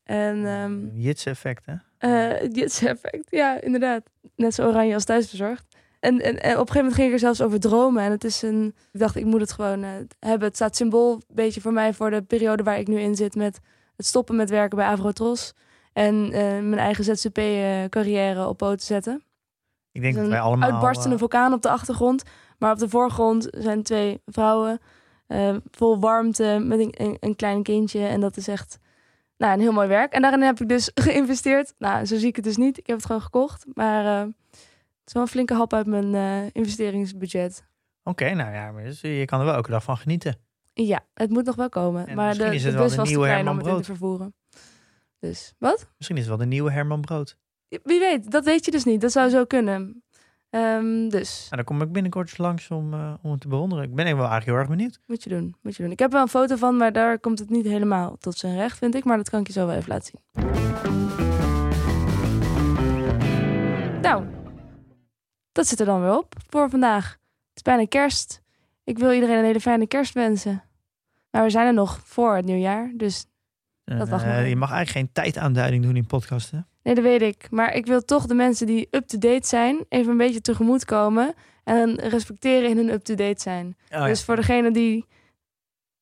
En 0.04 0.46
ehm 0.46 0.88
Jits 0.94 1.26
effect, 1.26 1.66
hè? 1.66 1.76
het 2.08 2.56
Jits-effect, 2.56 3.28
ja, 3.30 3.62
inderdaad. 3.62 4.04
Net 4.36 4.54
zo 4.54 4.68
oranje 4.68 4.94
als 4.94 5.06
thuisbezorgd. 5.06 5.66
En, 6.00 6.22
en, 6.22 6.42
en 6.42 6.52
op 6.54 6.60
een 6.60 6.68
gegeven 6.68 6.76
moment 6.76 6.96
ging 6.96 7.08
ik 7.08 7.14
er 7.14 7.20
zelfs 7.20 7.42
over 7.42 7.60
dromen. 7.60 8.04
En 8.04 8.12
het 8.12 8.24
is 8.24 8.42
een. 8.42 8.76
Ik 8.92 9.00
dacht, 9.00 9.16
ik 9.16 9.26
moet 9.26 9.42
het 9.42 9.52
gewoon 9.52 9.84
eh, 9.84 9.90
hebben. 10.20 10.48
Het 10.48 10.56
staat 10.56 10.76
symbool 10.76 11.14
een 11.14 11.36
beetje 11.36 11.62
voor 11.62 11.74
mij 11.74 11.94
voor 11.94 12.12
de 12.12 12.22
periode 12.22 12.64
waar 12.64 12.80
ik 12.80 12.88
nu 12.88 13.00
in 13.00 13.16
zit. 13.16 13.36
Met 13.36 13.60
het 13.96 14.06
stoppen 14.06 14.36
met 14.36 14.50
werken 14.50 14.78
bij 14.78 14.88
Avrotros. 14.88 15.54
En 15.94 16.32
eh, 16.32 16.42
mijn 16.42 16.78
eigen 16.78 17.04
ZZP-carrière 17.04 18.48
op 18.48 18.58
poten 18.58 18.86
zetten. 18.86 19.24
Ik 19.94 20.02
denk 20.02 20.16
dat 20.16 20.28
wij 20.28 20.40
allemaal... 20.40 20.72
uitbarstende 20.72 21.14
eh, 21.14 21.20
vulkaan 21.20 21.54
op 21.54 21.62
de 21.62 21.70
achtergrond. 21.70 22.24
Maar 22.58 22.72
op 22.72 22.78
de 22.80 22.90
voorgrond 22.90 23.48
zijn 23.52 23.84
twee 23.84 24.22
vrouwen. 24.26 24.80
eh, 25.28 25.56
vol 25.72 26.00
warmte 26.00 26.60
met 26.64 26.80
een, 26.80 26.94
een, 26.98 27.18
een 27.20 27.36
klein 27.36 27.64
kindje. 27.64 28.06
En 28.06 28.20
dat 28.22 28.38
is 28.38 28.48
echt 28.48 28.80
nou, 29.38 29.54
een 29.54 29.60
heel 29.60 29.72
mooi 29.72 29.88
werk. 29.88 30.14
En 30.14 30.22
daarin 30.22 30.42
heb 30.42 30.60
ik 30.62 30.70
dus 30.70 30.92
geïnvesteerd. 31.08 31.74
Nou, 31.78 32.06
zo 32.06 32.18
zie 32.18 32.28
ik 32.28 32.36
het 32.36 32.46
dus 32.46 32.58
niet. 32.58 32.78
Ik 32.78 32.88
heb 32.88 32.96
het 32.96 33.06
gewoon 33.06 33.22
gekocht. 33.22 33.66
Maar 33.74 34.06
eh, 34.06 34.20
het 34.20 35.08
is 35.08 35.14
wel 35.14 35.22
een 35.24 35.28
flinke 35.30 35.54
hap 35.54 35.74
uit 35.74 35.86
mijn 35.86 36.50
investeringsbudget. 36.54 37.66
Oké, 38.04 38.34
nou 38.34 38.54
ja, 38.54 38.72
maar 38.72 38.84
dus 38.84 39.02
je 39.02 39.26
kan 39.26 39.40
er 39.40 39.46
wel 39.46 39.56
elke 39.56 39.72
dag 39.72 39.84
van 39.84 39.98
genieten. 39.98 40.38
Ja, 40.74 41.06
het 41.14 41.30
moet 41.30 41.46
nog 41.46 41.56
wel 41.56 41.70
komen. 41.70 42.08
En 42.08 42.16
maar 42.16 42.28
misschien 42.28 42.50
de, 42.50 42.56
is 42.56 42.62
de 42.62 42.68
het 42.68 42.78
wel 42.78 42.88
de 42.90 42.96
was 42.96 43.06
te 43.06 43.12
nieuwe 43.12 43.28
klein 43.28 43.48
om 43.48 43.56
Herman 43.56 43.66
het 43.66 43.76
in 43.78 43.82
te 43.82 43.92
Brood. 43.92 43.98
vervoeren. 44.00 44.34
Dus, 45.20 45.54
wat? 45.58 45.88
Misschien 45.98 46.18
is 46.18 46.22
het 46.28 46.30
wel 46.38 46.42
de 46.48 46.54
nieuwe 46.54 46.72
Herman 46.72 47.02
Brood. 47.02 47.38
Wie 47.84 48.00
weet, 48.00 48.32
dat 48.32 48.46
weet 48.46 48.66
je 48.66 48.72
dus 48.72 48.84
niet. 48.84 49.02
Dat 49.02 49.12
zou 49.12 49.30
zo 49.30 49.46
kunnen. 49.46 50.04
Ehm, 50.50 51.10
dus, 51.10 51.48
Nou, 51.50 51.56
dan 51.56 51.64
kom 51.64 51.82
ik 51.82 51.92
binnenkort 51.92 52.38
langs 52.38 52.70
om, 52.70 52.94
eh, 52.94 53.14
om 53.22 53.32
het 53.32 53.42
te 53.42 53.48
bewonderen. 53.48 53.84
Ik 53.84 53.96
ben 53.96 54.06
wel 54.06 54.16
eigenlijk 54.16 54.46
heel 54.46 54.56
erg 54.56 54.68
benieuwd. 54.68 55.00
moet 55.08 55.24
je 55.24 55.30
doen. 55.30 55.56
Moet 55.62 55.76
je 55.76 55.84
doen. 55.84 55.92
Ik 55.92 56.00
heb 56.00 56.12
wel 56.12 56.22
een 56.22 56.28
foto 56.28 56.56
van, 56.56 56.78
maar 56.78 56.92
daar 56.94 57.20
komt 57.20 57.40
het 57.40 57.50
niet 57.50 57.66
helemaal 57.66 58.18
tot 58.18 58.38
zijn 58.38 58.56
recht, 58.56 58.78
vind 58.78 58.96
ik. 58.96 59.04
Maar 59.04 59.18
dat 59.18 59.30
kan 59.30 59.40
ik 59.40 59.48
je 59.48 59.54
zo 59.54 59.66
wel 59.66 59.76
even 59.76 59.90
laten 59.90 60.12
zien. 60.12 60.22
Nou, 64.02 64.24
dat 65.52 65.68
zit 65.68 65.80
er 65.80 65.86
dan 65.86 66.02
weer 66.02 66.18
op 66.18 66.36
voor 66.50 66.70
vandaag. 66.70 67.10
Het 67.12 67.56
is 67.56 67.62
bijna 67.62 67.86
kerst. 67.86 68.42
Ik 68.84 68.98
wil 68.98 69.12
iedereen 69.12 69.38
een 69.38 69.46
hele 69.46 69.60
fijne 69.62 69.88
kerst 69.88 70.14
wensen. 70.14 70.64
Maar 71.30 71.44
we 71.44 71.50
zijn 71.50 71.68
er 71.68 71.74
nog 71.74 72.00
voor 72.04 72.36
het 72.36 72.46
nieuwjaar, 72.46 72.92
dus 72.96 73.26
Dat 73.84 74.10
mag 74.10 74.24
Eh, 74.24 74.50
je 74.50 74.56
mag 74.56 74.72
eigenlijk 74.72 75.08
geen 75.08 75.24
tijdaanduiding 75.24 75.84
doen 75.84 75.96
in 75.96 76.06
podcasten. 76.06 76.68
Nee, 76.84 76.96
dat 76.96 77.04
weet 77.04 77.22
ik. 77.22 77.48
Maar 77.50 77.74
ik 77.74 77.86
wil 77.86 78.02
toch 78.02 78.26
de 78.26 78.34
mensen 78.34 78.68
die 78.68 78.88
up-to-date 78.92 79.48
zijn, 79.48 79.86
even 79.90 80.12
een 80.12 80.18
beetje 80.18 80.42
tegemoet 80.42 80.86
komen. 80.86 81.34
En 81.64 81.96
respecteren 81.96 82.70
in 82.70 82.78
hun 82.78 82.90
up-to-date 82.90 83.42
zijn. 83.42 83.78
Oh, 83.90 84.06
dus 84.06 84.24
voor 84.24 84.36
degene 84.36 84.72
die 84.72 85.06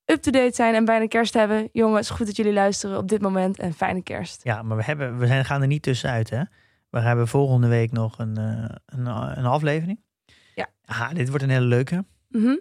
up-to-date 0.06 0.56
zijn 0.56 0.74
en 0.74 0.86
bijna 0.86 1.08
kerst 1.08 1.34
hebben. 1.34 1.70
Jongens, 1.72 2.10
goed 2.10 2.26
dat 2.26 2.36
jullie 2.36 2.54
luisteren 2.54 2.98
op 2.98 3.08
dit 3.08 3.22
moment 3.22 3.60
en 3.60 3.74
fijne 3.74 4.04
kerst. 4.04 4.44
Ja, 4.44 4.62
maar 4.62 4.78
we, 4.78 4.84
hebben, 4.84 5.18
we 5.18 5.28
zijn, 5.28 5.46
gaan 5.46 5.62
er 5.62 5.68
niet 5.68 5.82
tussenuit, 5.82 6.30
hè? 6.30 6.42
We 6.90 7.00
hebben 7.00 7.28
volgende 7.28 7.68
week 7.68 7.92
nog 7.92 8.20
een, 8.20 8.40
uh, 8.40 8.66
een, 8.86 9.06
een 9.38 9.46
aflevering. 9.46 10.04
Ja. 10.56 10.70
Aha, 10.86 11.14
dit 11.14 11.30
wordt 11.30 11.44
een 11.44 11.50
hele 11.50 11.66
leuke. 11.66 12.06
Mm 12.30 12.60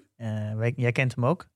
wij, 0.57 0.73
jij 0.77 0.93
kent 0.93 1.15
hem 1.15 1.27
ook. 1.27 1.47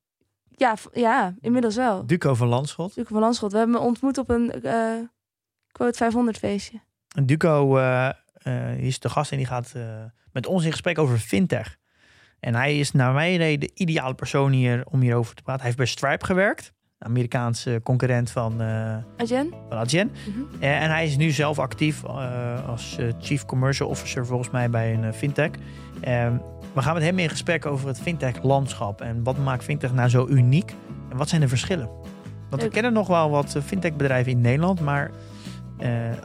Ja, 0.49 0.75
ja, 0.93 1.33
inmiddels 1.41 1.75
wel. 1.75 2.05
Duco 2.05 2.33
van 2.33 2.47
Landschot. 2.47 2.95
Duco 2.95 3.07
van 3.09 3.19
Landschot. 3.19 3.51
We 3.51 3.57
hebben 3.57 3.75
hem 3.75 3.85
ontmoet 3.85 4.17
op 4.17 4.29
een 4.29 4.53
uh, 4.63 4.99
quote 5.75 5.97
500 5.97 6.37
feestje. 6.37 6.79
En 7.15 7.25
Duco 7.25 7.77
uh, 7.77 8.09
is 8.77 8.99
de 8.99 9.09
gast 9.09 9.31
en 9.31 9.37
die 9.37 9.45
gaat 9.45 9.73
met 10.31 10.47
ons 10.47 10.65
in 10.65 10.71
gesprek 10.71 10.97
over 10.97 11.17
fintech. 11.17 11.77
En 12.39 12.55
hij 12.55 12.79
is 12.79 12.91
naar 12.91 13.13
mijn 13.13 13.33
idee 13.33 13.57
de 13.57 13.71
ideale 13.73 14.13
persoon 14.13 14.51
hier 14.51 14.85
om 14.85 15.01
hierover 15.01 15.35
te 15.35 15.41
praten. 15.41 15.61
Hij 15.61 15.65
heeft 15.65 15.77
bij 15.77 15.87
Stripe 15.87 16.25
gewerkt. 16.25 16.73
Amerikaanse 16.99 17.79
concurrent 17.83 18.31
van 18.31 18.61
uh, 18.61 18.97
Adyen. 19.17 19.53
Van 19.69 19.77
Adyen. 19.77 20.11
Mm 20.27 20.47
en 20.59 20.89
hij 20.89 21.05
is 21.05 21.17
nu 21.17 21.31
zelf 21.31 21.59
actief 21.59 22.03
uh, 22.03 22.69
als 22.69 22.97
Chief 23.19 23.45
Commercial 23.45 23.89
Officer 23.89 24.25
volgens 24.25 24.49
mij 24.49 24.69
bij 24.69 24.93
een 24.93 25.13
fintech. 25.13 25.51
Ehm, 26.01 26.37
we 26.73 26.81
gaan 26.81 26.93
met 26.93 27.03
hem 27.03 27.19
in 27.19 27.29
gesprek 27.29 27.65
over 27.65 27.87
het 27.87 27.99
fintech-landschap. 27.99 29.01
En 29.01 29.23
wat 29.23 29.37
maakt 29.37 29.63
fintech 29.63 29.93
nou 29.93 30.09
zo 30.09 30.27
uniek? 30.27 30.73
En 31.09 31.17
wat 31.17 31.29
zijn 31.29 31.41
de 31.41 31.47
verschillen? 31.47 31.89
Want 32.49 32.63
we 32.63 32.69
kennen 32.69 32.93
nog 32.93 33.07
wel 33.07 33.29
wat 33.29 33.57
fintech-bedrijven 33.63 34.31
in 34.31 34.41
Nederland, 34.41 34.79
maar 34.79 35.11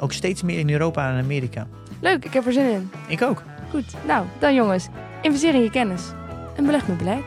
ook 0.01 0.13
steeds 0.13 0.43
meer 0.43 0.59
in 0.59 0.71
Europa 0.71 1.11
en 1.11 1.19
Amerika. 1.19 1.67
Leuk, 2.01 2.25
ik 2.25 2.33
heb 2.33 2.47
er 2.47 2.53
zin 2.53 2.71
in. 2.71 2.91
Ik 3.07 3.23
ook. 3.23 3.43
Goed, 3.71 3.95
nou, 4.07 4.27
dan 4.39 4.55
jongens. 4.55 4.89
Investeer 5.23 5.55
in 5.55 5.63
je 5.63 5.71
kennis 5.71 6.03
en 6.57 6.65
beleg 6.67 6.89
met 6.89 6.99
beleid. 6.99 7.25